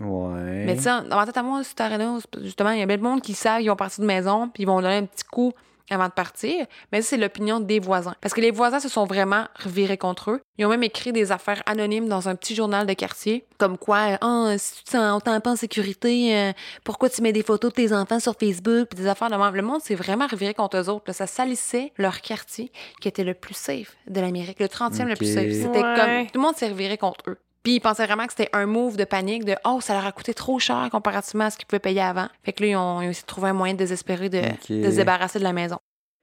Ouais. 0.00 0.64
Mais 0.66 0.74
tu 0.76 0.82
sais, 0.82 0.90
dans 1.08 1.16
ma 1.16 1.24
tête 1.24 1.36
à 1.38 1.42
moi, 1.42 1.62
si 1.64 1.74
tu 1.74 1.82
rénoves, 1.82 2.24
justement, 2.42 2.70
il 2.70 2.80
y 2.80 2.82
a 2.82 2.86
bien 2.86 2.98
de 2.98 3.02
monde 3.02 3.22
qui 3.22 3.32
savent, 3.32 3.62
ils 3.62 3.68
vont 3.68 3.76
partir 3.76 4.02
de 4.02 4.06
maison, 4.06 4.48
puis 4.48 4.64
ils 4.64 4.66
vont 4.66 4.80
donner 4.82 4.96
un 4.96 5.06
petit 5.06 5.24
coup 5.24 5.52
avant 5.90 6.06
de 6.06 6.12
partir. 6.12 6.66
Mais 6.92 7.02
c'est 7.02 7.16
l'opinion 7.16 7.60
des 7.60 7.78
voisins. 7.80 8.14
Parce 8.20 8.32
que 8.34 8.40
les 8.40 8.50
voisins 8.50 8.80
se 8.80 8.88
sont 8.88 9.04
vraiment 9.04 9.46
revirés 9.62 9.98
contre 9.98 10.30
eux. 10.30 10.40
Ils 10.58 10.64
ont 10.66 10.68
même 10.70 10.82
écrit 10.82 11.12
des 11.12 11.32
affaires 11.32 11.62
anonymes 11.66 12.08
dans 12.08 12.28
un 12.28 12.34
petit 12.36 12.54
journal 12.54 12.86
de 12.86 12.92
quartier, 12.94 13.44
comme 13.58 13.76
quoi, 13.78 14.18
ah, 14.20 14.54
si 14.56 14.76
tu 14.78 14.84
te 14.84 14.90
sens, 14.90 15.14
on 15.16 15.20
t'en 15.20 15.38
pas 15.40 15.50
en 15.50 15.56
sécurité, 15.56 16.36
euh, 16.36 16.52
pourquoi 16.84 17.10
tu 17.10 17.20
mets 17.22 17.32
des 17.32 17.42
photos 17.42 17.70
de 17.72 17.74
tes 17.76 17.92
enfants 17.92 18.20
sur 18.20 18.34
Facebook, 18.38 18.88
puis 18.90 18.98
des 19.02 19.06
affaires 19.08 19.30
de 19.30 19.36
même. 19.36 19.54
Le 19.54 19.62
monde 19.62 19.80
s'est 19.82 19.94
vraiment 19.94 20.26
reviré 20.26 20.54
contre 20.54 20.76
eux 20.78 20.88
autres. 20.88 21.04
là. 21.08 21.12
Ça 21.12 21.26
salissait 21.26 21.92
leur 21.98 22.20
quartier, 22.20 22.70
qui 23.00 23.08
était 23.08 23.24
le 23.24 23.34
plus 23.34 23.54
safe 23.54 23.96
de 24.08 24.20
l'Amérique, 24.20 24.60
le 24.60 24.66
30e 24.68 25.06
le 25.06 25.16
plus 25.16 25.32
safe. 25.34 25.52
C'était 25.52 25.82
Ouais. 25.82 25.94
comme, 25.96 26.26
tout 26.26 26.38
le 26.38 26.40
monde 26.40 26.56
s'est 26.56 26.68
reviré 26.68 26.96
contre 26.98 27.30
eux. 27.30 27.38
Puis 27.64 27.74
ils 27.76 27.80
pensaient 27.80 28.06
vraiment 28.06 28.26
que 28.26 28.32
c'était 28.36 28.50
un 28.52 28.66
move 28.66 28.96
de 28.96 29.04
panique 29.04 29.44
de 29.44 29.56
oh 29.64 29.80
ça 29.80 29.94
leur 29.94 30.06
a 30.06 30.12
coûté 30.12 30.34
trop 30.34 30.58
cher 30.60 30.86
comparativement 30.92 31.44
à 31.46 31.50
ce 31.50 31.56
qu'ils 31.56 31.66
pouvaient 31.66 31.80
payer 31.80 32.02
avant. 32.02 32.28
Fait 32.44 32.52
que 32.52 32.62
là 32.62 32.68
ils 32.70 32.76
ont, 32.76 33.00
ils 33.02 33.06
ont 33.08 33.10
essayé 33.10 33.22
de 33.22 33.26
trouver 33.26 33.48
un 33.48 33.52
moyen 33.54 33.74
désespéré 33.74 34.28
de, 34.28 34.40
de 34.40 34.90
se 34.90 34.96
débarrasser 34.96 35.38
de 35.40 35.44
la 35.44 35.52
maison. 35.52 35.78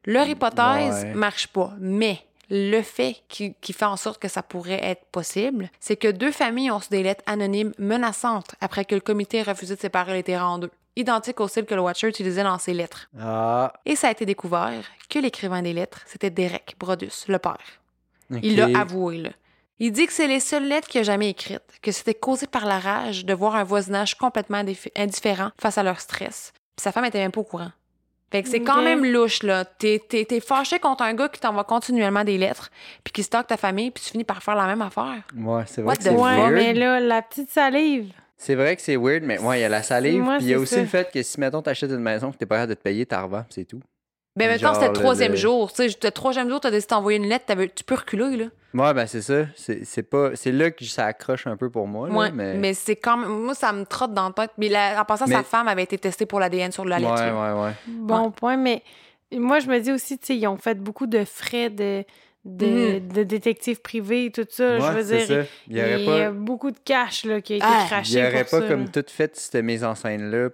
Leur 0.05 0.27
hypothèse 0.27 1.03
Ouais. 1.03 1.13
marche 1.13 1.47
pas, 1.47 1.73
mais 1.79 2.19
le 2.49 2.81
fait 2.81 3.17
qui, 3.27 3.55
qui 3.61 3.73
fait 3.73 3.85
en 3.85 3.97
sorte 3.97 4.21
que 4.21 4.27
ça 4.27 4.43
pourrait 4.43 4.83
être 4.83 5.05
possible, 5.11 5.69
c'est 5.79 5.95
que 5.95 6.09
deux 6.09 6.31
familles 6.31 6.69
ont 6.71 6.77
reçu 6.77 6.89
des 6.89 7.01
lettres 7.01 7.23
anonymes 7.25 7.71
menaçantes 7.79 8.55
après 8.61 8.83
que 8.85 8.93
le 8.95 9.01
comité 9.01 9.37
ait 9.37 9.43
refusé 9.43 9.75
de 9.75 9.79
séparer 9.79 10.13
les 10.13 10.23
terrains 10.23 10.47
en 10.47 10.57
deux, 10.59 10.69
identiques 10.97 11.39
au 11.39 11.47
style 11.47 11.65
que 11.65 11.73
le 11.75 11.81
Watcher 11.81 12.07
utilisait 12.09 12.43
dans 12.43 12.57
ses 12.59 12.73
lettres. 12.73 13.07
Ah, 13.19 13.71
Et 13.85 13.95
ça 13.95 14.09
a 14.09 14.11
été 14.11 14.25
découvert 14.25 14.83
que 15.09 15.17
l'écrivain 15.19 15.61
des 15.61 15.71
lettres, 15.73 16.01
c'était 16.05 16.29
Derek 16.29 16.75
Brodus, 16.77 17.25
le 17.29 17.39
père. 17.39 17.57
Il 18.43 18.57
l'a 18.57 18.79
avoué, 18.79 19.17
là. 19.17 19.29
Il 19.83 19.91
dit 19.91 20.05
que 20.05 20.13
c'est 20.13 20.27
les 20.27 20.39
seules 20.39 20.67
lettres 20.67 20.87
qu'il 20.87 21.01
a 21.01 21.03
jamais 21.03 21.29
écrites, 21.31 21.63
que 21.81 21.91
c'était 21.91 22.13
causé 22.13 22.45
par 22.45 22.67
la 22.67 22.77
rage 22.77 23.25
de 23.25 23.33
voir 23.33 23.55
un 23.55 23.63
voisinage 23.63 24.13
complètement 24.15 24.59
indif- 24.63 24.91
indifférent 24.95 25.49
face 25.59 25.79
à 25.79 25.81
leur 25.83 25.99
stress. 25.99 26.53
Puis 26.75 26.83
sa 26.83 26.91
femme 26.91 27.05
était 27.05 27.17
même 27.17 27.31
pas 27.31 27.41
au 27.41 27.45
courant. 27.45 27.71
Fait 28.31 28.43
que 28.43 28.47
c'est 28.49 28.59
quand 28.61 28.83
même 28.83 29.03
louche, 29.03 29.41
là. 29.41 29.65
T'es, 29.65 29.99
t'es, 30.07 30.23
t'es 30.23 30.39
fâché 30.39 30.77
contre 30.77 31.01
un 31.03 31.15
gars 31.15 31.29
qui 31.29 31.39
t'envoie 31.39 31.63
continuellement 31.63 32.23
des 32.23 32.37
lettres, 32.37 32.69
puis 33.03 33.11
qui 33.11 33.23
stocke 33.23 33.47
ta 33.47 33.57
famille, 33.57 33.89
puis 33.89 34.03
tu 34.03 34.11
finis 34.11 34.23
par 34.23 34.43
faire 34.43 34.53
la 34.55 34.67
même 34.67 34.83
affaire. 34.83 35.23
Ouais, 35.35 35.63
c'est 35.65 35.81
vrai 35.81 35.89
What 35.89 35.95
que 35.95 35.99
the 36.01 36.03
c'est 36.03 36.09
fuck? 36.11 36.19
Ouais, 36.21 36.37
weird. 36.37 36.53
mais 36.53 36.73
là, 36.75 36.99
la 36.99 37.21
petite 37.23 37.49
salive. 37.49 38.13
C'est 38.37 38.55
vrai 38.55 38.75
que 38.75 38.81
c'est 38.83 38.95
weird, 38.97 39.23
mais 39.23 39.39
ouais, 39.39 39.59
il 39.59 39.61
y 39.61 39.65
a 39.65 39.69
la 39.69 39.81
salive. 39.83 40.23
Puis 40.37 40.45
il 40.45 40.49
y 40.49 40.53
a 40.53 40.59
aussi 40.59 40.75
ça. 40.75 40.81
le 40.81 40.85
fait 40.87 41.11
que 41.11 41.21
si, 41.23 41.39
mettons, 41.39 41.61
t'achètes 41.63 41.89
une 41.91 41.97
maison 41.97 42.31
que 42.31 42.37
t'es 42.37 42.45
pas 42.45 42.55
capable 42.57 42.69
de 42.69 42.75
te 42.75 42.83
payer, 42.83 43.05
t'as 43.05 43.21
revends, 43.23 43.45
c'est 43.49 43.65
tout. 43.65 43.81
Ben 44.37 44.47
maintenant, 44.49 44.67
Genre, 44.69 44.75
c'était 44.75 44.87
le 44.87 44.93
troisième 44.93 45.35
jour. 45.35 45.73
Tu 45.73 45.89
sais, 45.89 45.97
le 46.03 46.11
troisième 46.11 46.49
jour, 46.49 46.59
t'as 46.61 46.71
décidé 46.71 46.95
d'envoyer 46.95 47.17
une 47.19 47.27
lettre, 47.27 47.45
tu 47.75 47.83
peux 47.83 47.95
reculer, 47.95 48.37
là. 48.37 48.45
Ouais, 48.73 48.93
ben 48.93 49.05
c'est 49.05 49.21
ça. 49.21 49.43
C'est 49.57 49.83
c'est 49.83 50.03
pas... 50.03 50.29
c'est 50.35 50.53
là 50.53 50.71
que 50.71 50.85
ça 50.85 51.05
accroche 51.05 51.45
un 51.47 51.57
peu 51.57 51.69
pour 51.69 51.87
moi. 51.87 52.07
là, 52.07 52.15
Ouais, 52.15 52.31
mais... 52.31 52.53
mais, 52.53 52.73
c'est 52.73 52.95
quand 52.95 53.17
même. 53.17 53.29
Moi, 53.29 53.53
ça 53.53 53.73
me 53.73 53.83
trotte 53.85 54.13
dans 54.13 54.27
la 54.27 54.33
tête. 54.33 54.51
Mais 54.57 54.69
la- 54.69 55.01
en 55.01 55.03
passant, 55.03 55.27
sa 55.27 55.39
Mais- 55.39 55.43
femme 55.43 55.67
avait 55.67 55.83
été 55.83 55.97
testée 55.97 56.25
pour 56.25 56.39
l'ADN 56.39 56.71
sur 56.71 56.85
la 56.85 56.95
Ouais, 56.95 57.01
lettre. 57.01 57.15
là. 57.21 57.55
ouais, 57.55 57.61
ouais. 57.65 57.71
Bon 57.87 58.31
point, 58.31 58.55
mais 58.55 58.81
moi, 59.33 59.59
je 59.59 59.67
me 59.67 59.77
dis 59.79 59.91
aussi, 59.91 60.17
tu 60.17 60.27
sais, 60.27 60.37
ils 60.37 60.47
ont 60.47 60.55
fait 60.57 60.75
beaucoup 60.75 61.07
de 61.07 61.25
frais 61.25 61.69
de, 61.69 62.05
de, 62.43 62.97
de 62.99 63.23
détectives 63.23 63.81
privés 63.81 64.25
et 64.25 64.31
tout 64.31 64.45
ça. 64.49 64.79
je 64.79 64.97
veux 64.97 65.03
dire, 65.03 65.27
ça. 65.27 65.49
Il 65.67 65.77
y 65.77 65.79
aurait 65.81 65.99
il 66.01 66.05
pas... 66.07 66.17
y 66.17 66.21
a 66.23 66.31
beaucoup 66.31 66.71
de 66.71 66.79
cash 66.83 67.23
là, 67.25 67.39
qui 67.39 67.53
a 67.53 67.55
été 67.57 67.65
Ah, 67.69 67.83
craché. 67.87 68.13
Il 68.13 68.19
y 68.19 68.21
aurait 68.27 68.43
pour 68.45 68.51
pas 68.51 68.61
ça, 68.61 68.67
comme 68.67 68.85
là. 68.85 68.87
tout 68.91 69.05
fait 69.07 69.35
cette 69.35 69.63
mise 69.63 69.83
en 69.83 69.93
scène-là. 69.93 70.49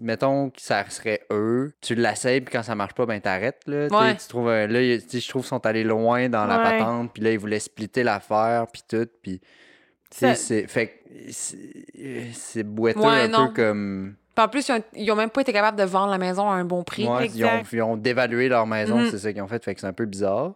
Mettons 0.00 0.50
que 0.50 0.60
ça 0.62 0.84
serait 0.88 1.22
eux, 1.32 1.72
tu 1.80 1.94
l'essayes, 1.94 2.40
puis 2.40 2.52
quand 2.52 2.62
ça 2.62 2.74
marche 2.74 2.94
pas, 2.94 3.06
ben 3.06 3.20
t'arrêtes, 3.20 3.62
là. 3.66 3.88
Tu 3.88 3.94
sais, 3.96 4.00
Ouais. 4.00 4.16
Tu 4.16 4.28
trouves, 4.28 4.48
là, 4.48 4.68
je 4.68 5.28
trouve 5.28 5.42
qu'ils 5.42 5.48
sont 5.48 5.66
allés 5.66 5.84
loin 5.84 6.28
dans 6.28 6.46
la 6.46 6.58
Ouais. 6.58 6.78
patente, 6.78 7.12
puis 7.12 7.22
là, 7.22 7.32
ils 7.32 7.38
voulaient 7.38 7.58
splitter 7.60 8.02
l'affaire, 8.04 8.66
puis 8.72 8.82
tout, 8.88 9.08
puis... 9.22 9.40
Ça- 10.10 10.34
c'est... 10.36 10.68
Fait 10.68 11.00
c'est- 11.30 12.30
c'est 12.32 12.62
boiteux 12.62 13.00
Ouais, 13.00 13.22
un 13.22 13.28
non. 13.28 13.48
peu 13.48 13.54
comme... 13.54 14.14
Puis 14.34 14.44
en 14.44 14.48
plus, 14.48 14.68
ils 14.68 14.72
ont, 14.72 14.82
ils 14.94 15.10
ont 15.10 15.16
même 15.16 15.30
pas 15.30 15.40
été 15.40 15.52
capables 15.52 15.78
de 15.78 15.84
vendre 15.84 16.10
la 16.12 16.18
maison 16.18 16.48
à 16.50 16.54
un 16.54 16.64
bon 16.64 16.84
prix. 16.84 17.08
Ouais, 17.08 17.26
ils, 17.34 17.44
ont, 17.44 17.48
exact. 17.48 17.72
ils 17.72 17.82
ont 17.82 17.96
dévalué 17.96 18.48
leur 18.48 18.66
maison, 18.66 18.98
Mhm. 18.98 19.10
c'est 19.10 19.18
ça 19.18 19.32
qu'ils 19.32 19.42
ont 19.42 19.48
fait, 19.48 19.64
fait 19.64 19.74
que 19.74 19.80
c'est 19.80 19.86
un 19.86 19.92
peu 19.92 20.04
bizarre. 20.06 20.52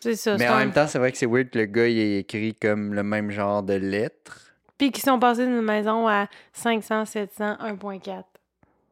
C'est 0.00 0.16
ça. 0.16 0.36
Mais 0.36 0.48
en 0.48 0.54
un- 0.54 0.58
même 0.58 0.72
temps, 0.72 0.86
c'est 0.86 0.98
vrai 0.98 1.10
que 1.12 1.18
c'est 1.18 1.26
weird 1.26 1.50
que 1.50 1.58
le 1.58 1.64
gars, 1.66 1.86
il 1.88 1.98
ait 1.98 2.18
écrit 2.20 2.54
comme 2.54 2.94
le 2.94 3.02
même 3.02 3.30
genre 3.30 3.62
de 3.62 3.74
lettres. 3.74 4.52
Puis 4.78 4.92
qui 4.92 5.00
sont 5.00 5.18
passés 5.18 5.44
d'une 5.44 5.60
maison 5.62 6.06
à 6.06 6.26
500, 6.52 7.04
700, 7.04 7.56
1.4. 7.60 8.24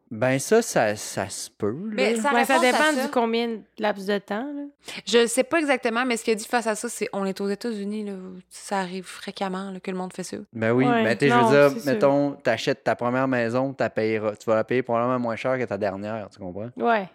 Ben 0.08 0.38
ça, 0.38 0.62
ça, 0.62 0.94
ça 0.94 1.28
se 1.28 1.50
peut, 1.50 1.72
là. 1.72 1.90
Mais 1.94 2.14
ça, 2.14 2.32
Ouais, 2.32 2.44
dépend 2.60 2.92
ça- 2.94 3.06
du 3.06 3.10
combien 3.10 3.48
de 3.48 3.60
laps 3.80 4.06
de 4.06 4.18
temps. 4.18 4.46
Là. 4.54 4.62
Je 5.04 5.26
sais 5.26 5.42
pas 5.42 5.58
exactement, 5.58 6.04
mais 6.04 6.16
ce 6.16 6.22
qu'il 6.22 6.32
a 6.32 6.36
dit 6.36 6.46
face 6.46 6.68
à 6.68 6.76
ça, 6.76 6.88
c'est 6.88 7.08
on 7.12 7.24
est 7.24 7.40
aux 7.40 7.48
États-Unis, 7.48 8.04
là, 8.04 8.12
ça 8.48 8.78
arrive 8.78 9.04
fréquemment 9.04 9.72
là, 9.72 9.80
que 9.80 9.90
le 9.90 9.96
monde 9.96 10.12
fait 10.12 10.22
ça. 10.22 10.36
Ben 10.52 10.70
oui, 10.70 10.84
Ouais, 10.84 11.02
ben 11.02 11.18
tu 11.18 11.28
sais, 11.28 11.34
je 11.34 11.36
veux 11.36 11.70
dire, 11.74 11.84
mettons, 11.86 12.32
t'achètes 12.34 12.84
ta 12.84 12.94
première 12.94 13.26
maison, 13.26 13.72
t'as 13.72 13.90
payeras, 13.90 14.36
tu 14.36 14.48
vas 14.48 14.54
la 14.54 14.62
payer 14.64 14.84
probablement 14.84 15.18
moins 15.18 15.34
cher 15.34 15.58
que 15.58 15.64
ta 15.64 15.76
dernière, 15.76 16.28
tu 16.30 16.38
comprends? 16.38 16.70
Ouais. 16.76 17.08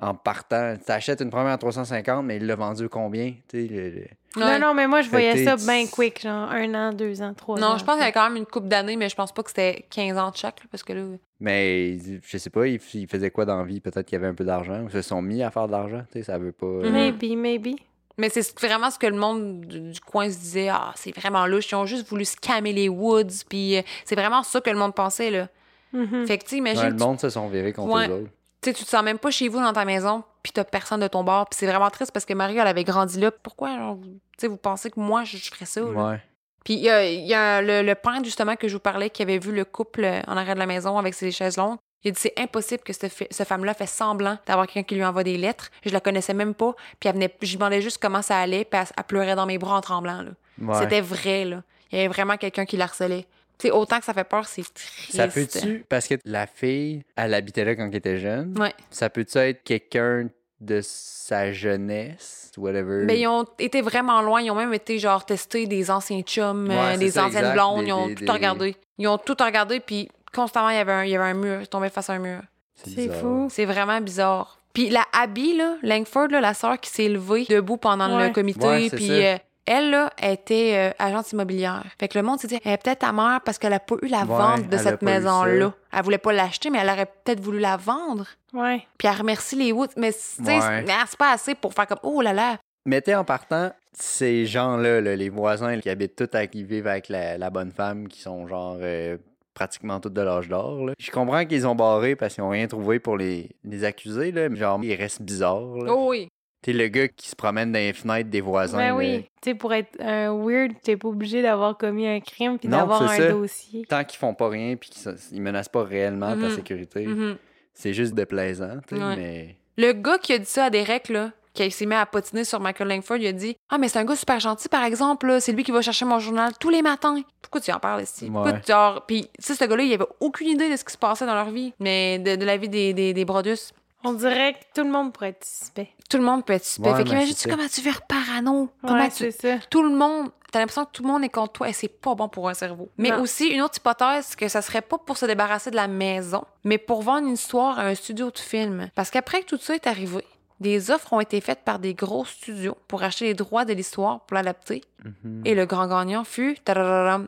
En 0.00 0.14
partant, 0.14 0.76
t'achètes 0.76 1.20
une 1.22 1.30
première 1.30 1.52
à 1.52 1.58
350, 1.58 2.24
mais 2.24 2.36
il 2.36 2.46
l'a 2.46 2.54
vendu 2.54 2.88
combien? 2.88 3.34
Tu 3.48 3.66
le- 3.66 3.90
le-. 3.90 4.06
Non, 4.36 4.58
non, 4.60 4.72
mais 4.74 4.86
moi, 4.86 5.00
je 5.02 5.10
voyais 5.10 5.44
ça 5.44 5.56
bien 5.56 5.86
quick, 5.88 6.22
genre 6.22 6.48
un 6.50 6.72
an, 6.74 6.92
deux 6.92 7.20
ans, 7.20 7.34
trois 7.34 7.56
ans. 7.58 7.60
Non, 7.72 7.78
je 7.78 7.84
pense 7.84 7.96
qu'il 7.96 8.04
y 8.04 8.08
a 8.08 8.12
quand 8.12 8.28
même 8.28 8.36
une 8.36 8.46
coupe 8.46 8.68
d'années, 8.68 8.94
mais 8.96 9.08
je 9.08 9.16
pense 9.16 9.32
pas 9.32 9.42
que 9.42 9.48
c'était 9.50 9.86
15 9.90 10.16
ans 10.16 10.30
de 10.30 10.36
chaque, 10.36 10.60
là, 10.60 10.66
parce 10.70 10.84
que 10.84 10.92
là. 10.92 11.02
Mais 11.40 11.98
je 12.22 12.38
sais 12.38 12.50
pas, 12.50 12.66
il, 12.68 12.80
il 12.94 13.08
faisait 13.08 13.30
quoi 13.32 13.44
dans 13.44 13.56
la 13.58 13.64
vie? 13.64 13.80
Peut-être 13.80 14.06
qu'il 14.06 14.14
y 14.14 14.20
avait 14.20 14.28
un 14.28 14.34
peu 14.34 14.44
d'argent, 14.44 14.82
ou 14.82 14.86
ils 14.86 14.92
se 14.92 15.02
sont 15.02 15.20
mis 15.20 15.42
à 15.42 15.50
faire 15.50 15.66
de 15.66 15.72
l'argent, 15.72 16.02
tu 16.12 16.18
sais, 16.18 16.22
ça 16.24 16.38
veut 16.38 16.52
pas... 16.52 16.66
Mhm. 16.66 16.92
Maybe, 16.92 17.36
maybe. 17.36 17.76
Mais 18.18 18.28
c'est 18.28 18.56
vraiment 18.60 18.90
ce 18.90 18.98
que 19.00 19.06
le 19.06 19.16
monde 19.16 19.62
du, 19.66 19.80
du 19.92 20.00
coin 20.00 20.28
se 20.30 20.38
disait. 20.38 20.68
Ah, 20.68 20.92
c'est 20.96 21.14
vraiment 21.16 21.46
louche. 21.46 21.70
Ils 21.70 21.76
ont 21.76 21.86
juste 21.86 22.08
voulu 22.08 22.24
scammer 22.24 22.72
les 22.72 22.88
Woods. 22.88 23.44
Puis 23.48 23.76
euh, 23.76 23.82
c'est 24.04 24.16
vraiment 24.16 24.42
ça 24.42 24.60
que 24.60 24.70
le 24.70 24.76
monde 24.76 24.92
pensait, 24.92 25.30
là. 25.30 25.48
Mhm. 25.92 26.26
Fait 26.26 26.36
que, 26.38 26.42
tu 26.42 26.50
sais, 26.50 26.56
imagine, 26.56 26.82
Ouais, 26.82 26.90
le 26.90 26.96
tu- 26.96 27.04
monde 27.04 27.20
se 27.20 27.30
sont 27.30 27.48
virés 27.48 27.72
contre 27.72 27.94
Ouais. 27.94 28.08
eux 28.08 28.12
autres. 28.22 28.30
Tu 28.60 28.70
sais, 28.70 28.74
tu 28.74 28.84
te 28.84 28.88
sens 28.88 29.02
même 29.02 29.18
pas 29.18 29.30
chez 29.30 29.48
vous 29.48 29.60
dans 29.60 29.72
ta 29.72 29.84
maison, 29.84 30.24
puis 30.42 30.52
t'as 30.52 30.64
personne 30.64 31.00
de 31.00 31.08
ton 31.08 31.24
bord. 31.24 31.48
Puis 31.48 31.58
c'est 31.58 31.66
vraiment 31.66 31.90
triste 31.90 32.12
parce 32.12 32.24
que 32.24 32.34
Marie, 32.34 32.58
elle 32.58 32.66
avait 32.66 32.84
grandi 32.84 33.20
là. 33.20 33.30
Pourquoi, 33.30 33.76
genre, 33.76 33.94
vous, 33.94 34.04
tu 34.04 34.20
sais, 34.38 34.48
vous 34.48 34.56
pensez 34.56 34.90
que 34.90 34.98
moi, 34.98 35.24
je, 35.24 35.36
je 35.36 35.50
ferais 35.50 35.66
ça, 35.66 35.80
là? 35.80 35.86
Ouais. 35.86 36.22
Puis 36.64 36.74
il 36.74 36.80
y 36.80 36.90
a, 36.90 37.04
il 37.04 37.26
y 37.26 37.34
a 37.34 37.62
le, 37.62 37.82
le 37.82 37.94
peintre, 37.94 38.24
justement, 38.24 38.56
que 38.56 38.68
je 38.68 38.74
vous 38.74 38.80
parlais, 38.80 39.10
qui 39.10 39.22
avait 39.22 39.38
vu 39.38 39.52
le 39.52 39.64
couple 39.64 40.04
euh, 40.04 40.20
en 40.26 40.36
arrière 40.36 40.54
de 40.54 40.60
la 40.60 40.66
maison 40.66 40.98
avec 40.98 41.14
ses 41.14 41.30
chaises 41.30 41.56
longues. 41.56 41.78
Il 42.04 42.08
a 42.08 42.10
dit 42.12 42.20
c'est 42.20 42.38
impossible 42.38 42.82
que 42.82 42.92
cette, 42.92 43.12
femme-là 43.44 43.74
fait 43.74 43.86
semblant 43.86 44.38
d'avoir 44.46 44.66
quelqu'un 44.66 44.82
qui 44.82 44.94
lui 44.94 45.04
envoie 45.04 45.24
des 45.24 45.36
lettres. 45.36 45.70
Je 45.84 45.90
la 45.90 46.00
connaissais 46.00 46.34
même 46.34 46.54
pas. 46.54 46.74
Puis 47.00 47.08
elle 47.08 47.14
venait, 47.14 47.34
je 47.42 47.48
lui 47.48 47.56
demandais 47.56 47.80
juste 47.80 47.98
comment 48.00 48.22
ça 48.22 48.38
allait, 48.38 48.64
puis 48.64 48.78
elle, 48.80 48.86
elle 48.96 49.04
pleurait 49.04 49.34
dans 49.34 49.46
mes 49.46 49.58
bras 49.58 49.76
en 49.76 49.80
tremblant. 49.80 50.24
Ouais. 50.60 50.74
C'était 50.78 51.00
vrai, 51.00 51.44
là. 51.44 51.62
Il 51.90 51.96
y 51.96 52.00
avait 52.00 52.08
vraiment 52.08 52.36
quelqu'un 52.36 52.66
qui 52.66 52.76
la 52.76 52.84
harcelait. 52.84 53.26
Sais, 53.60 53.70
autant 53.72 53.98
que 53.98 54.04
ça 54.04 54.14
fait 54.14 54.24
peur, 54.24 54.46
c'est 54.46 54.62
triste. 54.72 55.16
Ça 55.16 55.26
peut-tu, 55.28 55.84
parce 55.88 56.06
que 56.06 56.14
la 56.24 56.46
fille, 56.46 57.02
elle 57.16 57.34
habitait 57.34 57.64
là 57.64 57.74
quand 57.74 57.86
elle 57.88 57.94
était 57.96 58.18
jeune, 58.18 58.54
Ouais. 58.58 58.72
ça 58.90 59.10
peut-tu 59.10 59.36
être 59.38 59.62
quelqu'un 59.64 60.28
de 60.60 60.80
sa 60.82 61.52
jeunesse, 61.52 62.50
whatever? 62.56 63.04
Ben, 63.06 63.16
ils 63.16 63.26
ont 63.26 63.44
été 63.58 63.80
vraiment 63.80 64.20
loin. 64.22 64.40
Ils 64.42 64.50
ont 64.50 64.54
même 64.56 64.74
été, 64.74 64.98
genre, 64.98 65.24
tester 65.24 65.66
des 65.66 65.90
anciens 65.90 66.22
chums, 66.22 66.68
Ouais, 66.68 66.94
euh, 66.94 66.96
des 66.96 67.10
ça, 67.12 67.26
anciennes 67.26 67.38
exact. 67.44 67.54
blondes. 67.54 67.80
Des- 67.82 67.86
ils 67.88 67.92
ont 67.92 68.06
des- 68.08 68.14
tout 68.14 68.24
des- 68.24 68.30
regardé. 68.30 68.76
Ils 68.98 69.08
ont 69.08 69.18
tout 69.18 69.36
regardé, 69.40 69.80
puis 69.80 70.08
constamment, 70.34 70.70
il 70.70 70.76
y 70.76 70.78
avait 70.80 70.92
un, 70.92 71.04
il 71.04 71.10
y 71.10 71.16
avait 71.16 71.30
un 71.30 71.34
mur. 71.34 71.60
Ils 71.60 71.68
tombaient 71.68 71.90
face 71.90 72.10
à 72.10 72.14
un 72.14 72.18
mur. 72.18 72.40
C'est 72.74 72.94
bizarre. 72.94 73.16
fou. 73.20 73.48
C'est 73.50 73.64
vraiment 73.64 74.00
bizarre. 74.00 74.58
Puis 74.72 74.90
la 74.90 75.04
Abby, 75.12 75.56
là, 75.56 75.76
Langford, 75.82 76.28
là, 76.28 76.40
la 76.40 76.54
sœur 76.54 76.78
qui 76.78 76.90
s'est 76.90 77.08
levée 77.08 77.44
debout 77.48 77.76
pendant 77.76 78.16
Ouais. 78.16 78.28
le 78.28 78.32
comité, 78.32 78.88
puis 78.90 79.24
euh, 79.24 79.36
elle, 79.68 79.90
là, 79.90 80.10
elle 80.18 80.32
était 80.34 80.72
euh, 80.76 80.90
agente 81.04 81.30
immobilière. 81.32 81.84
Fait 82.00 82.08
que 82.08 82.18
le 82.18 82.24
monde 82.24 82.38
s'est 82.40 82.48
dit, 82.48 82.58
elle 82.64 82.72
est 82.72 82.82
peut-être 82.82 83.00
ta 83.00 83.12
mère 83.12 83.40
parce 83.44 83.58
qu'elle 83.58 83.72
a 83.72 83.80
pas 83.80 83.96
eu 84.02 84.06
la 84.08 84.20
Ouais, 84.20 84.24
vente 84.26 84.68
de 84.68 84.76
cette 84.78 85.02
maison-là. 85.02 85.72
Elle 85.92 86.02
voulait 86.02 86.18
pas 86.18 86.32
l'acheter, 86.32 86.70
mais 86.70 86.78
elle 86.78 86.88
aurait 86.90 87.06
peut-être 87.06 87.40
voulu 87.40 87.58
la 87.58 87.76
vendre. 87.76 88.26
Ouais. 88.52 88.82
Puis 88.98 89.08
elle 89.08 89.16
remercie 89.16 89.56
les 89.56 89.72
Woods. 89.72 89.88
Mais, 89.96 90.12
tu 90.12 90.18
sais, 90.18 90.42
Ouais. 90.42 90.60
c'est- 90.86 90.92
ah, 90.92 91.04
c'est 91.06 91.18
pas 91.18 91.32
assez 91.32 91.54
pour 91.54 91.72
faire 91.74 91.86
comme, 91.86 91.98
oh 92.02 92.20
là 92.22 92.32
là. 92.32 92.56
Mettez 92.86 93.14
en 93.14 93.24
partant 93.24 93.70
ces 93.92 94.46
gens-là, 94.46 95.00
là, 95.00 95.14
les 95.16 95.28
voisins 95.28 95.78
qui 95.80 95.90
habitent 95.90 96.16
tous, 96.16 96.36
avec, 96.36 96.52
qui 96.52 96.64
vivent 96.64 96.86
avec 96.86 97.08
la, 97.08 97.36
la 97.36 97.50
bonne 97.50 97.70
femme, 97.72 98.08
qui 98.08 98.20
sont 98.20 98.46
genre 98.46 98.76
euh, 98.80 99.18
pratiquement 99.54 99.98
tous 100.00 100.10
de 100.10 100.20
l'âge 100.22 100.48
d'or. 100.48 100.90
Je 100.98 101.10
comprends 101.10 101.44
qu'ils 101.44 101.66
ont 101.66 101.74
barré 101.74 102.14
parce 102.16 102.34
qu'ils 102.34 102.44
n'ont 102.44 102.50
rien 102.50 102.66
trouvé 102.68 103.00
pour 103.00 103.16
les, 103.16 103.50
les 103.64 103.84
accuser, 103.84 104.30
là, 104.32 104.48
mais 104.48 104.56
genre, 104.56 104.78
ils 104.82 104.94
restent 104.94 105.20
bizarres. 105.22 105.76
là. 105.78 105.92
Oh 105.92 106.06
oui. 106.10 106.28
T'es 106.60 106.72
le 106.72 106.88
gars 106.88 107.06
qui 107.08 107.28
se 107.28 107.36
promène 107.36 107.70
dans 107.70 107.78
les 107.78 107.92
fenêtres 107.92 108.30
des 108.30 108.40
voisins. 108.40 108.78
Ben 108.78 108.92
oui. 108.96 109.22
Tu 109.40 109.50
sais, 109.50 109.54
pour 109.54 109.72
être 109.72 109.96
un 110.00 110.32
weird, 110.36 110.72
t'es 110.82 110.96
pas 110.96 111.08
obligé 111.08 111.40
d'avoir 111.40 111.76
commis 111.78 112.06
un 112.08 112.18
crime 112.20 112.58
puis 112.58 112.68
d'avoir 112.68 113.02
un 113.02 113.08
c'est 113.08 113.22
ça. 113.28 113.30
dossier. 113.30 113.84
Tant 113.88 114.02
qu'ils 114.04 114.18
font 114.18 114.34
pas 114.34 114.48
rien 114.48 114.74
puis 114.76 114.90
qu'ils 114.90 115.14
ne 115.38 115.40
menacent 115.40 115.68
pas 115.68 115.84
réellement 115.84 116.30
ta 116.30 116.48
Mhm. 116.48 116.56
sécurité, 116.56 117.06
Mhm. 117.06 117.36
c'est 117.74 117.94
juste 117.94 118.14
déplaisant. 118.14 118.78
tu 118.88 118.96
sais, 118.96 119.02
Ouais. 119.02 119.16
mais... 119.16 119.56
Le 119.76 119.92
gars 119.92 120.18
qui 120.18 120.32
a 120.32 120.38
dit 120.38 120.46
ça 120.46 120.64
à 120.64 120.70
Derek, 120.70 121.08
là, 121.10 121.30
qui 121.54 121.70
s'est 121.70 121.86
mis 121.86 121.94
à 121.94 122.06
patiner 122.06 122.42
sur 122.44 122.58
Michael 122.60 122.88
Langford, 122.88 123.16
il 123.18 123.26
a 123.28 123.32
dit 123.32 123.56
Ah, 123.70 123.78
mais 123.78 123.88
c'est 123.88 123.98
un 124.00 124.04
gars 124.04 124.16
super 124.16 124.40
gentil, 124.40 124.68
par 124.68 124.82
exemple, 124.84 125.26
là. 125.28 125.40
c'est 125.40 125.52
lui 125.52 125.62
qui 125.62 125.70
va 125.72 125.80
chercher 125.82 126.04
mon 126.04 126.18
journal 126.18 126.52
tous 126.58 126.70
les 126.70 126.82
matins. 126.82 127.20
Pourquoi 127.42 127.60
tu 127.60 127.70
en 127.72 127.78
parles 127.78 128.02
ici? 128.02 128.28
Pourquoi 128.30 128.52
Ouais. 128.52 128.60
genre... 128.66 129.06
Puis, 129.06 129.22
tu 129.22 129.28
sais, 129.40 129.54
ce 129.54 129.64
gars-là, 129.64 129.82
il 129.84 129.92
avait 129.94 130.04
aucune 130.20 130.48
idée 130.48 130.68
de 130.70 130.76
ce 130.76 130.84
qui 130.84 130.92
se 130.92 130.98
passait 130.98 131.24
dans 131.26 131.34
leur 131.34 131.50
vie, 131.50 131.72
mais 131.80 132.18
de, 132.18 132.34
de 132.36 132.44
la 132.44 132.56
vie 132.56 132.68
des, 132.68 132.92
des, 132.94 133.12
des 133.14 133.24
Brodus. 133.24 133.72
On 134.04 134.12
dirait 134.12 134.54
que 134.54 134.58
tout 134.74 134.84
le 134.84 134.90
monde 134.90 135.12
pourrait 135.12 135.30
être 135.30 135.44
suspect. 135.44 135.90
Tout 136.08 136.18
le 136.18 136.22
monde 136.24 136.44
peut 136.44 136.52
être 136.54 136.64
suspect. 136.64 136.90
Ouais, 136.90 136.96
fait 136.98 137.04
qu'imagine-tu 137.04 137.48
comment 137.48 137.66
tu 137.68 137.80
vires 137.80 138.02
parano? 138.02 138.70
Comment 138.80 138.94
Ouais, 138.94 139.08
tu... 139.08 139.16
c'est 139.16 139.30
ça. 139.32 139.58
Tout 139.70 139.82
le 139.82 139.90
monde, 139.90 140.30
t'as 140.52 140.60
l'impression 140.60 140.84
que 140.84 140.92
tout 140.92 141.02
le 141.02 141.08
monde 141.08 141.24
est 141.24 141.28
contre 141.28 141.52
toi 141.52 141.68
et 141.68 141.72
c'est 141.72 141.88
pas 141.88 142.14
bon 142.14 142.28
pour 142.28 142.48
un 142.48 142.54
cerveau. 142.54 142.90
Mais 142.96 143.10
Non. 143.10 143.20
aussi, 143.22 143.48
une 143.48 143.60
autre 143.60 143.78
hypothèse, 143.78 144.36
que 144.36 144.46
ça 144.48 144.62
serait 144.62 144.82
pas 144.82 144.98
pour 144.98 145.16
se 145.18 145.26
débarrasser 145.26 145.70
de 145.70 145.76
la 145.76 145.88
maison, 145.88 146.44
mais 146.64 146.78
pour 146.78 147.02
vendre 147.02 147.26
une 147.26 147.34
histoire 147.34 147.78
à 147.80 147.82
un 147.82 147.94
studio 147.94 148.30
de 148.30 148.38
film. 148.38 148.88
Parce 148.94 149.10
qu'après 149.10 149.40
que 149.42 149.46
tout 149.46 149.58
ça 149.58 149.74
est 149.74 149.86
arrivé, 149.88 150.24
des 150.60 150.90
offres 150.92 151.12
ont 151.12 151.20
été 151.20 151.40
faites 151.40 151.64
par 151.64 151.78
des 151.80 151.94
gros 151.94 152.24
studios 152.24 152.76
pour 152.88 153.02
acheter 153.02 153.26
les 153.26 153.34
droits 153.34 153.64
de 153.64 153.72
l'histoire 153.72 154.20
pour 154.20 154.36
l'adapter. 154.36 154.82
Mhm. 155.04 155.42
Et 155.44 155.54
le 155.54 155.66
grand 155.66 155.86
gagnant 155.88 156.24
fut 156.24 156.56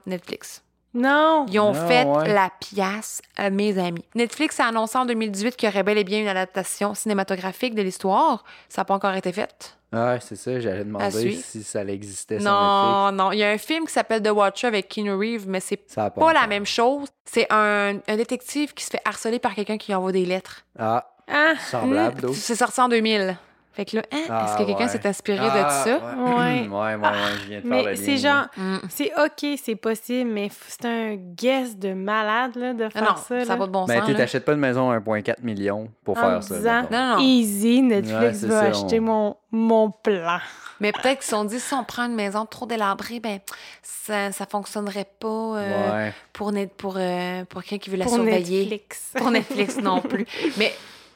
Netflix. 0.07 0.63
Non! 0.95 1.47
Ils 1.51 1.61
ont 1.61 1.75
fait 1.75 2.05
ouais. 2.05 2.33
la 2.33 2.51
pièce 2.61 3.23
à 3.37 3.51
mes 3.51 3.79
amis. 3.79 4.05
Netflix 4.15 4.59
a 4.61 4.67
annoncé 4.67 4.99
en 4.99 5.07
2018 5.07 5.57
qu'il 5.57 5.69
y 5.69 5.73
aurait 5.73 5.83
bel 5.83 5.99
et 5.99 6.05
bien 6.05 6.21
une 6.21 6.29
adaptation 6.29 6.95
cinématographique 6.95 7.75
de 7.75 7.83
l'histoire. 7.83 8.45
Ça 8.69 8.81
n'a 8.81 8.85
pas 8.87 8.95
encore 8.95 9.15
été 9.15 9.33
fait. 9.33 9.77
Ouais, 9.93 10.19
c'est 10.21 10.37
ça, 10.37 10.61
j'allais 10.61 10.85
demander 10.85 11.33
si 11.33 11.65
ça 11.65 11.83
existait 11.85 12.39
sur 12.41 12.49
Netflix. 12.49 12.49
Non, 12.49 13.13
non. 13.13 13.33
Il 13.33 13.39
y 13.39 13.45
a 13.45 13.51
un 13.51 13.59
film 13.59 13.87
qui 13.87 13.93
s'appelle 13.93 14.23
The 14.23 14.31
Watcher 14.31 14.69
avec 14.69 14.89
Keanu 14.89 15.15
Reeves, 15.15 15.49
mais 15.49 15.59
c'est 15.61 15.81
Ça 15.89 16.05
a 16.05 16.11
pas 16.11 16.33
la 16.33 16.47
même 16.47 16.67
chose. 16.67 17.09
C'est 17.25 17.47
un, 17.51 17.97
un 18.07 18.17
détective 18.17 18.73
qui 18.73 18.85
se 18.85 18.91
fait 18.91 19.03
harceler 19.05 19.41
par 19.41 19.55
quelqu'un 19.55 19.79
qui 19.79 19.91
lui 19.91 19.97
envoie 19.97 20.13
des 20.13 20.25
lettres. 20.27 20.65
Ah, 20.79 21.07
Ah! 21.29 21.55
semblable, 21.71 22.21
d'autres. 22.21 22.35
C'est 22.37 22.55
sorti 22.57 22.81
en 22.81 22.89
2000. 22.89 23.37
Fait 23.73 23.85
que 23.85 23.97
là, 23.97 24.03
hein, 24.13 24.17
est-ce 24.19 24.29
Ah, 24.31 24.57
que 24.59 24.65
quelqu'un 24.65 24.85
ouais. 24.87 24.89
s'est 24.89 25.07
inspiré 25.07 25.39
Ah, 25.49 25.65
de 25.65 25.71
ça? 25.91 25.99
Ouais, 25.99 26.33
Ouais. 26.33 26.69
ouais, 26.69 26.95
ouais, 26.97 26.97
ouais, 26.97 27.19
je 27.43 27.49
viens 27.49 27.61
de 27.61 27.67
Mais 27.69 27.97
c'est 27.97 28.17
genre, 28.17 28.47
Mm. 28.57 28.77
c'est 28.89 29.13
OK, 29.17 29.59
c'est 29.63 29.77
possible, 29.77 30.29
mais 30.31 30.51
c'est 30.67 30.85
un 30.87 31.15
guess 31.15 31.77
de 31.79 31.93
malade 31.93 32.57
là, 32.57 32.75
de 32.75 32.85
Non, 32.85 32.91
faire 32.91 33.03
non, 33.03 33.17
ça. 33.17 33.23
ça 33.29 33.35
n'a 33.37 33.45
là. 33.45 33.57
pas 33.57 33.67
de 33.67 33.71
bon 33.73 33.85
Ben, 33.87 33.99
sens. 33.99 34.07
tu 34.07 34.13
là. 34.13 34.19
t'achètes 34.19 34.45
pas 34.45 34.53
une 34.55 34.59
maison 34.61 34.91
à 34.91 34.97
1,4 34.97 35.43
million 35.45 35.89
pour 36.05 36.19
En 36.19 36.21
faire 36.21 36.43
ça. 36.43 36.83
Non, 36.83 36.89
non. 36.91 37.19
Easy, 37.21 37.81
Netflix 37.83 38.43
va 38.45 38.61
ça, 38.61 38.67
acheter 38.69 38.99
on- 38.99 39.03
mon, 39.05 39.37
mon 39.53 39.91
plan. 39.91 40.39
Mais 40.81 40.93
peut-être 40.93 41.19
qu'ils 41.19 41.25
se 41.25 41.31
sont 41.31 41.45
dit, 41.45 41.61
si 41.61 41.73
on 41.75 41.85
prend 41.85 42.07
une 42.07 42.15
maison 42.15 42.47
trop 42.47 42.65
délabrée, 42.67 43.21
ben, 43.21 43.39
ça, 43.83 44.33
ça 44.33 44.47
fonctionnerait 44.47 45.07
pas 45.21 45.29
euh, 45.29 45.93
Ouais. 46.07 46.15
pour, 46.33 46.53
net- 46.53 46.73
pour, 46.75 46.95
euh, 46.97 47.45
pour 47.45 47.63
quelqu'un 47.63 47.85
qui 47.85 47.91
veut 47.91 47.99
la 47.99 48.05
pour 48.07 48.15
surveiller. 48.15 48.61
Netflix. 48.63 49.13
Pour 49.15 49.31
Netflix 49.31 49.77
non 49.79 50.01
plus. 50.01 50.27
Mais 50.57 50.73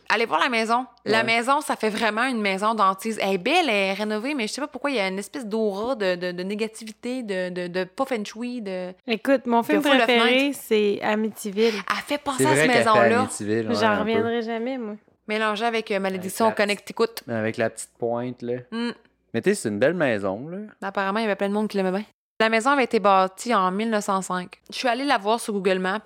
allez 0.09 0.27
voir 0.27 0.41
la 0.41 0.49
maison. 0.49 0.87
La 1.05 1.19
Ouais. 1.19 1.25
maison, 1.25 1.61
ça 1.61 1.77
fait 1.77 1.89
vraiment 1.91 2.25
une 2.25 2.41
maison 2.41 2.75
d'antise. 2.75 3.19
Elle 3.23 3.35
est 3.35 3.39
belle, 3.39 3.69
elle 3.69 3.71
est 3.71 3.93
rénovée, 3.95 4.35
mais 4.35 4.47
je 4.47 4.53
sais 4.55 4.61
pas 4.61 4.67
pourquoi 4.67 4.91
il 4.91 4.97
y 4.97 5.01
a 5.01 5.09
une 5.09 5.19
espèce 5.19 5.47
d'aura 5.47 5.95
de, 5.95 6.15
de, 6.15 6.33
de 6.33 6.43
négativité, 6.43 7.23
de, 7.23 7.49
de, 7.51 7.67
de 7.67 7.85
pas 7.85 8.05
feng 8.05 8.25
shui, 8.25 8.61
de... 8.63 8.93
Écoute, 9.07 9.47
mon 9.47 9.63
film 9.63 9.83
préféré, 9.83 10.53
c'est 10.53 11.01
Amityville. 11.03 11.75
Elle 11.75 12.03
fait 12.07 12.19
penser 12.19 12.47
à 12.47 12.55
cette 12.57 12.69
maison-là. 12.69 13.23
Ouais, 13.41 13.75
J'en 13.75 13.95
peu. 13.95 14.01
reviendrai 14.01 14.43
jamais, 14.43 14.79
moi. 14.79 14.95
Mélangée 15.27 15.65
avec 15.65 15.91
euh, 15.91 15.99
Malédiction 16.01 16.47
Avec 16.47 16.59
la 16.59 16.65
Connecticut. 16.65 17.23
Avec 17.29 17.57
la 17.57 17.71
petite 17.71 17.91
pointe, 17.99 18.43
là. 18.43 18.57
Hmm. 18.71 18.91
Mais 19.33 19.41
tu 19.41 19.51
sais, 19.51 19.55
c'est 19.55 19.69
une 19.71 19.79
belle 19.79 19.95
maison, 19.95 20.49
là. 20.49 20.59
Apparemment, 20.83 21.19
il 21.19 21.23
y 21.23 21.25
avait 21.25 21.35
plein 21.35 21.49
de 21.49 21.55
monde 21.55 21.67
qui 21.69 21.77
l'aimait 21.79 21.91
bien. 21.91 22.05
La 22.41 22.49
maison 22.49 22.71
avait 22.71 22.85
été 22.85 22.99
bâtie 22.99 23.55
en 23.55 23.71
1905. 23.71 24.61
Je 24.71 24.77
suis 24.77 24.89
allée 24.89 25.05
la 25.05 25.17
voir 25.19 25.41
sur 25.41 25.55
Google 25.55 25.79
Maps 25.79 26.01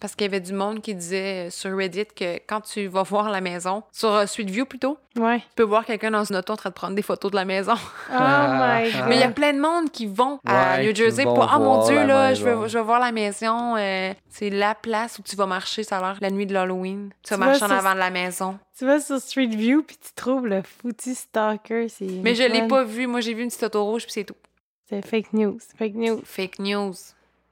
parce 0.00 0.14
qu'il 0.14 0.24
y 0.26 0.28
avait 0.28 0.40
du 0.40 0.52
monde 0.52 0.80
qui 0.80 0.94
disait 0.94 1.50
sur 1.50 1.76
Reddit 1.76 2.06
que 2.14 2.36
quand 2.46 2.60
tu 2.60 2.86
vas 2.86 3.02
voir 3.02 3.30
la 3.30 3.40
maison, 3.40 3.82
sur 3.92 4.12
euh, 4.12 4.26
Street 4.26 4.44
View 4.44 4.64
plutôt, 4.66 4.98
Ouais. 5.18 5.38
tu 5.40 5.46
peux 5.56 5.62
voir 5.64 5.84
quelqu'un 5.84 6.12
dans 6.12 6.22
une 6.24 6.36
auto 6.36 6.52
en 6.52 6.56
train 6.56 6.70
de 6.70 6.74
prendre 6.74 6.94
des 6.94 7.02
photos 7.02 7.30
de 7.32 7.36
la 7.36 7.44
maison. 7.44 7.74
Oh 8.10 8.14
my 8.14 8.90
God. 8.92 9.04
Mais 9.08 9.16
il 9.16 9.20
y 9.20 9.24
a 9.24 9.30
plein 9.30 9.52
de 9.52 9.60
monde 9.60 9.90
qui 9.90 10.06
vont 10.06 10.38
à 10.46 10.76
Ouais, 10.76 10.86
New 10.86 10.94
Jersey 10.94 11.24
pour 11.24 11.42
Ah 11.52 11.58
mon 11.58 11.84
Dieu, 11.84 12.06
là, 12.06 12.34
je 12.34 12.44
veux, 12.44 12.68
je 12.68 12.78
veux 12.78 12.84
voir 12.84 13.00
la 13.00 13.10
maison. 13.12 13.76
euh, 13.76 14.12
c'est 14.30 14.50
la 14.50 14.74
place 14.74 15.18
où 15.18 15.22
tu 15.22 15.34
vas 15.36 15.46
marcher, 15.46 15.82
ça 15.82 15.98
a 15.98 16.00
l'air, 16.00 16.18
la 16.20 16.30
nuit 16.30 16.46
de 16.46 16.54
l'Halloween. 16.54 17.10
Tu 17.24 17.30
vas 17.30 17.36
Tu 17.36 17.40
vas 17.40 17.46
marcher 17.46 17.64
en 17.64 17.70
avant 17.70 17.94
de 17.94 17.98
la 17.98 18.10
maison. 18.10 18.58
Tu 18.78 18.86
vas 18.86 19.00
sur 19.00 19.18
Street 19.18 19.46
View 19.48 19.82
puis 19.82 19.96
tu 19.96 20.12
trouves 20.14 20.46
le 20.46 20.62
foutu 20.62 21.14
stalker. 21.14 21.88
Mais 22.22 22.34
je 22.36 22.44
l'ai 22.44 22.68
pas 22.68 22.84
vu. 22.84 23.06
Moi, 23.08 23.20
j'ai 23.20 23.34
vu 23.34 23.42
une 23.42 23.48
petite 23.48 23.64
auto 23.64 23.84
rouge, 23.84 24.04
puis 24.04 24.12
c'est 24.12 24.24
tout. 24.24 24.36
C'est 24.88 25.04
fake 25.04 25.32
news. 25.32 25.58
Fake 25.76 25.94
news. 25.94 26.20
Fake 26.24 26.58
news. 26.60 26.94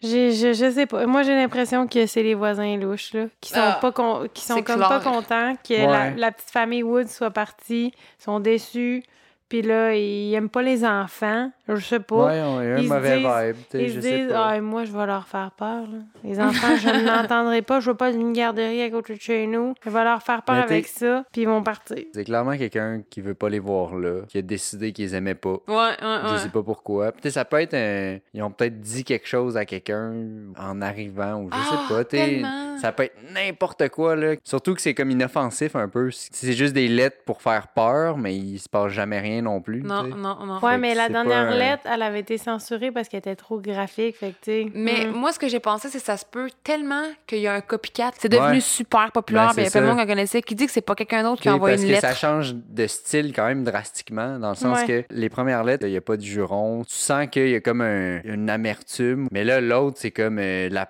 J'ai, 0.07 0.33
je, 0.33 0.53
je 0.53 0.71
sais 0.71 0.87
pas. 0.87 1.07
Moi, 1.07 1.23
j'ai 1.23 1.35
l'impression 1.35 1.87
que 1.87 2.07
c'est 2.07 2.23
les 2.23 2.35
voisins 2.35 2.77
louches, 2.77 3.13
là, 3.15 3.27
qui 3.41 3.51
sont, 3.51 3.61
Ah, 3.61 3.79
pas, 3.81 3.93
con- 3.93 4.29
qui 4.33 4.45
sont 4.45 4.63
comme 4.63 4.77
clair. 4.77 4.89
pas 4.89 5.01
contents 5.01 5.55
que 5.67 5.75
Ouais. 5.75 5.87
la, 5.87 6.11
la 6.11 6.33
petite 6.33 6.51
famille 6.51 6.83
Wood 6.83 7.09
soit 7.09 7.31
partie, 7.31 7.93
sont 8.19 8.41
déçus, 8.41 9.03
puis 9.49 9.63
là, 9.63 9.95
ils 9.95 10.35
aiment 10.35 10.49
pas 10.51 10.63
les 10.63 10.85
enfants. 10.85 11.51
Je 11.69 11.77
sais 11.77 12.01
pas. 12.01 12.27
Ouais, 12.27 12.41
on 12.43 12.59
a 12.59 12.63
un 12.63 12.77
Ils 12.79 12.85
se 12.89 12.93
mauvais 12.93 13.19
disent- 13.19 13.27
vibe, 13.27 13.57
tu 13.57 13.79
sais, 13.79 13.83
Ils 13.85 13.89
je 13.91 13.95
se 13.97 14.01
sais 14.01 14.19
disent, 14.19 14.29
pas. 14.33 14.47
ah, 14.51 14.61
moi, 14.61 14.85
je 14.85 14.93
vais 14.93 15.07
leur 15.07 15.27
faire 15.27 15.51
peur. 15.51 15.83
là. 15.83 15.99
Les 16.23 16.39
enfants, 16.41 16.77
je 16.77 16.89
ne 16.89 17.05
l'entendrai 17.07 17.63
pas. 17.63 17.81
Je 17.81 17.91
veux 17.91 17.97
pas 17.97 18.13
d'une 18.13 18.33
garderie 18.33 18.83
à 18.83 18.91
côté 18.91 19.15
de 19.17 19.21
chez 19.21 19.47
nous. 19.47 19.75
Je 19.85 19.91
vais 19.91 20.05
leur 20.05 20.23
faire 20.23 20.43
peur 20.43 20.57
t'es- 20.67 20.73
avec 20.75 20.87
ça, 20.87 21.25
puis 21.33 21.43
ils 21.43 21.49
vont 21.49 21.63
partir. 21.63 21.99
C'est 22.15 22.25
clairement 22.25 22.57
quelqu'un 22.57 23.03
qui 23.11 23.21
veut 23.21 23.35
pas 23.35 23.49
les 23.49 23.59
voir 23.59 23.97
là, 23.97 24.21
qui 24.29 24.39
a 24.39 24.43
décidé 24.43 24.93
qu'ils 24.93 25.15
aimaient 25.15 25.35
pas. 25.35 25.57
Ouais, 25.69 25.75
ouais, 25.75 25.87
ouais. 26.03 26.21
Je 26.33 26.37
sais 26.37 26.49
pas 26.51 26.63
pourquoi. 26.63 27.13
Peut-être 27.13 27.33
ça 27.35 27.45
peut 27.45 27.61
être 27.61 27.75
un... 27.75 28.19
Ils 28.33 28.43
ont 28.43 28.51
peut-être 28.51 28.81
dit 28.81 29.03
quelque 29.05 29.27
chose 29.27 29.57
à 29.57 29.65
quelqu'un 29.65 30.13
en 30.59 30.81
arrivant 30.83 31.41
ou 31.43 31.51
je 31.51 31.57
Ah, 31.59 31.65
sais 31.89 31.95
pas. 31.95 32.05
t'sais. 32.05 32.17
tellement. 32.17 32.63
Ça 32.79 32.93
peut 32.93 33.05
être 33.05 33.17
n'importe 33.35 33.89
quoi 33.89 34.15
là. 34.17 34.35
Surtout 34.45 34.75
que 34.75 34.81
c'est 34.83 34.95
comme 34.95 35.11
inoffensif 35.11 35.75
un 35.75 35.89
peu. 35.89 36.11
C'est 36.13 36.53
juste 36.53 36.75
des 36.75 36.89
lettres 36.89 37.19
pour 37.25 37.41
faire 37.43 37.69
peur, 37.69 38.19
mais 38.19 38.37
il 38.37 38.59
se 38.59 38.69
passe 38.69 38.93
jamais 38.93 39.19
rien 39.19 39.43
non 39.43 39.61
plus. 39.63 39.83
Non, 39.83 40.03
t'sais. 40.03 40.11
non, 40.15 40.37
non. 40.45 40.59
Ouais, 40.61 40.73
Fait 40.73 40.79
mais 40.79 40.95
la 40.95 41.07
pas 41.07 41.13
dernière 41.13 41.56
un- 41.57 41.71
lettre, 41.71 41.83
elle 41.93 42.03
avait 42.03 42.21
été 42.21 42.39
censurée 42.39 42.91
parce 42.93 43.09
qu'elle 43.09 43.19
était 43.19 43.37
trop 43.37 43.59
graphique. 43.61 44.17
Fait 44.17 44.33
que, 44.45 44.69
Mais 44.75 45.07
hmm. 45.07 45.13
moi, 45.13 45.33
ce 45.33 45.39
que 45.39 45.49
j'ai 45.49 45.61
pensé, 45.61 45.89
c'est 45.89 45.99
que 45.99 46.05
ça 46.05 46.17
se 46.17 46.25
peut 46.25 46.49
tellement 46.65 47.03
qu'il 47.27 47.39
y 47.41 47.47
a 47.47 47.55
un 47.55 47.61
copycat. 47.61 48.13
C'est 48.19 48.29
devenu 48.29 48.55
Ouais. 48.57 48.61
super 48.61 49.11
populaire, 49.13 49.53
Ben, 49.55 49.63
il 49.63 49.65
y 49.65 49.69
a 49.69 49.71
plein 49.71 49.81
de 49.83 49.87
monde 49.87 49.97
qui 49.97 50.03
en 50.03 50.07
connaissait 50.07 50.43
qui 50.43 50.55
dit 50.55 50.67
que 50.67 50.73
c'est 50.73 50.81
pas 50.81 50.95
quelqu'un 50.95 51.23
d'autre 51.23 51.43
qui 51.43 51.49
a 51.49 51.55
envoyé 51.55 51.75
parce 51.77 51.83
une 51.83 51.89
que 51.89 51.95
lettre. 51.95 52.09
ça 52.09 52.15
change 52.15 52.55
de 52.55 52.87
style 52.87 53.33
quand 53.35 53.47
même 53.47 53.65
drastiquement, 53.65 54.39
dans 54.39 54.51
le 54.51 54.55
sens 54.57 54.81
Ouais. 54.81 54.87
que 54.87 55.05
les 55.15 55.29
premières 55.29 55.65
lettres, 55.65 55.87
il 55.87 55.91
n'y 55.91 55.97
a 55.97 56.01
pas 56.01 56.17
de 56.17 56.23
juron. 56.23 56.85
Tu 56.85 56.95
sens 56.95 57.27
qu'il 57.31 57.49
y 57.49 57.55
a 57.55 57.61
comme 57.61 57.81
un- 57.81 58.21
une 58.25 58.49
amertume. 58.51 59.29
Mais 59.33 59.45
là, 59.45 59.61
l'autre, 59.61 59.97
c'est 60.01 60.11
comme 60.11 60.39
euh, 60.39 60.69
la 60.71 60.87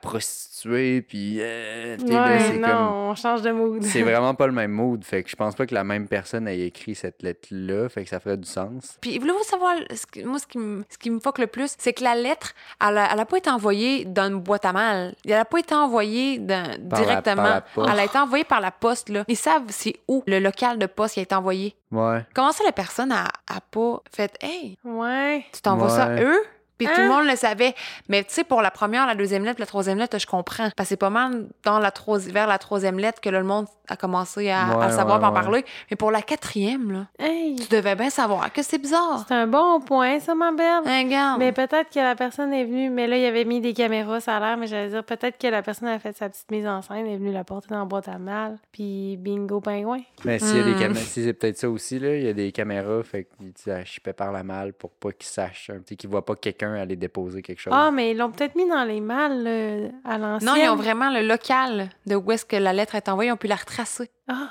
prostituée, 0.66 1.02
puis 1.02 1.38
euh, 1.40 1.96
là, 2.06 2.24
Ouais, 2.26 2.38
c'est 2.40 2.58
non, 2.58 2.68
comme... 2.68 2.86
on 3.10 3.14
change 3.14 3.42
de 3.42 3.50
mood. 3.52 3.82
C'est 3.82 4.02
vraiment 4.02 4.34
pas 4.34 4.46
le 4.46 4.52
même 4.52 4.72
mood. 4.72 5.02
Fait 5.04 5.22
que 5.22 5.30
je 5.30 5.36
pense 5.36 5.54
pas 5.54 5.66
que 5.66 5.74
la 5.74 5.84
même 5.84 6.08
personne 6.08 6.48
ait 6.48 6.60
écrit 6.60 6.94
cette 6.94 7.22
lettre-là. 7.22 7.88
Fait 7.88 8.04
que 8.04 8.10
ça 8.10 8.20
ferait 8.20 8.36
du 8.36 8.48
sens. 8.48 8.98
Puis 9.00 9.18
voulez-vous 9.18 9.42
savoir, 9.44 9.74
ce 9.94 10.06
que- 10.06 10.24
moi, 10.26 10.38
ce 10.38 10.46
qui, 10.46 10.58
me, 10.58 10.84
ce 10.88 10.98
qui 10.98 11.10
me 11.10 11.20
fuck 11.20 11.38
le 11.38 11.46
plus, 11.46 11.74
c'est 11.78 11.92
que 11.92 12.04
la 12.04 12.14
lettre, 12.14 12.52
elle 12.86 12.98
a, 12.98 13.12
elle 13.12 13.20
a 13.20 13.26
pas 13.26 13.38
été 13.38 13.50
envoyée 13.50 14.04
dans 14.04 14.28
une 14.30 14.40
boîte 14.40 14.64
à 14.64 14.72
mal. 14.72 15.14
Elle 15.24 15.34
a 15.34 15.44
pas 15.44 15.58
été 15.58 15.74
envoyée 15.74 16.38
dans- 16.38 16.68
la- 16.70 16.78
directement. 16.78 17.42
la 17.42 17.64
elle 17.92 18.00
a 18.00 18.04
été 18.04 18.18
envoyée 18.18 18.44
par 18.44 18.60
la 18.60 18.70
poste, 18.70 19.08
là. 19.08 19.24
Ils 19.28 19.36
savent 19.36 19.64
c'est 19.68 19.96
où 20.08 20.22
le 20.26 20.38
local 20.38 20.78
de 20.78 20.86
poste 20.86 21.14
qui 21.14 21.20
a 21.20 21.22
été 21.22 21.34
envoyé. 21.34 21.74
Ouais. 21.92 22.24
Comment 22.34 22.52
ça, 22.52 22.64
la 22.64 22.72
personne 22.72 23.12
a, 23.12 23.24
a 23.46 23.60
pas 23.70 24.02
fait 24.14 24.36
«Hey, 24.40 24.76
Ouais. 24.84 25.44
tu 25.52 25.60
t'envoies 25.62 25.88
ça 25.90 26.04
à 26.06 26.08
Ouais. 26.14 26.24
eux?» 26.24 26.38
Puis 26.78 26.86
tout 26.86 26.92
le 27.00 27.06
Hein? 27.06 27.08
monde 27.20 27.26
le 27.26 27.36
savait. 27.36 27.74
Mais 28.08 28.22
tu 28.24 28.34
sais, 28.34 28.44
pour 28.44 28.60
la 28.62 28.70
première, 28.70 29.06
la 29.06 29.14
deuxième 29.14 29.44
lettre, 29.44 29.60
la 29.60 29.66
troisième 29.66 29.98
lettre, 29.98 30.18
je 30.18 30.26
comprends. 30.26 30.68
Parce 30.76 30.88
que 30.88 30.90
c'est 30.90 30.96
pas 30.96 31.10
mal 31.10 31.46
dans 31.64 31.78
la 31.78 31.90
troisi- 31.90 32.30
vers 32.30 32.46
la 32.46 32.58
troisième 32.58 32.98
lettre 32.98 33.20
que 33.20 33.28
là, 33.30 33.38
le 33.38 33.44
monde 33.46 33.66
a 33.88 33.96
commencé 33.96 34.50
à, 34.50 34.64
à 34.66 34.76
Ouais, 34.78 34.86
le 34.86 34.92
savoir, 34.92 35.20
ouais, 35.20 35.26
en 35.26 35.28
ouais. 35.32 35.40
parler. 35.40 35.64
Mais 35.90 35.96
pour 35.96 36.10
la 36.10 36.20
quatrième, 36.22 36.90
là, 36.92 37.06
Hey, 37.18 37.56
tu 37.56 37.68
devais 37.68 37.94
bien 37.94 38.10
savoir 38.10 38.52
que 38.52 38.62
c'est 38.62 38.78
bizarre. 38.78 39.24
c'est 39.28 39.34
un 39.34 39.46
bon 39.46 39.80
point, 39.80 40.18
ça, 40.20 40.34
ma 40.34 40.50
belle. 40.52 40.82
Hein, 40.84 41.04
regarde. 41.04 41.38
Mais 41.38 41.52
peut-être 41.52 41.90
que 41.90 42.00
la 42.00 42.14
personne 42.16 42.52
est 42.52 42.64
venue, 42.64 42.90
mais 42.90 43.06
là, 43.06 43.16
il 43.16 43.24
avait 43.24 43.44
mis 43.44 43.60
des 43.60 43.72
caméras, 43.74 44.20
ça 44.20 44.36
a 44.36 44.40
l'air, 44.40 44.56
mais 44.56 44.66
j'allais 44.66 44.88
dire, 44.88 45.04
peut-être 45.04 45.38
que 45.38 45.46
la 45.46 45.62
personne 45.62 45.88
a 45.88 45.98
fait 45.98 46.16
sa 46.16 46.28
petite 46.28 46.50
mise 46.50 46.66
en 46.66 46.82
scène, 46.82 47.06
est 47.06 47.16
venue 47.16 47.32
la 47.32 47.44
porter 47.44 47.68
dans 47.70 47.78
la 47.80 47.84
boîte 47.84 48.08
à 48.08 48.18
mal, 48.18 48.58
puis 48.72 49.16
bingo 49.18 49.60
pingouin. 49.60 50.00
Mais 50.24 50.38
s'il 50.38 50.56
y 50.56 50.60
a 50.60 50.64
des 50.64 50.74
Hmm. 50.74 50.78
caméras, 50.80 51.00
si 51.04 51.24
c'est 51.24 51.32
peut-être 51.32 51.58
ça 51.58 51.70
aussi, 51.70 51.98
là, 51.98 52.16
il 52.16 52.24
y 52.24 52.28
a 52.28 52.32
des 52.32 52.50
caméras, 52.52 53.02
fait 53.04 53.24
qu'ils 53.38 53.52
disent, 53.52 53.72
je 53.84 54.00
par 54.16 54.32
la 54.32 54.42
malle 54.42 54.72
pour 54.72 54.90
pas 54.90 55.12
qu'ils 55.12 55.26
sachent, 55.28 55.70
un 55.70 55.78
petit 55.80 55.96
qu'ils 55.96 56.08
voient 56.10 56.24
pas 56.24 56.34
quelqu'un 56.36 56.65
aller 56.74 56.96
déposer 56.96 57.42
quelque 57.42 57.60
chose. 57.60 57.72
Ah, 57.74 57.90
mais 57.92 58.10
ils 58.10 58.16
l'ont 58.16 58.30
peut-être 58.30 58.54
mis 58.54 58.68
dans 58.68 58.84
les 58.84 59.00
malles 59.00 59.42
là, 59.42 59.88
à 60.04 60.18
l'ancienne. 60.18 60.50
Non, 60.50 60.56
ils 60.60 60.68
ont 60.68 60.76
vraiment 60.76 61.10
le 61.10 61.26
local 61.26 61.88
de 62.06 62.16
où 62.16 62.32
est-ce 62.32 62.44
que 62.44 62.56
la 62.56 62.72
lettre 62.72 62.94
est 62.94 63.08
envoyée. 63.08 63.30
Ils 63.30 63.32
ont 63.32 63.36
pu 63.38 63.46
la 63.46 63.56
retracer. 63.56 64.10
Ah, 64.28 64.50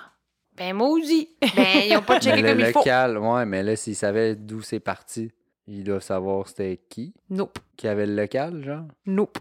ben 0.57 0.73
maudit! 0.73 1.29
Ben, 1.55 1.83
ils 1.89 1.97
ont 1.97 2.01
pas 2.01 2.19
checké 2.19 2.41
le 2.41 2.49
comme 2.49 2.59
il 2.59 2.65
faut. 2.67 2.79
local, 2.79 3.17
ouais, 3.17 3.45
mais 3.45 3.63
là, 3.63 3.75
s'ils 3.75 3.95
savaient 3.95 4.35
d'où 4.35 4.61
c'est 4.61 4.79
parti, 4.79 5.31
ils 5.67 5.83
doivent 5.83 6.01
savoir 6.01 6.47
c'était 6.47 6.81
qui? 6.89 7.13
Nope. 7.29 7.59
qui 7.75 7.87
avait 7.87 8.05
le 8.05 8.15
local, 8.15 8.63
genre? 8.63 8.85
Nope. 9.05 9.37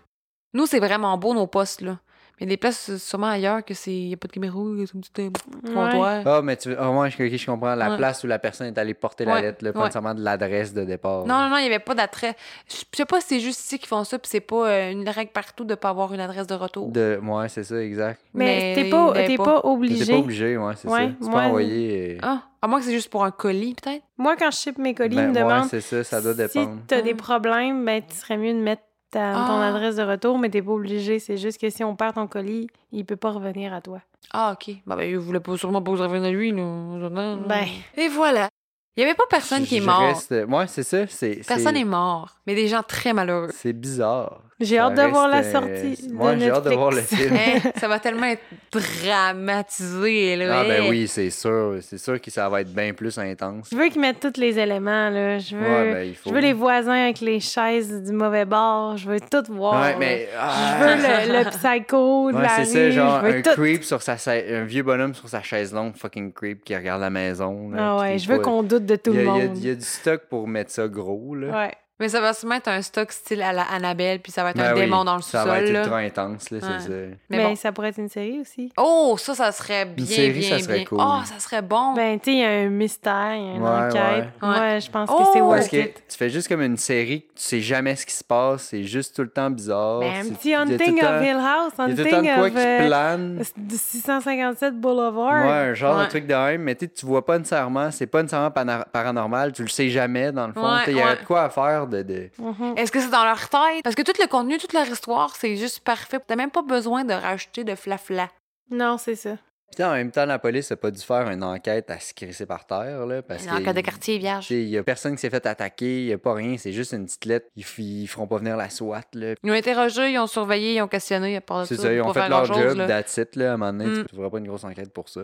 Nous, 0.52 0.66
c'est 0.66 0.78
vraiment 0.80 1.16
beau, 1.18 1.34
nos 1.34 1.46
postes, 1.46 1.80
là. 1.80 1.98
Mais 2.40 2.46
des 2.46 2.56
places, 2.56 2.90
euh, 2.90 2.98
sûrement 2.98 3.28
ailleurs, 3.28 3.64
que 3.64 3.74
c'est... 3.74 3.92
Y 3.92 4.14
a 4.14 4.16
pas 4.16 4.26
de 4.26 4.32
caméra, 4.32 4.56
c'est 4.86 4.96
un 4.96 5.00
petit 5.00 5.12
euh, 5.22 5.30
comptoir. 5.72 6.22
Ah, 6.26 6.42
mais 6.42 6.56
tu 6.56 6.74
ah, 6.76 6.90
ouais, 6.90 7.08
je, 7.10 7.36
je 7.36 7.46
comprends. 7.46 7.74
La 7.76 7.90
Ouais. 7.90 7.96
place 7.96 8.24
où 8.24 8.26
la 8.26 8.38
personne 8.40 8.66
est 8.66 8.76
allée 8.78 8.94
porter 8.94 9.24
la 9.24 9.34
Ouais, 9.34 9.42
lettre, 9.42 9.64
là, 9.64 9.72
pas 9.72 9.78
ouais. 9.78 9.84
nécessairement 9.84 10.14
de 10.14 10.22
l'adresse 10.22 10.74
de 10.74 10.84
départ. 10.84 11.26
Non, 11.26 11.38
non, 11.42 11.50
non, 11.50 11.56
il 11.58 11.62
y 11.64 11.66
avait 11.66 11.78
pas 11.78 11.94
d'attrait. 11.94 12.34
Je 12.68 12.76
sais 12.96 13.04
pas 13.04 13.20
si 13.20 13.28
c'est 13.28 13.40
juste 13.40 13.60
ici 13.60 13.78
qu'ils 13.78 13.86
font 13.88 14.02
ça, 14.04 14.18
puis 14.18 14.28
c'est 14.28 14.40
pas 14.40 14.68
euh, 14.68 14.90
une 14.90 15.08
règle 15.08 15.30
partout 15.32 15.64
de 15.64 15.74
pas 15.76 15.90
avoir 15.90 16.12
une 16.12 16.20
adresse 16.20 16.46
de 16.48 16.54
retour. 16.54 16.88
De... 16.90 17.20
Ouais, 17.22 17.48
c'est 17.48 17.62
ça, 17.64 17.80
exact. 17.80 18.20
Mais, 18.34 18.74
Mais 18.74 18.82
t'es 18.82 18.90
pas, 18.90 19.12
il 19.16 19.26
t'es 19.26 19.36
pas. 19.36 19.44
pas 19.44 19.60
T'es 19.62 19.68
obligé. 19.68 20.12
pas 20.12 20.18
obligé, 20.18 20.56
ouais, 20.56 20.72
c'est 20.76 20.88
Ouais, 20.88 21.06
ça. 21.06 21.12
Tu 21.24 21.30
moi- 21.30 21.40
peux 21.40 21.46
envoyer. 21.46 22.14
euh, 22.16 22.18
Ah, 22.22 22.42
à 22.60 22.66
moins 22.66 22.80
que 22.80 22.84
c'est 22.86 22.92
juste 22.92 23.10
pour 23.10 23.24
un 23.24 23.30
colis, 23.30 23.74
peut-être? 23.74 24.02
Moi, 24.18 24.34
quand 24.36 24.50
je 24.50 24.56
ship 24.56 24.76
mes 24.78 24.94
colis, 24.94 25.14
ben, 25.14 25.22
ils 25.22 25.28
me 25.28 25.34
ouais, 25.34 25.40
demandent 25.40 25.68
c'est 25.68 25.80
ça, 25.80 26.02
ça 26.02 26.20
doit 26.20 26.34
dépendre. 26.34 26.72
si 26.80 26.86
t'as 26.88 27.00
des 27.00 27.14
Mm. 27.14 27.18
problèmes, 27.18 27.84
ben, 27.84 28.02
tu 28.04 28.16
serais 28.16 28.36
mieux 28.36 28.52
de 28.54 28.58
mettre 28.58 28.82
ta- 29.14 29.32
ton 29.32 29.60
Ah. 29.60 29.68
adresse 29.68 29.96
de 29.96 30.02
retour, 30.02 30.38
mais 30.38 30.50
t'es 30.50 30.62
pas 30.62 30.72
obligé. 30.72 31.18
C'est 31.18 31.36
juste 31.36 31.60
que 31.60 31.70
si 31.70 31.82
on 31.84 31.96
perd 31.96 32.14
ton 32.14 32.26
colis, 32.26 32.66
il 32.92 33.04
peut 33.04 33.16
pas 33.16 33.30
revenir 33.30 33.72
à 33.72 33.80
toi. 33.80 34.00
Ah, 34.32 34.54
OK. 34.54 34.74
Bah, 34.86 34.96
ben, 34.96 35.08
il 35.08 35.16
voulait 35.18 35.40
pas, 35.40 35.56
sûrement 35.56 35.82
pas 35.82 35.92
revenir 35.92 36.24
à 36.24 36.30
lui, 36.30 36.50
là. 36.52 37.36
Ben. 37.48 37.66
Et 37.96 38.08
voilà. 38.08 38.48
Il 38.96 39.00
y 39.00 39.02
avait 39.04 39.14
pas 39.14 39.24
personne 39.28 39.64
qui 39.64 39.78
est 39.78 39.80
mort. 39.80 40.00
reste- 40.00 40.32
Ouais, 40.48 40.66
c'est 40.68 40.82
ça. 40.84 41.06
c'est 41.08 41.40
Personne 41.46 41.74
c'est- 41.74 41.80
est 41.80 41.84
mort. 41.84 42.36
Mais 42.46 42.54
des 42.54 42.68
gens 42.68 42.82
très 42.86 43.12
malheureux. 43.12 43.50
C'est 43.52 43.72
bizarre. 43.72 44.40
J'ai 44.60 44.78
hâte 44.78 44.94
de 44.94 45.02
voir 45.02 45.28
la 45.28 45.38
euh, 45.38 45.52
sortie 45.52 46.08
de 46.08 46.12
Moi, 46.12 46.36
j'ai 46.38 46.50
hâte 46.50 46.64
de 46.64 46.70
voir 46.70 46.90
le 46.92 47.00
film. 47.00 47.34
Hein, 47.34 47.58
ça 47.76 47.88
va 47.88 47.98
tellement 47.98 48.26
être 48.26 48.42
dramatisé, 48.70 50.36
là. 50.36 50.60
Ah, 50.60 50.64
ben 50.64 50.84
oui, 50.88 51.08
c'est 51.08 51.30
sûr. 51.30 51.76
C'est 51.80 51.98
sûr 51.98 52.20
que 52.20 52.30
ça 52.30 52.48
va 52.48 52.60
être 52.60 52.72
bien 52.72 52.92
plus 52.92 53.18
intense. 53.18 53.68
Je 53.72 53.76
veux 53.76 53.88
qu'ils 53.88 54.00
mettent 54.00 54.20
tous 54.20 54.40
les 54.40 54.58
éléments, 54.58 55.10
là. 55.10 55.38
Je 55.38 55.56
veux, 55.56 55.62
Ouais, 55.64 55.92
ben, 55.92 56.08
il 56.08 56.14
faut. 56.14 56.30
je 56.30 56.34
veux 56.34 56.40
les 56.40 56.52
voisins 56.52 56.92
avec 57.04 57.20
les 57.20 57.40
chaises 57.40 58.02
du 58.04 58.12
mauvais 58.12 58.44
bord. 58.44 58.96
Je 58.96 59.08
veux 59.10 59.20
tout 59.20 59.42
voir. 59.52 59.80
Ouais, 59.82 59.92
là. 59.92 59.96
mais. 59.98 60.28
Je 60.32 60.38
ah, 60.38 60.76
veux 60.80 61.32
le, 61.32 61.38
le 61.44 61.50
psycho 61.50 62.30
de 62.30 62.36
Ouais, 62.36 62.42
la 62.42 62.48
c'est 62.48 62.64
ça, 62.64 62.90
genre 62.90 63.20
je 63.22 63.26
veux 63.26 63.38
un 63.38 63.42
tout. 63.42 63.50
creep 63.50 63.84
sur 63.84 64.02
sa 64.02 64.16
un 64.30 64.64
vieux 64.64 64.82
bonhomme 64.82 65.14
sur 65.14 65.28
sa 65.28 65.42
chaise 65.42 65.72
longue, 65.72 65.96
fucking 65.96 66.32
creep 66.32 66.64
qui 66.64 66.76
regarde 66.76 67.00
la 67.00 67.10
maison. 67.10 67.70
là, 67.70 67.96
Ah 67.96 68.00
ouais, 68.00 68.18
je 68.18 68.28
veux 68.28 68.38
qu'on 68.38 68.62
doute 68.62 68.86
de 68.86 68.96
tout 68.96 69.12
il 69.12 69.20
y, 69.20 69.24
le 69.24 69.24
il 69.24 69.26
y 69.26 69.28
monde. 69.30 69.58
il 69.58 69.66
y 69.66 69.70
a 69.70 69.74
du 69.74 69.84
stock 69.84 70.22
pour 70.30 70.46
mettre 70.48 70.70
ça 70.70 70.86
gros, 70.88 71.34
là. 71.34 71.64
Ouais. 71.66 71.72
Mais 72.00 72.08
ça 72.08 72.20
va 72.20 72.32
sûrement 72.32 72.56
être 72.56 72.66
un 72.66 72.82
stock 72.82 73.12
style 73.12 73.40
à 73.40 73.52
la 73.52 73.62
Annabelle, 73.62 74.18
puis 74.18 74.32
ça 74.32 74.42
va 74.42 74.50
être 74.50 74.56
Ben 74.56 74.70
un 74.72 74.74
oui, 74.74 74.80
démon 74.80 75.04
dans 75.04 75.14
le 75.14 75.22
Ça 75.22 75.44
va 75.44 75.54
sous-sol. 75.54 75.64
être 75.68 75.72
là. 75.72 75.80
ultra 75.82 75.96
intense, 75.98 76.50
là, 76.50 76.58
c'est 76.60 76.66
Ouais. 76.66 76.80
ça. 76.80 76.88
Mais 77.30 77.38
Mais 77.38 77.44
bon. 77.44 77.54
ça 77.54 77.70
pourrait 77.70 77.90
être 77.90 77.98
une 77.98 78.08
série 78.08 78.40
aussi. 78.40 78.72
Oh, 78.76 79.14
ça, 79.16 79.34
ça 79.36 79.52
serait 79.52 79.84
bien, 79.84 80.04
série, 80.04 80.40
bien, 80.40 80.50
ça 80.50 80.58
serait 80.64 80.74
bien. 80.78 80.84
cool. 80.86 80.98
Oh, 81.00 81.20
ça 81.24 81.38
serait 81.38 81.62
bon. 81.62 81.94
Ben, 81.94 82.18
tu 82.18 82.24
sais, 82.32 82.36
il 82.36 82.40
y 82.40 82.44
a 82.44 82.48
un 82.48 82.68
mystère, 82.68 83.34
il 83.36 83.44
y 83.44 83.48
a 83.48 83.54
une 83.54 83.62
Ouais, 83.62 83.68
enquête. 83.70 84.24
ouais. 84.24 84.48
Moi, 84.48 84.78
je 84.80 84.90
pense 84.90 85.08
Oh! 85.12 85.18
que 85.18 85.24
c'est 85.34 85.38
Parce 85.38 85.50
worth 85.60 85.70
que 85.70 85.76
it. 85.76 86.02
tu 86.08 86.16
fais 86.16 86.30
juste 86.30 86.48
comme 86.48 86.62
une 86.62 86.76
série, 86.76 87.22
que 87.22 87.26
tu 87.36 87.42
sais 87.42 87.60
jamais 87.60 87.94
ce 87.94 88.04
qui 88.06 88.14
se 88.14 88.24
passe, 88.24 88.62
c'est 88.70 88.82
juste 88.82 89.14
tout 89.14 89.22
le 89.22 89.30
temps 89.30 89.50
bizarre. 89.50 90.00
Ben, 90.00 90.12
un 90.14 90.22
c'est- 90.24 90.30
petit 90.34 90.52
a 90.54 90.60
Hunting 90.62 90.98
of 91.00 91.22
Hill 91.22 91.36
House, 91.36 91.72
Il 91.78 91.90
y 91.90 91.92
a 91.92 91.96
tout 91.96 92.02
le 92.02 92.10
temps 92.10 92.16
Hunting 92.16 92.30
de 92.30 92.34
quoi 92.34 92.46
of 92.46 92.52
qui 92.52 92.58
euh, 92.58 92.86
plane. 92.88 93.42
du 93.56 93.76
657 93.76 94.80
Boulevard. 94.80 95.44
Ouais, 95.46 95.52
un 95.70 95.74
genre 95.74 95.96
Ouais. 95.98 96.04
de 96.06 96.08
truc 96.10 96.26
de 96.26 96.34
même, 96.34 96.62
mais 96.62 96.74
tu 96.74 96.86
sais, 96.86 96.90
tu 96.92 97.06
vois 97.06 97.24
pas 97.24 97.38
nécessairement, 97.38 97.92
c'est 97.92 98.06
pas 98.08 98.20
nécessairement 98.22 98.50
paranormal, 98.92 99.52
tu 99.52 99.62
le 99.62 99.68
sais 99.68 99.88
jamais 99.90 100.32
dans 100.32 100.48
le 100.48 100.52
fond. 100.52 100.60
Ouais, 100.64 100.78
Tu 100.80 100.84
sais, 100.86 100.90
Il 100.92 100.96
y 100.98 101.00
de 101.00 101.24
quoi 101.26 101.44
à 101.44 101.50
faire 101.50 101.83
de. 101.88 102.02
de... 102.02 102.30
Mhm. 102.38 102.74
Est-ce 102.76 102.92
que 102.92 103.00
c'est 103.00 103.10
dans 103.10 103.24
leur 103.24 103.48
tête? 103.48 103.82
Parce 103.82 103.94
que 103.96 104.02
tout 104.02 104.12
le 104.20 104.26
contenu, 104.28 104.58
toute 104.58 104.72
leur 104.72 104.86
histoire, 104.88 105.34
c'est 105.36 105.56
juste 105.56 105.80
parfait. 105.80 106.18
T'as 106.26 106.36
même 106.36 106.50
pas 106.50 106.62
besoin 106.62 107.04
de 107.04 107.12
rajouter 107.14 107.64
de 107.64 107.74
flafla. 107.74 108.28
Non, 108.70 108.98
c'est 108.98 109.14
ça. 109.16 109.36
Puis 109.74 109.82
en 109.82 109.92
même 109.92 110.12
temps, 110.12 110.24
la 110.24 110.38
police 110.38 110.70
a 110.70 110.76
pas 110.76 110.92
dû 110.92 111.00
faire 111.02 111.28
une 111.30 111.42
enquête 111.42 111.90
à 111.90 111.98
se 111.98 112.14
crisser 112.14 112.46
par 112.46 112.64
terre, 112.64 113.06
là, 113.06 113.22
parce 113.22 113.44
En 113.48 113.58
que. 113.58 113.62
cas 113.64 113.72
de 113.72 113.80
quartier 113.80 114.18
vierge. 114.18 114.48
Il 114.52 114.68
y 114.68 114.78
a 114.78 114.84
personne 114.84 115.16
qui 115.16 115.20
s'est 115.22 115.30
fait 115.30 115.44
attaquer, 115.46 116.02
il 116.02 116.06
y 116.06 116.12
a 116.12 116.18
pas 116.18 116.32
rien, 116.34 116.56
c'est 116.58 116.72
juste 116.72 116.92
une 116.92 117.06
petite 117.06 117.24
lettre. 117.24 117.46
Ils, 117.56 117.64
ils 117.78 118.06
feront 118.06 118.28
pas 118.28 118.36
venir 118.38 118.56
la 118.56 118.70
SWAT, 118.70 119.00
là. 119.14 119.34
Ils 119.42 119.50
ont 119.50 119.54
interrogé, 119.54 120.12
ils 120.12 120.18
ont 120.18 120.28
surveillé, 120.28 120.74
ils 120.74 120.82
ont 120.82 120.86
questionné. 120.86 121.36
À 121.36 121.40
part 121.40 121.62
de 121.62 121.64
C'est 121.66 121.76
ça, 121.76 121.92
ils 121.92 122.00
ont 122.00 122.12
fait 122.12 122.28
leur 122.28 122.44
job, 122.44 122.76
là. 122.76 122.86
that's 122.86 123.16
it, 123.16 123.34
là. 123.34 123.50
À 123.50 123.54
un 123.54 123.56
moment 123.56 123.72
donné, 123.72 123.86
Mm. 123.86 124.06
tu 124.06 124.14
feras 124.14 124.30
pas 124.30 124.38
une 124.38 124.46
grosse 124.46 124.62
enquête 124.64 124.92
pour 124.92 125.08
ça. 125.08 125.22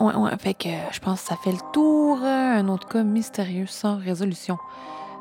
Ouais, 0.00 0.14
ouais, 0.14 0.30
fait 0.38 0.54
que 0.54 0.68
euh, 0.68 0.90
je 0.92 0.98
pense 1.00 1.20
que 1.22 1.28
ça 1.28 1.36
fait 1.36 1.52
le 1.52 1.58
tour. 1.72 2.18
euh, 2.22 2.58
un 2.58 2.68
autre 2.68 2.88
cas 2.88 3.02
mystérieux 3.02 3.66
sans 3.66 3.98
résolution. 3.98 4.58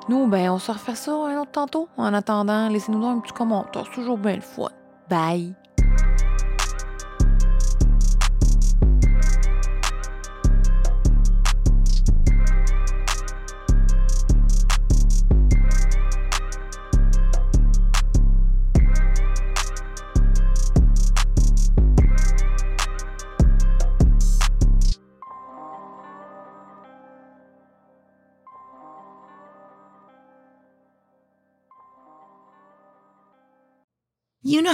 Nous, 0.07 0.25
ben, 0.27 0.49
on 0.51 0.57
se 0.59 0.71
refait 0.71 0.95
ça 0.95 1.11
un 1.11 1.37
autre 1.41 1.51
tantôt. 1.51 1.89
En 1.97 2.13
attendant, 2.13 2.69
laissez-nous 2.69 3.01
donc 3.01 3.17
un 3.17 3.19
petit 3.19 3.33
commentaire. 3.33 3.83
C'est 3.85 3.95
toujours 3.95 4.17
bien 4.17 4.35
le 4.35 4.41
fun. 4.41 4.69
Bye! 5.09 5.53